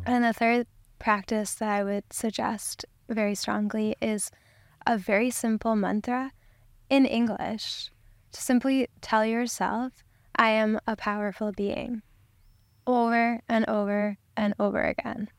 And 0.05 0.23
the 0.23 0.33
third 0.33 0.67
practice 0.99 1.53
that 1.55 1.69
I 1.69 1.83
would 1.83 2.05
suggest 2.11 2.85
very 3.07 3.35
strongly 3.35 3.95
is 4.01 4.31
a 4.87 4.97
very 4.97 5.29
simple 5.29 5.75
mantra 5.75 6.31
in 6.89 7.05
English. 7.05 7.91
To 8.31 8.41
simply 8.41 8.87
tell 9.01 9.25
yourself, 9.25 9.93
I 10.35 10.49
am 10.49 10.79
a 10.87 10.95
powerful 10.95 11.51
being, 11.51 12.01
over 12.87 13.41
and 13.49 13.65
over 13.67 14.17
and 14.37 14.53
over 14.59 14.81
again. 14.83 15.29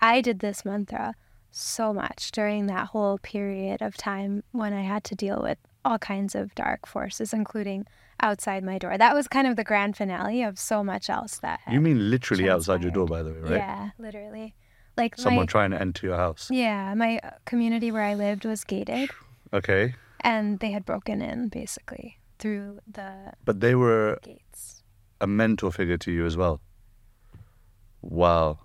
I 0.00 0.20
did 0.20 0.40
this 0.40 0.64
mantra 0.64 1.14
so 1.50 1.92
much 1.92 2.30
during 2.32 2.66
that 2.66 2.88
whole 2.88 3.18
period 3.18 3.82
of 3.82 3.96
time 3.96 4.42
when 4.52 4.72
I 4.72 4.82
had 4.82 5.04
to 5.04 5.14
deal 5.14 5.40
with 5.42 5.58
all 5.84 5.98
kinds 5.98 6.34
of 6.34 6.54
dark 6.54 6.86
forces, 6.86 7.32
including 7.32 7.86
outside 8.22 8.62
my 8.62 8.78
door. 8.78 8.96
That 8.98 9.14
was 9.14 9.26
kind 9.28 9.46
of 9.46 9.56
the 9.56 9.64
grand 9.64 9.96
finale 9.96 10.42
of 10.42 10.58
so 10.58 10.84
much 10.84 11.08
else 11.10 11.38
that 11.38 11.60
You 11.70 11.80
mean 11.80 12.10
literally 12.10 12.48
outside 12.50 12.82
your 12.82 12.92
door, 12.92 13.06
by 13.06 13.22
the 13.22 13.32
way, 13.32 13.38
right? 13.40 13.50
Yeah, 13.52 13.90
literally. 13.98 14.54
Like 14.96 15.16
Someone 15.16 15.42
my, 15.42 15.46
trying 15.46 15.70
to 15.70 15.80
enter 15.80 16.06
your 16.06 16.16
house. 16.16 16.48
yeah, 16.50 16.92
my 16.94 17.18
uh, 17.22 17.30
community 17.46 17.90
where 17.90 18.02
I 18.02 18.14
lived 18.14 18.44
was 18.44 18.64
gated, 18.64 19.08
Okay. 19.52 19.94
and 20.20 20.58
they 20.60 20.70
had 20.72 20.84
broken 20.84 21.22
in 21.22 21.48
basically 21.48 22.18
through 22.38 22.80
the 22.90 23.32
But 23.44 23.60
they 23.60 23.74
were 23.74 24.18
gates. 24.22 24.82
a 25.20 25.26
mentor 25.26 25.72
figure 25.72 25.96
to 25.98 26.12
you 26.12 26.26
as 26.26 26.36
well. 26.36 26.60
Wow. 28.02 28.58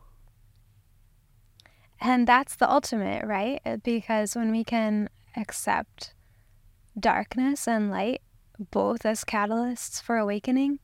And 2.00 2.28
that's 2.28 2.56
the 2.56 2.70
ultimate, 2.70 3.26
right? 3.26 3.62
Uh, 3.66 3.78
Because 3.78 4.36
when 4.36 4.52
we 4.52 4.64
can 4.64 5.10
accept 5.36 6.14
darkness 6.98 7.68
and 7.68 7.92
light 7.92 8.22
both 8.72 9.06
as 9.06 9.26
catalysts 9.26 10.02
for 10.02 10.18
awakening 10.18 10.80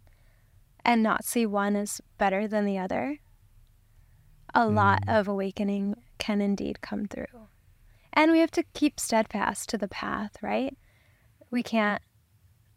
and 0.84 1.02
not 1.02 1.24
see 1.24 1.46
one 1.46 1.76
as 1.76 2.02
better 2.18 2.48
than 2.48 2.66
the 2.66 2.78
other, 2.78 3.20
a 4.54 4.68
lot 4.68 5.04
of 5.08 5.28
awakening 5.28 5.96
can 6.18 6.42
indeed 6.42 6.82
come 6.82 7.06
through. 7.06 7.48
And 8.12 8.32
we 8.32 8.40
have 8.40 8.52
to 8.52 8.64
keep 8.74 9.00
steadfast 9.00 9.70
to 9.70 9.78
the 9.78 9.88
path, 9.88 10.36
right? 10.42 10.76
We 11.50 11.64
can't 11.64 12.02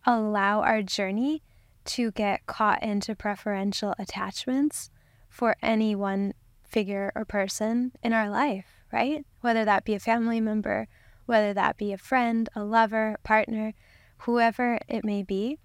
allow 0.07 0.61
our 0.61 0.83
journey 0.83 1.43
to 1.87 2.13
get 2.13 2.47
caught 2.47 2.83
into 2.83 3.17
preferential 3.17 3.95
attachments 3.99 4.91
for 5.35 5.57
any 5.61 5.97
one 5.97 6.33
figure 6.63 7.11
or 7.17 7.25
person 7.25 7.91
in 8.05 8.13
our 8.13 8.31
life, 8.31 8.85
right? 8.93 9.27
Whether 9.41 9.65
that 9.65 9.85
be 9.85 9.95
a 9.95 9.99
family 9.99 10.41
member, 10.41 10.87
whether 11.27 11.53
that 11.53 11.77
be 11.77 11.93
a 11.93 11.99
friend, 11.99 12.49
a 12.55 12.63
lover, 12.63 13.17
partner, 13.25 13.75
whoever 14.19 14.79
it 14.87 15.05
may 15.05 15.25
be. 15.25 15.59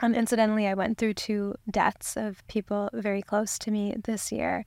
Um, 0.00 0.14
incidentally, 0.14 0.66
I 0.66 0.74
went 0.74 0.98
through 0.98 1.14
two 1.14 1.54
deaths 1.70 2.14
of 2.14 2.46
people 2.46 2.90
very 2.92 3.22
close 3.22 3.58
to 3.60 3.70
me 3.70 3.94
this 4.04 4.30
year. 4.30 4.66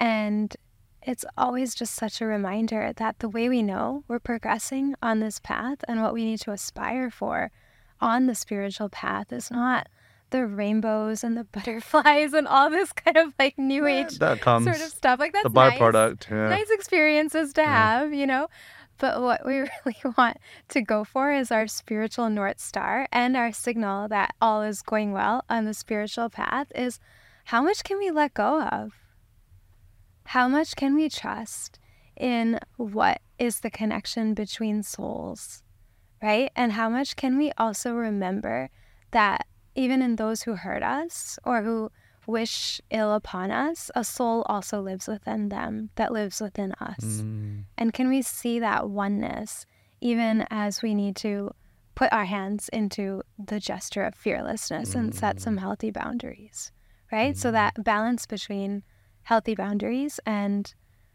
And 0.00 0.56
it's 1.02 1.24
always 1.38 1.76
just 1.76 1.94
such 1.94 2.20
a 2.20 2.26
reminder 2.26 2.92
that 2.96 3.20
the 3.20 3.28
way 3.28 3.48
we 3.48 3.62
know 3.62 4.02
we're 4.08 4.18
progressing 4.18 4.96
on 5.00 5.20
this 5.20 5.38
path 5.38 5.78
and 5.86 6.02
what 6.02 6.12
we 6.12 6.24
need 6.24 6.40
to 6.40 6.50
aspire 6.50 7.08
for 7.08 7.52
on 8.00 8.26
the 8.26 8.34
spiritual 8.34 8.88
path 8.88 9.32
is 9.32 9.48
not 9.48 9.88
the 10.30 10.46
rainbows 10.46 11.22
and 11.24 11.36
the 11.36 11.44
butterflies 11.52 12.32
and 12.32 12.46
all 12.48 12.70
this 12.70 12.92
kind 12.92 13.16
of 13.16 13.34
like 13.38 13.58
new 13.58 13.86
age 13.86 14.18
That 14.18 14.40
comes. 14.40 14.64
sort 14.64 14.76
of 14.76 14.88
stuff. 14.92 15.18
Like 15.20 15.32
that's 15.32 15.44
the 15.44 15.50
nice 15.50 15.78
byproduct. 15.78 16.30
Yeah. 16.30 16.48
nice 16.48 16.70
experiences 16.70 17.52
to 17.54 17.64
have, 17.64 18.12
you 18.12 18.26
know. 18.26 18.48
But 18.98 19.22
what 19.22 19.46
we 19.46 19.54
really 19.84 19.96
want 20.16 20.36
to 20.68 20.82
go 20.82 21.04
for 21.04 21.32
is 21.32 21.50
our 21.50 21.66
spiritual 21.66 22.28
North 22.28 22.60
Star 22.60 23.08
and 23.12 23.36
our 23.36 23.52
signal 23.52 24.08
that 24.08 24.34
all 24.40 24.62
is 24.62 24.82
going 24.82 25.12
well 25.12 25.44
on 25.48 25.64
the 25.64 25.74
spiritual 25.74 26.28
path 26.28 26.70
is 26.74 26.98
how 27.46 27.62
much 27.62 27.82
can 27.82 27.98
we 27.98 28.10
let 28.10 28.34
go 28.34 28.60
of? 28.62 28.92
How 30.26 30.46
much 30.48 30.76
can 30.76 30.94
we 30.94 31.08
trust 31.08 31.78
in 32.16 32.60
what 32.76 33.20
is 33.38 33.60
the 33.60 33.70
connection 33.70 34.34
between 34.34 34.82
souls, 34.82 35.62
right? 36.22 36.52
And 36.54 36.72
how 36.72 36.88
much 36.90 37.16
can 37.16 37.38
we 37.38 37.50
also 37.56 37.94
remember 37.94 38.68
that 39.12 39.46
even 39.74 40.02
in 40.02 40.16
those 40.16 40.42
who 40.42 40.54
hurt 40.54 40.82
us 40.82 41.38
or 41.44 41.62
who 41.62 41.90
wish 42.26 42.80
ill 42.90 43.14
upon 43.14 43.50
us, 43.50 43.90
a 43.94 44.04
soul 44.04 44.42
also 44.46 44.80
lives 44.80 45.08
within 45.08 45.48
them 45.48 45.90
that 45.96 46.12
lives 46.12 46.40
within 46.40 46.72
us. 46.80 47.22
Mm. 47.22 47.64
And 47.76 47.92
can 47.92 48.08
we 48.08 48.22
see 48.22 48.58
that 48.60 48.88
oneness 48.88 49.66
even 50.00 50.46
as 50.50 50.82
we 50.82 50.94
need 50.94 51.16
to 51.16 51.50
put 51.94 52.12
our 52.12 52.24
hands 52.24 52.70
into 52.72 53.22
the 53.38 53.60
gesture 53.60 54.04
of 54.04 54.14
fearlessness 54.14 54.94
and 54.94 55.14
set 55.14 55.40
some 55.40 55.58
healthy 55.58 55.90
boundaries, 55.90 56.72
right? 57.12 57.36
So 57.36 57.50
that 57.50 57.84
balance 57.84 58.24
between 58.26 58.82
healthy 59.24 59.54
boundaries 59.54 60.18
and 60.24 60.72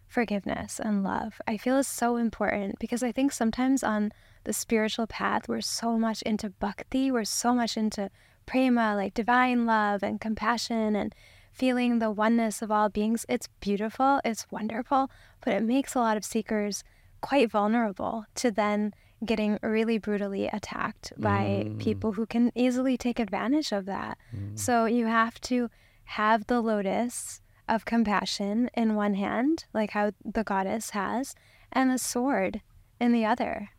forgiveness 0.08 0.80
and 0.80 1.03
love, 1.03 1.41
I 1.47 1.58
feel 1.58 1.78
is 1.78 1.88
so 1.88 2.18
important 2.18 2.78
because 2.78 3.01
I 3.01 3.12
think 3.12 3.32
sometimes 3.32 3.84
on 3.84 4.12
the 4.43 4.53
spiritual 4.53 5.08
path, 5.08 5.49
we're 5.49 5.62
so 5.62 5.97
much 5.97 6.22
into 6.22 6.51
bhakti, 6.51 7.12
we're 7.12 7.24
so 7.24 7.56
much 7.56 7.78
into 7.78 8.12
prema, 8.46 8.96
like 8.96 9.14
divine 9.14 9.66
love 9.66 10.04
and 10.04 10.22
compassion 10.22 10.96
and 10.96 11.14
feeling 11.52 12.00
the 12.00 12.12
oneness 12.12 12.62
of 12.62 12.72
all 12.72 12.89
beings. 12.89 13.26
It's 13.30 13.48
beautiful, 13.60 14.20
it's 14.26 14.46
wonderful, 14.52 15.10
but 15.43 15.54
it 15.54 15.64
makes 15.64 15.96
a 15.96 16.00
lot 16.00 16.18
of 16.18 16.26
seekers 16.26 16.84
quite 17.22 17.50
vulnerable 17.50 18.26
to 18.36 18.52
then 18.52 18.93
getting 19.26 19.58
really 19.62 19.98
brutally 19.98 20.48
attacked 20.48 21.14
by 21.18 21.66
mm. 21.66 21.80
people 21.80 22.12
who 22.14 22.26
can 22.26 22.52
easily 22.54 22.98
take 22.98 23.20
advantage 23.20 23.72
of 23.72 23.86
that. 23.86 24.18
Mm. 24.36 24.60
So 24.60 24.86
you 24.86 25.08
have 25.08 25.39
to 25.41 25.70
have 26.04 26.48
the 26.48 26.62
lotus 26.62 27.41
of 27.68 27.86
compassion 27.86 28.70
in 28.76 28.96
one 28.96 29.16
hand, 29.16 29.66
like 29.74 29.91
how 29.91 30.12
the 30.24 30.43
goddess 30.43 30.91
has, 30.91 31.36
and 31.72 31.91
a 31.91 31.98
sword 31.98 32.62
in 33.00 33.12
the 33.12 33.26
other. 33.26 33.70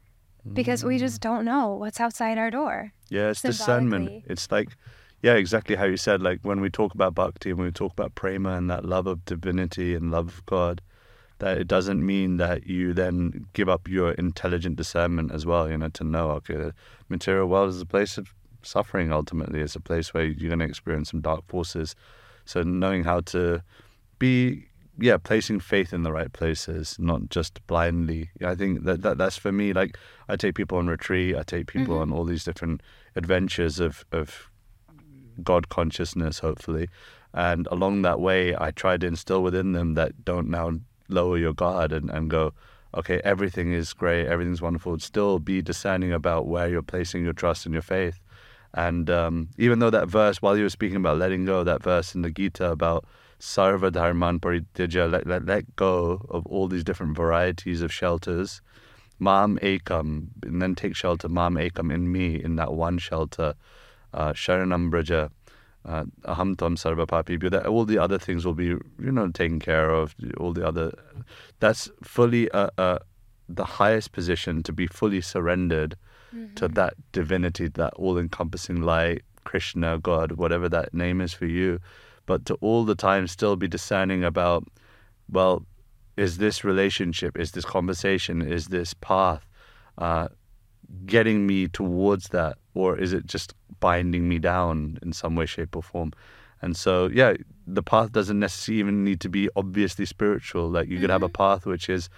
Because 0.53 0.85
we 0.85 0.99
just 0.99 1.19
mm. 1.19 1.23
don't 1.23 1.45
know 1.45 1.75
what's 1.75 2.01
outside 2.01 2.39
our 2.39 2.51
door. 2.51 2.93
Yeah, 3.09 3.31
it's 3.31 3.43
discernment. 3.43 4.25
It's 4.27 4.51
like, 4.51 4.77
yeah, 5.23 5.35
exactly 5.35 5.77
how 5.77 5.85
you 5.85 5.97
said. 5.97 6.23
Like 6.23 6.41
when 6.43 6.61
we 6.61 6.71
talk 6.71 6.95
about 6.95 7.15
bhakti 7.15 7.51
and 7.51 7.59
when 7.59 7.67
we 7.67 7.73
talk 7.73 7.93
about 7.93 8.15
prema 8.15 8.51
and 8.55 8.71
that 8.71 8.85
love 8.85 9.07
of 9.07 9.25
divinity 9.25 9.95
and 9.95 10.11
love 10.11 10.29
of 10.29 10.47
God, 10.47 10.81
that 11.39 11.59
it 11.59 11.69
doesn't 11.69 12.05
mean 12.05 12.39
that 12.39 12.67
you 12.67 12.95
then 12.95 13.47
give 13.53 13.69
up 13.69 13.89
your 13.89 14.13
intelligent 14.13 14.77
discernment 14.77 15.33
as 15.33 15.45
well. 15.45 15.69
You 15.69 15.79
know, 15.79 15.89
to 15.89 16.05
know 16.05 16.31
okay, 16.33 16.55
the 16.55 16.75
material 17.09 17.47
world 17.47 17.71
is 17.71 17.81
a 17.81 17.87
place 17.87 18.19
of 18.19 18.35
suffering. 18.63 19.13
Ultimately, 19.13 19.61
it's 19.61 19.77
a 19.77 19.81
place 19.81 20.13
where 20.13 20.25
you're 20.25 20.49
going 20.49 20.61
to 20.61 20.65
experience 20.65 21.11
some 21.11 21.21
dark 21.21 21.47
forces. 21.47 21.95
So 22.45 22.63
knowing 22.63 23.05
how 23.05 23.21
to 23.21 23.63
be 24.19 24.67
yeah 24.99 25.17
placing 25.17 25.61
faith 25.61 25.93
in 25.93 26.03
the 26.03 26.13
right 26.13 26.33
places 26.33 26.97
not 26.99 27.29
just 27.29 27.65
blindly. 27.67 28.31
I 28.45 28.55
think 28.55 28.85
that, 28.85 29.03
that 29.03 29.19
that's 29.19 29.37
for 29.37 29.53
me 29.53 29.73
like 29.73 29.97
i 30.29 30.37
take 30.37 30.55
people 30.55 30.79
on 30.79 30.87
retreat 30.87 31.37
i 31.37 31.43
take 31.43 31.67
people 31.67 31.99
on 31.99 32.13
all 32.13 32.25
these 32.25 32.45
different 32.45 32.83
adventures 33.15 33.79
of 33.81 34.05
of 34.13 34.51
god 35.43 35.69
consciousness 35.69 36.39
hopefully. 36.39 36.89
And 37.35 37.69
along 37.71 38.03
that 38.03 38.21
way 38.21 38.57
i 38.57 38.71
try 38.71 38.97
to 38.97 39.07
instill 39.07 39.43
within 39.43 39.73
them 39.73 39.95
that 39.95 40.25
don't 40.25 40.49
now 40.49 40.73
lower 41.09 41.39
your 41.39 41.53
guard 41.53 41.93
and, 41.93 42.11
and 42.11 42.31
go 42.31 42.53
okay 42.97 43.21
everything 43.23 43.73
is 43.73 43.93
great 43.93 44.27
everything's 44.27 44.63
wonderful. 44.63 44.99
Still 44.99 45.39
be 45.39 45.61
discerning 45.63 46.13
about 46.13 46.47
where 46.47 46.69
you're 46.69 46.83
placing 46.83 47.25
your 47.25 47.35
trust 47.35 47.67
and 47.67 47.73
your 47.73 47.83
faith. 47.83 48.21
And 48.75 49.09
um, 49.09 49.49
even 49.57 49.79
though 49.79 49.89
that 49.89 50.09
verse, 50.09 50.43
while 50.43 50.55
you 50.57 50.65
were 50.65 50.69
speaking 50.69 50.99
about 50.99 51.17
letting 51.17 51.47
go, 51.47 51.65
that 51.65 51.83
verse 51.83 52.15
in 52.15 52.21
the 52.21 52.31
Gita 52.31 52.71
about 52.71 53.07
sarva 53.41 53.93
dharman 53.93 54.41
parityaja, 54.41 55.11
let, 55.11 55.27
let, 55.27 55.45
let 55.47 55.77
go 55.77 56.27
of 56.31 56.47
all 56.47 56.69
these 56.69 56.85
different 56.85 57.17
varieties 57.17 57.83
of 57.83 57.93
shelters, 57.93 58.61
mam 59.19 59.59
ekam, 59.59 60.29
and 60.43 60.61
then 60.63 60.75
take 60.75 60.97
shelter, 60.97 61.29
mam 61.29 61.55
ekam, 61.55 61.93
in 61.93 62.11
me, 62.11 62.43
in 62.43 62.57
that 62.57 62.73
one 62.73 62.99
shelter, 62.99 63.55
uh, 64.15 64.33
sharanam 64.33 64.91
braja, 64.91 65.31
uh, 65.85 66.05
aham 66.25 66.57
tam 66.57 66.77
sarva 66.77 67.51
that 67.51 67.67
all 67.67 67.85
the 67.85 67.99
other 67.99 68.19
things 68.19 68.45
will 68.45 68.55
be, 68.55 68.67
you 68.67 69.13
know, 69.13 69.29
taken 69.29 69.61
care 69.61 69.91
of. 69.91 70.15
All 70.39 70.53
the 70.53 70.67
other, 70.67 70.93
that's 71.61 71.89
fully 72.03 72.51
uh, 72.51 72.71
uh, 72.77 72.99
the 73.49 73.65
highest 73.65 74.13
position 74.13 74.63
to 74.65 74.73
be 74.73 74.87
fully 74.87 75.21
surrendered 75.21 75.97
to 76.57 76.69
that 76.69 76.95
divinity, 77.13 77.69
that 77.69 77.95
all-encompassing 77.95 78.83
light, 78.83 79.23
Krishna, 79.45 79.99
God, 79.99 80.33
whatever 80.33 80.69
that 80.69 80.93
name 80.93 81.21
is 81.21 81.33
for 81.33 81.47
you, 81.47 81.81
but 82.27 82.45
to 82.47 82.55
all 82.61 82.85
the 82.85 82.95
time 82.95 83.27
still 83.27 83.57
be 83.57 83.69
discerning 83.69 84.25
about, 84.25 84.67
well, 85.31 85.65
is 86.17 86.39
this 86.39 86.65
relationship, 86.65 87.39
is 87.39 87.53
this 87.53 87.65
conversation, 87.65 88.43
is 88.43 88.67
this 88.67 88.95
path 88.95 89.47
uh, 89.99 90.29
getting 91.05 91.47
me 91.47 91.69
towards 91.69 92.29
that, 92.29 92.59
or 92.75 92.99
is 92.99 93.13
it 93.13 93.27
just 93.27 93.55
binding 93.81 94.29
me 94.29 94.39
down 94.39 94.99
in 95.03 95.13
some 95.13 95.37
way, 95.37 95.47
shape, 95.47 95.77
or 95.77 95.83
form? 95.83 96.13
And 96.63 96.77
so, 96.77 97.09
yeah, 97.09 97.35
the 97.67 97.83
path 97.83 98.13
doesn't 98.13 98.39
necessarily 98.39 98.81
even 98.81 99.05
need 99.05 99.21
to 99.21 99.29
be 99.29 99.49
obviously 99.57 100.07
spiritual. 100.07 100.69
Like 100.69 100.89
you 100.89 100.99
could 100.99 101.11
have 101.11 101.23
a 101.23 101.29
path 101.29 101.67
which 101.67 101.89
is 101.89 102.09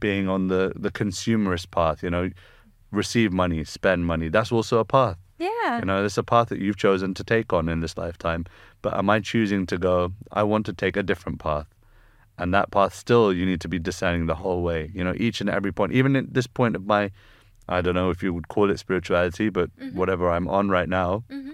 being 0.00 0.28
on 0.28 0.48
the 0.48 0.72
the 0.76 0.90
consumerist 0.90 1.70
path. 1.70 2.02
You 2.02 2.10
know, 2.10 2.30
receive 2.90 3.32
money, 3.32 3.64
spend 3.64 4.06
money. 4.06 4.28
That's 4.28 4.52
also 4.52 4.78
a 4.78 4.84
path. 4.84 5.16
Yeah. 5.38 5.78
You 5.78 5.84
know, 5.84 6.04
it's 6.04 6.18
a 6.18 6.22
path 6.22 6.48
that 6.48 6.58
you've 6.58 6.76
chosen 6.76 7.14
to 7.14 7.24
take 7.24 7.52
on 7.52 7.68
in 7.68 7.80
this 7.80 7.96
lifetime. 7.96 8.44
But 8.82 8.96
am 8.96 9.08
I 9.08 9.20
choosing 9.20 9.66
to 9.66 9.78
go, 9.78 10.12
I 10.32 10.42
want 10.42 10.66
to 10.66 10.72
take 10.72 10.96
a 10.96 11.02
different 11.02 11.38
path? 11.38 11.66
And 12.36 12.54
that 12.54 12.70
path 12.70 12.94
still 12.94 13.32
you 13.32 13.46
need 13.46 13.60
to 13.62 13.68
be 13.68 13.78
discerning 13.78 14.26
the 14.26 14.34
whole 14.36 14.62
way. 14.62 14.90
You 14.94 15.02
know, 15.04 15.14
each 15.16 15.40
and 15.40 15.50
every 15.50 15.72
point, 15.72 15.92
even 15.92 16.16
at 16.16 16.34
this 16.34 16.46
point 16.46 16.76
of 16.76 16.86
my 16.86 17.10
I 17.68 17.82
don't 17.82 17.94
know 17.94 18.10
if 18.10 18.22
you 18.22 18.32
would 18.32 18.48
call 18.48 18.70
it 18.70 18.78
spirituality, 18.78 19.50
but 19.50 19.76
mm-hmm. 19.76 19.96
whatever 19.96 20.30
I'm 20.30 20.48
on 20.48 20.70
right 20.70 20.88
now, 20.88 21.24
mm-hmm. 21.30 21.52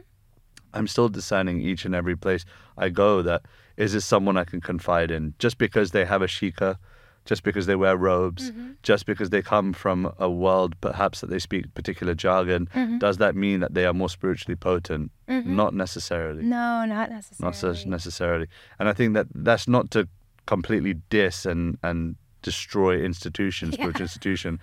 I'm 0.72 0.86
still 0.86 1.08
discerning 1.08 1.60
each 1.60 1.84
and 1.84 1.94
every 1.94 2.16
place 2.16 2.44
I 2.78 2.88
go 2.88 3.20
that 3.22 3.42
is 3.76 3.92
this 3.92 4.04
someone 4.04 4.36
I 4.36 4.44
can 4.44 4.60
confide 4.60 5.10
in? 5.10 5.34
Just 5.38 5.58
because 5.58 5.90
they 5.90 6.04
have 6.04 6.22
a 6.22 6.26
shikha, 6.26 6.76
just 7.24 7.42
because 7.42 7.66
they 7.66 7.76
wear 7.76 7.96
robes, 7.96 8.50
mm-hmm. 8.50 8.72
just 8.82 9.06
because 9.06 9.30
they 9.30 9.40
come 9.40 9.72
from 9.72 10.12
a 10.18 10.28
world 10.28 10.78
perhaps 10.80 11.20
that 11.20 11.30
they 11.30 11.38
speak 11.38 11.72
particular 11.74 12.14
jargon, 12.14 12.68
mm-hmm. 12.74 12.98
does 12.98 13.16
that 13.18 13.34
mean 13.34 13.60
that 13.60 13.74
they 13.74 13.86
are 13.86 13.94
more 13.94 14.10
spiritually 14.10 14.56
potent? 14.56 15.10
Mm-hmm. 15.28 15.56
Not 15.56 15.74
necessarily. 15.74 16.42
No, 16.42 16.84
not 16.84 17.10
necessarily. 17.10 17.78
Not 17.78 17.86
necessarily. 17.86 18.46
And 18.78 18.88
I 18.88 18.92
think 18.92 19.14
that 19.14 19.26
that's 19.34 19.66
not 19.66 19.90
to 19.92 20.06
completely 20.46 20.94
diss 21.08 21.46
and, 21.46 21.78
and 21.82 22.16
destroy 22.42 23.00
institutions, 23.00 23.74
spiritual 23.74 24.02
institution. 24.02 24.60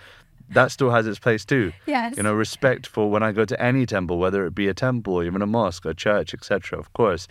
That 0.49 0.69
still 0.69 0.91
has 0.91 1.07
its 1.07 1.17
place 1.17 1.45
too. 1.45 1.71
Yes. 1.87 2.17
You 2.17 2.23
know, 2.23 2.33
respect 2.33 2.85
for 2.85 3.09
when 3.09 3.23
I 3.23 3.31
go 3.31 3.45
to 3.45 3.59
any 3.61 3.85
temple, 3.85 4.19
whether 4.19 4.45
it 4.45 4.53
be 4.53 4.67
a 4.67 4.73
temple, 4.73 5.23
even 5.23 5.41
a 5.41 5.47
mosque, 5.47 5.85
a 5.85 5.93
church, 5.93 6.33
etc. 6.33 6.77
Of 6.77 6.91
course, 6.93 7.27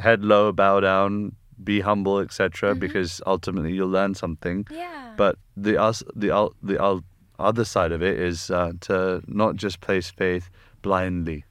head 0.00 0.24
low, 0.24 0.52
bow 0.52 0.80
down, 0.80 1.36
be 1.62 1.80
humble, 1.80 2.18
etc. 2.18 2.74
Because 2.74 3.20
ultimately 3.26 3.72
you'll 3.72 3.88
learn 3.88 4.14
something. 4.14 4.66
Yeah. 4.70 5.14
But 5.16 5.36
the 5.56 5.80
us 5.80 6.02
the 6.14 6.50
the 6.62 7.02
other 7.38 7.64
side 7.64 7.92
of 7.92 8.02
it 8.02 8.18
is 8.18 8.50
uh, 8.50 8.72
to 8.82 9.22
not 9.26 9.56
just 9.56 9.80
place 9.80 10.10
faith 10.10 10.50
blindly, 10.82 11.44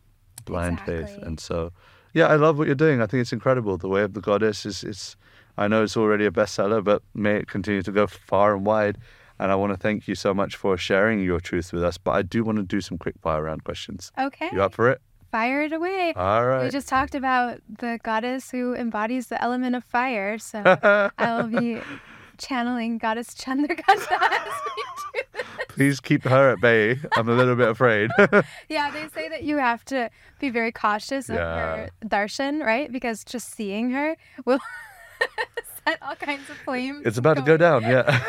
blind 0.46 0.80
faith. 0.82 1.18
And 1.22 1.40
so, 1.40 1.72
yeah, 2.14 2.28
I 2.28 2.36
love 2.36 2.58
what 2.58 2.68
you're 2.68 2.76
doing. 2.76 3.02
I 3.02 3.08
think 3.08 3.22
it's 3.22 3.34
incredible. 3.34 3.78
The 3.78 3.90
way 3.90 4.04
of 4.04 4.14
the 4.14 4.22
goddess 4.22 4.66
is 4.66 4.84
it's. 4.84 5.16
I 5.58 5.68
know 5.68 5.84
it's 5.84 5.98
already 5.98 6.26
a 6.26 6.32
bestseller, 6.32 6.82
but 6.82 7.04
may 7.14 7.36
it 7.36 7.48
continue 7.48 7.82
to 7.82 7.92
go 7.92 8.08
far 8.08 8.56
and 8.56 8.66
wide. 8.66 8.98
And 9.40 9.52
I 9.52 9.56
want 9.56 9.74
to 9.74 9.78
thank 9.78 10.08
you 10.08 10.16
so 10.16 10.34
much 10.34 10.56
for 10.56 10.78
sharing 10.78 11.22
your 11.22 11.42
truth 11.42 11.74
with 11.74 11.84
us. 11.84 11.98
But 11.98 12.12
I 12.12 12.22
do 12.22 12.46
want 12.46 12.58
to 12.58 12.64
do 12.64 12.80
some 12.80 12.98
quick 12.98 13.16
fire 13.22 13.44
round 13.44 13.66
questions. 13.66 14.12
okay. 14.18 14.50
You 14.54 14.62
up 14.62 14.74
for 14.74 14.90
it? 14.90 15.02
Fire 15.32 15.62
it 15.62 15.74
away. 15.74 16.14
All 16.16 16.64
We 16.64 16.70
just 16.70 16.88
talked 16.90 17.14
about 17.16 17.62
the 17.70 18.00
goddess 18.04 18.50
who 18.52 18.74
embodies 18.74 19.28
the 19.28 19.42
element 19.42 19.76
of 19.76 19.84
fire, 19.84 20.38
so 20.40 20.62
I 21.18 21.38
will 21.42 21.48
be 21.60 21.82
channeling 22.38 22.98
Goddess 22.98 23.36
Chandrika 23.36 23.84
as 23.90 24.00
we 24.00 24.84
do 25.14 25.22
this. 25.34 25.44
Please 25.68 26.00
keep 26.00 26.24
her 26.24 26.52
at 26.52 26.62
bay. 26.62 27.00
I'm 27.16 27.30
a 27.30 27.34
little 27.34 27.56
bit 27.56 27.70
afraid. 27.70 28.10
Yeah, 28.70 28.92
they 28.92 29.08
say 29.10 29.30
that 29.30 29.44
you 29.44 29.58
have 29.58 29.84
to 29.86 30.10
be 30.40 30.50
very 30.50 30.72
cautious 30.72 31.30
of 31.30 31.36
her 31.38 31.90
darshan, 32.06 32.64
right? 32.66 32.92
Because 32.92 33.24
just 33.24 33.54
seeing 33.54 33.92
her 33.92 34.16
will 34.46 34.60
set 35.86 36.00
all 36.02 36.16
kinds 36.16 36.50
of 36.50 36.58
flames. 36.58 37.06
it's 37.06 37.18
about 37.18 37.36
to 37.38 37.42
go 37.44 37.58
down. 37.58 37.84
Yeah. 37.84 38.20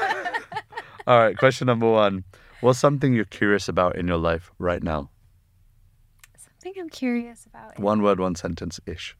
All 1.06 1.18
right. 1.18 1.36
Question 1.36 1.66
number 1.66 1.90
one. 1.90 2.24
What's 2.60 2.78
something 2.78 3.14
you're 3.14 3.24
curious 3.24 3.68
about 3.68 3.96
in 3.96 4.06
your 4.06 4.18
life 4.18 4.50
right 4.58 4.82
now? 4.82 5.10
Something 6.62 6.82
I'm 6.82 6.90
curious 6.90 7.46
about. 7.46 7.78
is 7.78 7.78
One 7.78 8.02
word, 8.02 8.20
one 8.20 8.34
sentence 8.34 8.78
ish. 8.84 9.16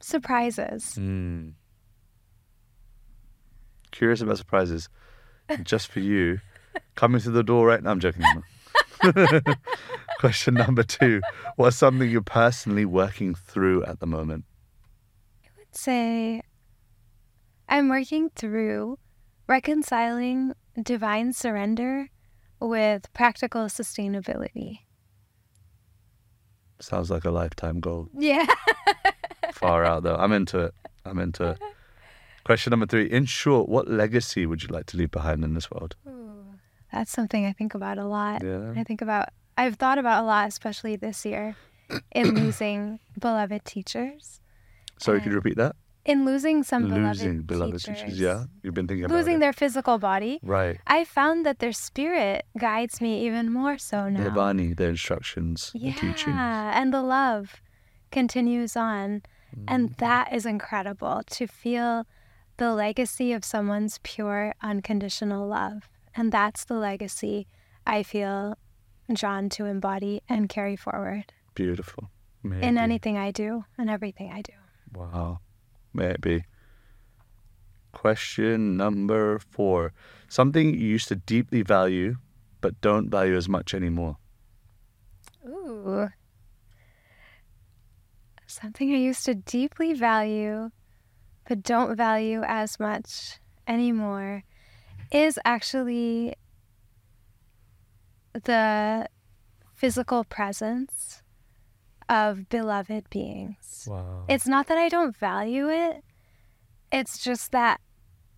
Surprises. 0.00 0.96
Mm. 0.98 1.52
Curious 3.92 4.20
about 4.20 4.38
surprises. 4.38 4.88
Just 5.62 5.86
for 5.86 6.00
you. 6.00 6.40
Coming 6.96 7.20
through 7.20 7.34
the 7.34 7.44
door 7.44 7.66
right 7.66 7.80
now. 7.80 7.90
I'm 7.90 8.00
joking. 8.00 8.24
Question 10.18 10.54
number 10.54 10.82
two. 10.82 11.20
What's 11.54 11.76
something 11.76 12.10
you're 12.10 12.22
personally 12.22 12.84
working 12.84 13.36
through 13.36 13.84
at 13.84 14.00
the 14.00 14.06
moment? 14.06 14.46
I 15.44 15.48
would 15.58 15.76
say 15.76 16.42
I'm 17.68 17.88
working 17.88 18.30
through 18.30 18.98
reconciling 19.46 20.54
divine 20.82 21.32
surrender 21.32 22.08
with 22.58 23.12
practical 23.12 23.66
sustainability. 23.66 24.80
Sounds 26.80 27.10
like 27.10 27.24
a 27.24 27.30
lifetime 27.30 27.80
goal. 27.80 28.08
Yeah. 28.16 28.46
Far 29.52 29.84
out 29.84 30.02
though. 30.02 30.16
I'm 30.16 30.32
into 30.32 30.58
it. 30.60 30.74
I'm 31.04 31.18
into 31.18 31.50
it. 31.50 31.58
Question 32.44 32.70
number 32.70 32.86
three. 32.86 33.06
In 33.10 33.26
short, 33.26 33.68
what 33.68 33.88
legacy 33.88 34.46
would 34.46 34.62
you 34.62 34.68
like 34.68 34.86
to 34.86 34.96
leave 34.96 35.10
behind 35.10 35.44
in 35.44 35.54
this 35.54 35.70
world? 35.70 35.96
That's 36.92 37.10
something 37.10 37.46
I 37.46 37.52
think 37.52 37.74
about 37.74 37.98
a 37.98 38.04
lot. 38.04 38.42
Yeah. 38.42 38.72
I 38.76 38.82
think 38.82 39.00
about, 39.00 39.28
I've 39.56 39.76
thought 39.76 39.98
about 39.98 40.24
a 40.24 40.26
lot, 40.26 40.48
especially 40.48 40.96
this 40.96 41.24
year, 41.24 41.54
in 42.12 42.34
losing 42.34 42.98
beloved 43.18 43.64
teachers, 43.64 44.40
Sorry, 44.98 45.20
could 45.20 45.30
you 45.30 45.36
repeat 45.36 45.56
that? 45.56 45.76
In 46.04 46.24
losing 46.24 46.62
some 46.62 46.84
Losing 46.88 47.42
beloved, 47.42 47.46
beloved 47.46 47.84
teachers. 47.84 48.00
teachers. 48.02 48.20
Yeah, 48.20 48.44
you've 48.62 48.74
been 48.74 48.86
thinking 48.88 49.04
about 49.04 49.14
Losing 49.16 49.36
it. 49.36 49.40
their 49.40 49.52
physical 49.52 49.98
body. 49.98 50.40
right. 50.42 50.78
I 50.86 51.04
found 51.04 51.44
that 51.46 51.58
their 51.58 51.72
spirit 51.72 52.46
guides 52.58 53.00
me 53.00 53.24
even 53.26 53.52
more 53.52 53.76
so 53.78 54.08
now. 54.08 54.20
Their 54.22 54.30
bani, 54.30 54.72
their 54.72 54.90
instructions, 54.90 55.70
Yeah, 55.74 55.92
the 55.94 56.00
teachings. 56.00 56.36
and 56.38 56.92
the 56.94 57.02
love 57.02 57.60
continues 58.10 58.76
on. 58.76 59.22
Mm. 59.56 59.64
And 59.68 59.94
that 59.98 60.32
is 60.32 60.46
incredible 60.46 61.22
to 61.30 61.46
feel 61.46 62.06
the 62.56 62.72
legacy 62.72 63.32
of 63.32 63.44
someone's 63.44 63.98
pure, 64.02 64.54
unconditional 64.62 65.46
love. 65.48 65.88
And 66.14 66.30
that's 66.32 66.64
the 66.64 66.74
legacy 66.74 67.46
I 67.86 68.02
feel 68.02 68.56
drawn 69.12 69.48
to 69.50 69.64
embody 69.64 70.22
and 70.28 70.48
carry 70.48 70.76
forward 70.76 71.32
Beautiful. 71.54 72.10
May 72.44 72.58
it 72.58 72.62
in 72.64 72.78
anything 72.78 73.18
I 73.18 73.32
do 73.32 73.64
and 73.76 73.90
everything 73.90 74.30
I 74.32 74.40
do. 74.42 74.52
Wow. 74.94 75.40
May 75.92 76.10
it 76.10 76.20
be. 76.20 76.44
Question 77.92 78.76
number 78.76 79.38
four. 79.38 79.92
Something 80.28 80.74
you 80.74 80.86
used 80.86 81.08
to 81.08 81.16
deeply 81.16 81.62
value, 81.62 82.16
but 82.60 82.80
don't 82.80 83.10
value 83.10 83.36
as 83.36 83.48
much 83.48 83.74
anymore. 83.74 84.16
Ooh. 85.46 86.08
Something 88.46 88.92
I 88.92 88.98
used 88.98 89.24
to 89.26 89.34
deeply 89.34 89.94
value, 89.94 90.70
but 91.48 91.62
don't 91.62 91.96
value 91.96 92.42
as 92.42 92.78
much 92.78 93.38
anymore, 93.66 94.44
is 95.10 95.38
actually 95.44 96.34
the 98.32 99.08
physical 99.74 100.24
presence 100.24 101.22
of 102.10 102.48
beloved 102.48 103.08
beings. 103.08 103.86
Wow. 103.88 104.24
It's 104.28 104.46
not 104.48 104.66
that 104.66 104.76
I 104.76 104.88
don't 104.88 105.16
value 105.16 105.68
it, 105.70 106.02
it's 106.92 107.22
just 107.22 107.52
that 107.52 107.80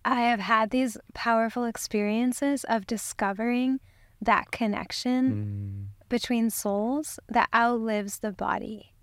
I 0.05 0.21
have 0.21 0.39
had 0.41 0.69
these 0.69 0.97
powerful 1.13 1.65
experiences 1.65 2.63
of 2.65 2.85
discovering 2.85 3.79
that 4.21 4.51
connection 4.51 5.23
Mm, 5.33 6.07
between 6.09 6.49
souls 6.49 7.19
that 7.27 7.49
outlives 7.53 8.19
the 8.19 8.31
body. 8.31 8.93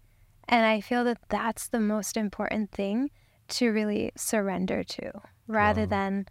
And 0.49 0.65
I 0.65 0.81
feel 0.81 1.05
that 1.05 1.19
that's 1.29 1.69
the 1.69 1.81
most 1.81 2.17
important 2.17 2.71
thing 2.71 3.11
to 3.49 3.71
really 3.71 4.13
surrender 4.17 4.85
to 4.85 5.11
rather 5.49 5.83
Wow. 5.83 5.87
than 5.89 6.27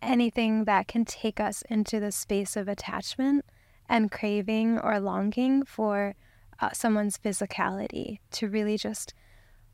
anything 0.00 0.64
that 0.64 0.86
can 0.88 1.04
take 1.04 1.40
us 1.40 1.62
into 1.62 1.98
the 2.00 2.12
space 2.12 2.56
of 2.56 2.68
attachment 2.68 3.44
and 3.88 4.10
craving 4.10 4.78
or 4.78 5.00
longing 5.00 5.64
for 5.64 6.14
uh, 6.62 6.70
someone's 6.72 7.18
physicality 7.18 8.20
to 8.30 8.48
really 8.48 8.78
just 8.78 9.12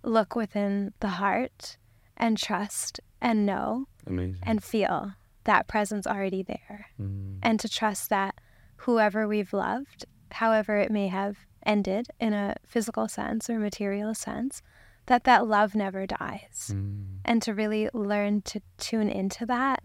look 0.03 0.35
within 0.35 0.93
the 1.01 1.09
heart 1.09 1.77
and 2.17 2.39
trust 2.39 2.99
and 3.21 3.45
know 3.45 3.87
amazing. 4.07 4.39
and 4.43 4.65
feel 4.65 5.13
that 5.45 5.69
presence 5.69 6.07
already 6.07 6.43
there 6.43 6.87
Mm, 7.01 7.39
and 7.43 7.61
to 7.61 7.69
trust 7.69 8.11
that 8.11 8.35
whoever 8.77 9.29
we've 9.29 9.53
loved, 9.53 10.07
however 10.33 10.79
it 10.79 10.91
may 10.91 11.09
have 11.09 11.37
ended 11.65 12.09
in 12.19 12.33
a 12.33 12.57
physical 12.67 13.09
sense 13.09 13.51
or 13.51 13.59
material 13.59 14.15
sense, 14.15 14.63
that 15.07 15.25
that 15.25 15.47
love 15.47 15.75
never 15.75 16.07
dies. 16.07 16.73
Mm. 16.75 17.19
And 17.25 17.43
to 17.43 17.55
really 17.55 17.89
learn 17.93 18.43
to 18.43 18.61
tune 18.79 19.09
into 19.09 19.47
that 19.47 19.83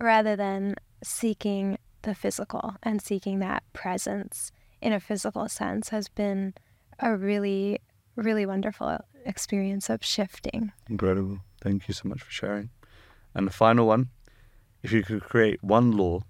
rather 0.00 0.36
than 0.36 0.76
seeking 1.02 1.78
the 2.02 2.14
physical 2.14 2.76
and 2.82 3.02
seeking 3.02 3.40
that 3.40 3.62
presence 3.72 4.52
in 4.86 4.92
a 4.92 5.00
physical 5.00 5.48
sense 5.48 5.88
has 5.88 6.06
been 6.08 6.54
a 7.00 7.16
really, 7.16 7.80
really 8.14 8.46
wonderful 8.46 8.98
experience 9.24 9.90
of 9.90 10.04
shifting. 10.04 10.70
Incredible. 10.88 11.40
Thank 11.60 11.88
you 11.88 11.94
so 11.94 12.08
much 12.08 12.22
for 12.22 12.30
sharing. 12.30 12.70
And 13.34 13.48
the 13.48 13.52
final 13.52 13.88
one 13.88 14.10
if 14.84 14.92
you 14.92 15.02
could 15.02 15.22
create 15.22 15.58
one 15.64 15.90
law 15.90 16.20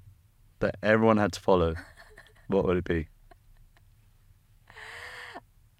that 0.60 0.76
everyone 0.82 1.18
had 1.18 1.32
to 1.34 1.40
follow, 1.40 1.74
what 2.48 2.64
would 2.64 2.78
it 2.78 2.84
be? 2.84 3.08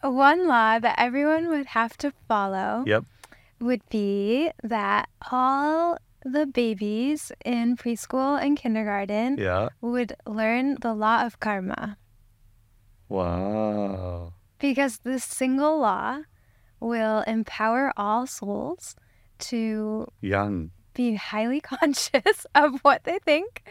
One 0.03 0.47
law 0.47 0.79
that 0.79 0.97
everyone 0.99 1.49
would 1.49 1.67
have 1.69 1.97
to 2.05 2.13
follow 2.29 2.85
Yep. 2.87 3.05
would 3.59 3.81
be 3.89 4.51
that 4.63 5.09
all 5.33 5.97
the 6.23 6.45
babies 6.45 7.33
in 7.43 7.77
preschool 7.79 8.39
and 8.39 8.59
kindergarten 8.59 9.39
Yeah. 9.39 9.71
would 9.81 10.13
learn 10.27 10.77
the 10.83 10.93
law 10.93 11.25
of 11.25 11.41
karma 11.41 11.97
Wow. 13.09 14.33
because 14.59 14.99
this 15.05 15.25
single 15.25 15.79
law 15.79 16.21
will 16.81 17.21
empower 17.27 17.93
all 17.97 18.27
souls 18.27 18.97
to 19.39 20.07
Young. 20.21 20.71
be 20.95 21.15
highly 21.15 21.61
conscious 21.73 22.47
of 22.55 22.81
what 22.83 23.05
they 23.05 23.19
think, 23.25 23.63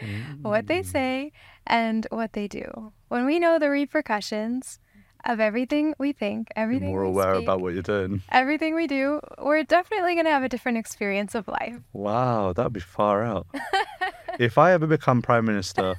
what 0.42 0.68
they 0.68 0.82
Mm. 0.82 0.86
say, 0.86 1.32
and 1.68 2.08
what 2.12 2.34
they 2.34 2.48
do. 2.48 2.94
When 3.08 3.26
we 3.26 3.40
know 3.40 3.58
the 3.60 3.70
repercussions 3.70 4.80
of 5.26 5.40
everything 5.40 5.96
we 5.98 6.14
think, 6.14 6.50
You're 6.56 6.64
everything 6.64 6.88
more 6.90 7.04
we 7.04 7.10
aware 7.10 7.34
speak, 7.36 7.44
about 7.46 7.62
what 7.62 7.74
you're 7.74 7.82
doing. 7.82 8.22
everything 8.30 8.76
we 8.76 8.86
do, 8.88 9.20
we're 9.42 9.64
definitely 9.64 10.14
going 10.14 10.26
to 10.26 10.32
have 10.32 10.44
a 10.44 10.50
different 10.50 10.78
experience 10.78 11.34
of 11.36 11.48
life. 11.48 11.78
Wow, 11.94 12.54
that'd 12.54 12.74
be 12.74 12.80
far 12.80 13.24
out. 13.24 13.48
if 14.40 14.58
I 14.60 14.72
ever 14.72 14.86
become 14.88 15.22
prime 15.24 15.46
minister, 15.46 15.96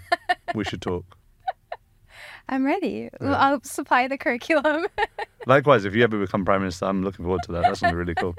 we 0.54 0.62
should 0.64 0.80
talk. 0.82 1.04
I'm 2.48 2.64
ready. 2.64 3.08
Well, 3.20 3.30
Yeah. 3.32 3.36
I'll 3.38 3.62
supply 3.62 4.08
the 4.08 4.16
curriculum. 4.18 4.86
Likewise, 5.46 5.84
if 5.84 5.94
you 5.94 6.04
ever 6.04 6.18
become 6.18 6.44
prime 6.44 6.60
minister, 6.60 6.86
I'm 6.86 7.02
looking 7.02 7.24
forward 7.24 7.42
to 7.44 7.52
that. 7.52 7.62
That's 7.62 7.80
gonna 7.80 7.92
be 7.92 7.98
really 7.98 8.14
cool. 8.14 8.36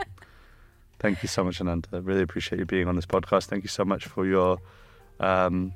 Thank 1.00 1.22
you 1.22 1.28
so 1.28 1.44
much, 1.44 1.60
Ananta. 1.62 2.02
Really 2.02 2.22
appreciate 2.22 2.58
you 2.60 2.66
being 2.66 2.88
on 2.88 2.96
this 2.96 3.06
podcast. 3.06 3.46
Thank 3.46 3.64
you 3.64 3.70
so 3.70 3.86
much 3.86 4.06
for 4.06 4.26
your 4.26 4.60
um, 5.20 5.74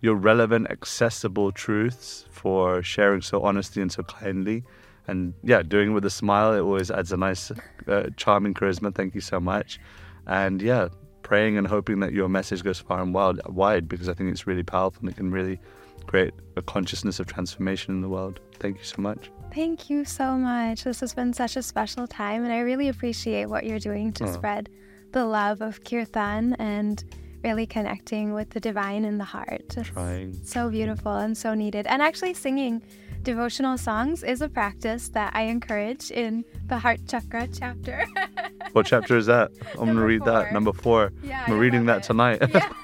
your 0.00 0.14
relevant, 0.14 0.70
accessible 0.70 1.52
truths, 1.52 2.24
for 2.30 2.82
sharing 2.82 3.20
so 3.20 3.42
honestly 3.42 3.82
and 3.82 3.90
so 3.92 4.02
kindly, 4.04 4.64
and 5.06 5.34
yeah, 5.42 5.62
doing 5.62 5.90
it 5.90 5.92
with 5.92 6.04
a 6.04 6.10
smile. 6.10 6.52
It 6.54 6.60
always 6.60 6.90
adds 6.90 7.12
a 7.12 7.16
nice, 7.16 7.52
uh, 7.86 8.04
charming 8.16 8.54
charisma. 8.54 8.94
Thank 8.94 9.14
you 9.14 9.20
so 9.20 9.38
much, 9.40 9.78
and 10.26 10.60
yeah, 10.62 10.88
praying 11.22 11.58
and 11.58 11.66
hoping 11.66 12.00
that 12.00 12.12
your 12.12 12.28
message 12.28 12.62
goes 12.64 12.78
far 12.80 13.00
and 13.02 13.12
wide 13.14 13.88
because 13.88 14.08
I 14.08 14.14
think 14.14 14.30
it's 14.32 14.46
really 14.46 14.62
powerful 14.62 15.00
and 15.02 15.10
it 15.10 15.16
can 15.16 15.30
really 15.30 15.60
create 16.08 16.34
a 16.56 16.62
consciousness 16.62 17.20
of 17.20 17.26
transformation 17.26 17.94
in 17.94 18.00
the 18.00 18.08
world. 18.08 18.40
Thank 18.58 18.78
you 18.78 18.84
so 18.84 19.00
much. 19.00 19.30
Thank 19.54 19.88
you 19.90 20.04
so 20.04 20.32
much. 20.36 20.84
This 20.84 21.00
has 21.00 21.14
been 21.14 21.32
such 21.32 21.56
a 21.56 21.62
special 21.62 22.06
time, 22.06 22.42
and 22.44 22.52
I 22.52 22.60
really 22.60 22.88
appreciate 22.88 23.46
what 23.46 23.64
you're 23.64 23.78
doing 23.78 24.12
to 24.14 24.24
Oh. 24.24 24.32
spread 24.32 24.68
the 25.12 25.24
love 25.24 25.60
of 25.62 25.84
Kirtan 25.84 26.54
and 26.58 27.02
really 27.44 27.66
connecting 27.66 28.34
with 28.34 28.50
the 28.50 28.60
divine 28.60 29.04
in 29.04 29.18
the 29.18 29.24
heart. 29.24 29.74
It's 29.76 29.88
Trying. 29.90 30.34
so 30.44 30.68
beautiful 30.70 31.12
and 31.16 31.36
so 31.36 31.54
needed. 31.54 31.86
And 31.86 32.02
actually, 32.02 32.34
singing 32.34 32.82
devotional 33.22 33.78
songs 33.78 34.22
is 34.22 34.42
a 34.42 34.48
practice 34.48 35.08
that 35.10 35.30
I 35.34 35.42
encourage 35.42 36.10
in 36.10 36.44
the 36.66 36.78
Heart 36.78 37.00
Chakra 37.08 37.46
chapter. 37.52 38.04
What 38.72 38.86
chapter 38.86 39.16
is 39.16 39.26
that? 39.26 39.50
I'm 39.78 39.86
going 39.86 39.96
to 39.96 40.02
read 40.04 40.24
that. 40.24 40.52
Number 40.52 40.72
four. 40.72 41.12
Yeah, 41.22 41.44
I'm 41.46 41.58
reading 41.58 41.86
that 41.86 41.98
it. 41.98 42.02
tonight. 42.04 42.38
Yeah. 42.42 42.68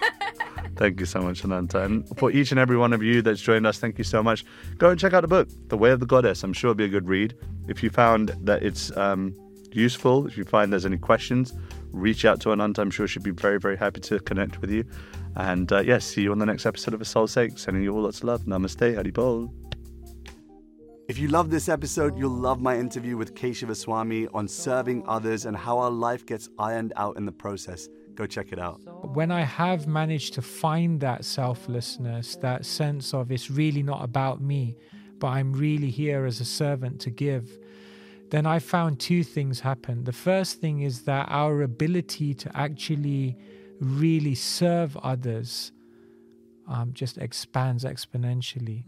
thank 0.77 1.01
you 1.01 1.07
so 1.07 1.21
much, 1.21 1.45
Ananta. 1.45 1.83
And 1.83 2.07
for 2.19 2.31
each 2.31 2.51
and 2.51 2.59
every 2.59 2.77
one 2.77 2.93
of 2.93 3.03
you 3.03 3.23
that's 3.23 3.41
joined 3.41 3.67
us, 3.67 3.79
thank 3.79 3.99
you 3.99 4.05
so 4.05 4.23
much. 4.23 4.45
Go 4.79 4.91
and 4.91 4.99
check 4.99 5.13
out 5.13 5.23
the 5.23 5.29
book, 5.29 5.49
The 5.69 5.77
Way 5.77 5.91
of 5.91 6.01
the 6.01 6.07
Goddess. 6.07 6.43
I'm 6.43 6.53
sure 6.53 6.71
it'll 6.71 6.79
be 6.79 6.85
a 6.85 6.89
good 6.89 7.09
read. 7.09 7.35
If 7.69 7.83
you 7.83 7.91
found 7.91 8.35
that 8.43 8.63
it's 8.63 8.95
um, 8.97 9.35
useful, 9.73 10.27
if 10.27 10.37
you 10.37 10.45
find 10.45 10.73
there's 10.73 10.87
any 10.87 10.99
questions, 10.99 11.53
reach 11.93 12.25
out 12.25 12.41
to 12.43 12.53
Ananta. 12.53 12.83
I'm 12.83 12.91
sure 12.91 13.07
she'd 13.07 13.23
be 13.23 13.31
very, 13.31 13.59
very 13.59 13.77
happy 13.77 14.01
to 14.03 14.19
connect 14.21 14.61
with 14.61 14.71
you. 14.71 14.85
And 15.37 15.73
uh, 15.73 15.81
yes, 15.81 16.05
see 16.05 16.23
you 16.23 16.33
on 16.33 16.39
the 16.39 16.47
next 16.47 16.67
episode 16.67 16.95
of 16.95 17.01
A 17.01 17.05
Soul's 17.05 17.33
Sake. 17.33 17.59
Sending 17.59 17.83
you 17.83 17.95
all 17.95 18.03
lots 18.03 18.19
of 18.19 18.25
love. 18.25 18.43
Namaste. 18.43 18.97
Haribol. 18.97 19.53
If 21.07 21.19
you 21.19 21.29
love 21.29 21.51
this 21.51 21.69
episode, 21.69 22.17
you'll 22.17 22.31
love 22.31 22.63
my 22.63 22.79
interview 22.79 23.19
with 23.19 23.35
Keshava 23.35 23.77
Swami 23.77 24.27
on 24.33 24.49
serving 24.49 25.05
others 25.07 25.45
and 25.45 25.55
how 25.55 25.79
our 25.79 25.91
life 25.91 26.25
gets 26.25 26.49
ironed 26.59 26.95
out 26.97 27.19
in 27.19 27.27
the 27.27 27.33
process. 27.33 27.89
Go 28.15 28.27
check 28.27 28.53
it 28.53 28.59
out. 28.59 28.81
when 29.15 29.31
I 29.31 29.43
have 29.43 29.87
managed 29.87 30.35
to 30.35 30.43
find 30.43 31.01
that 31.01 31.25
selflessness, 31.25 32.37
that 32.37 32.65
sense 32.65 33.13
of 33.13 33.31
it's 33.31 33.51
really 33.51 33.83
not 33.83 34.03
about 34.05 34.41
me, 34.41 34.77
but 35.19 35.29
I'm 35.29 35.53
really 35.53 35.91
here 35.91 36.25
as 36.25 36.41
a 36.41 36.45
servant 36.45 37.01
to 37.03 37.11
give, 37.11 37.59
then 38.31 38.47
I 38.47 38.59
found 38.59 38.99
two 38.99 39.23
things 39.23 39.61
happen. 39.61 40.05
The 40.05 40.13
first 40.13 40.61
thing 40.61 40.81
is 40.81 41.03
that 41.03 41.29
our 41.31 41.63
ability 41.63 42.35
to 42.35 42.57
actually 42.57 43.37
really 43.81 44.35
serve 44.35 44.97
others 44.97 45.73
um, 46.67 46.91
just 46.93 47.19
expands 47.19 47.85
exponentially. 47.85 48.83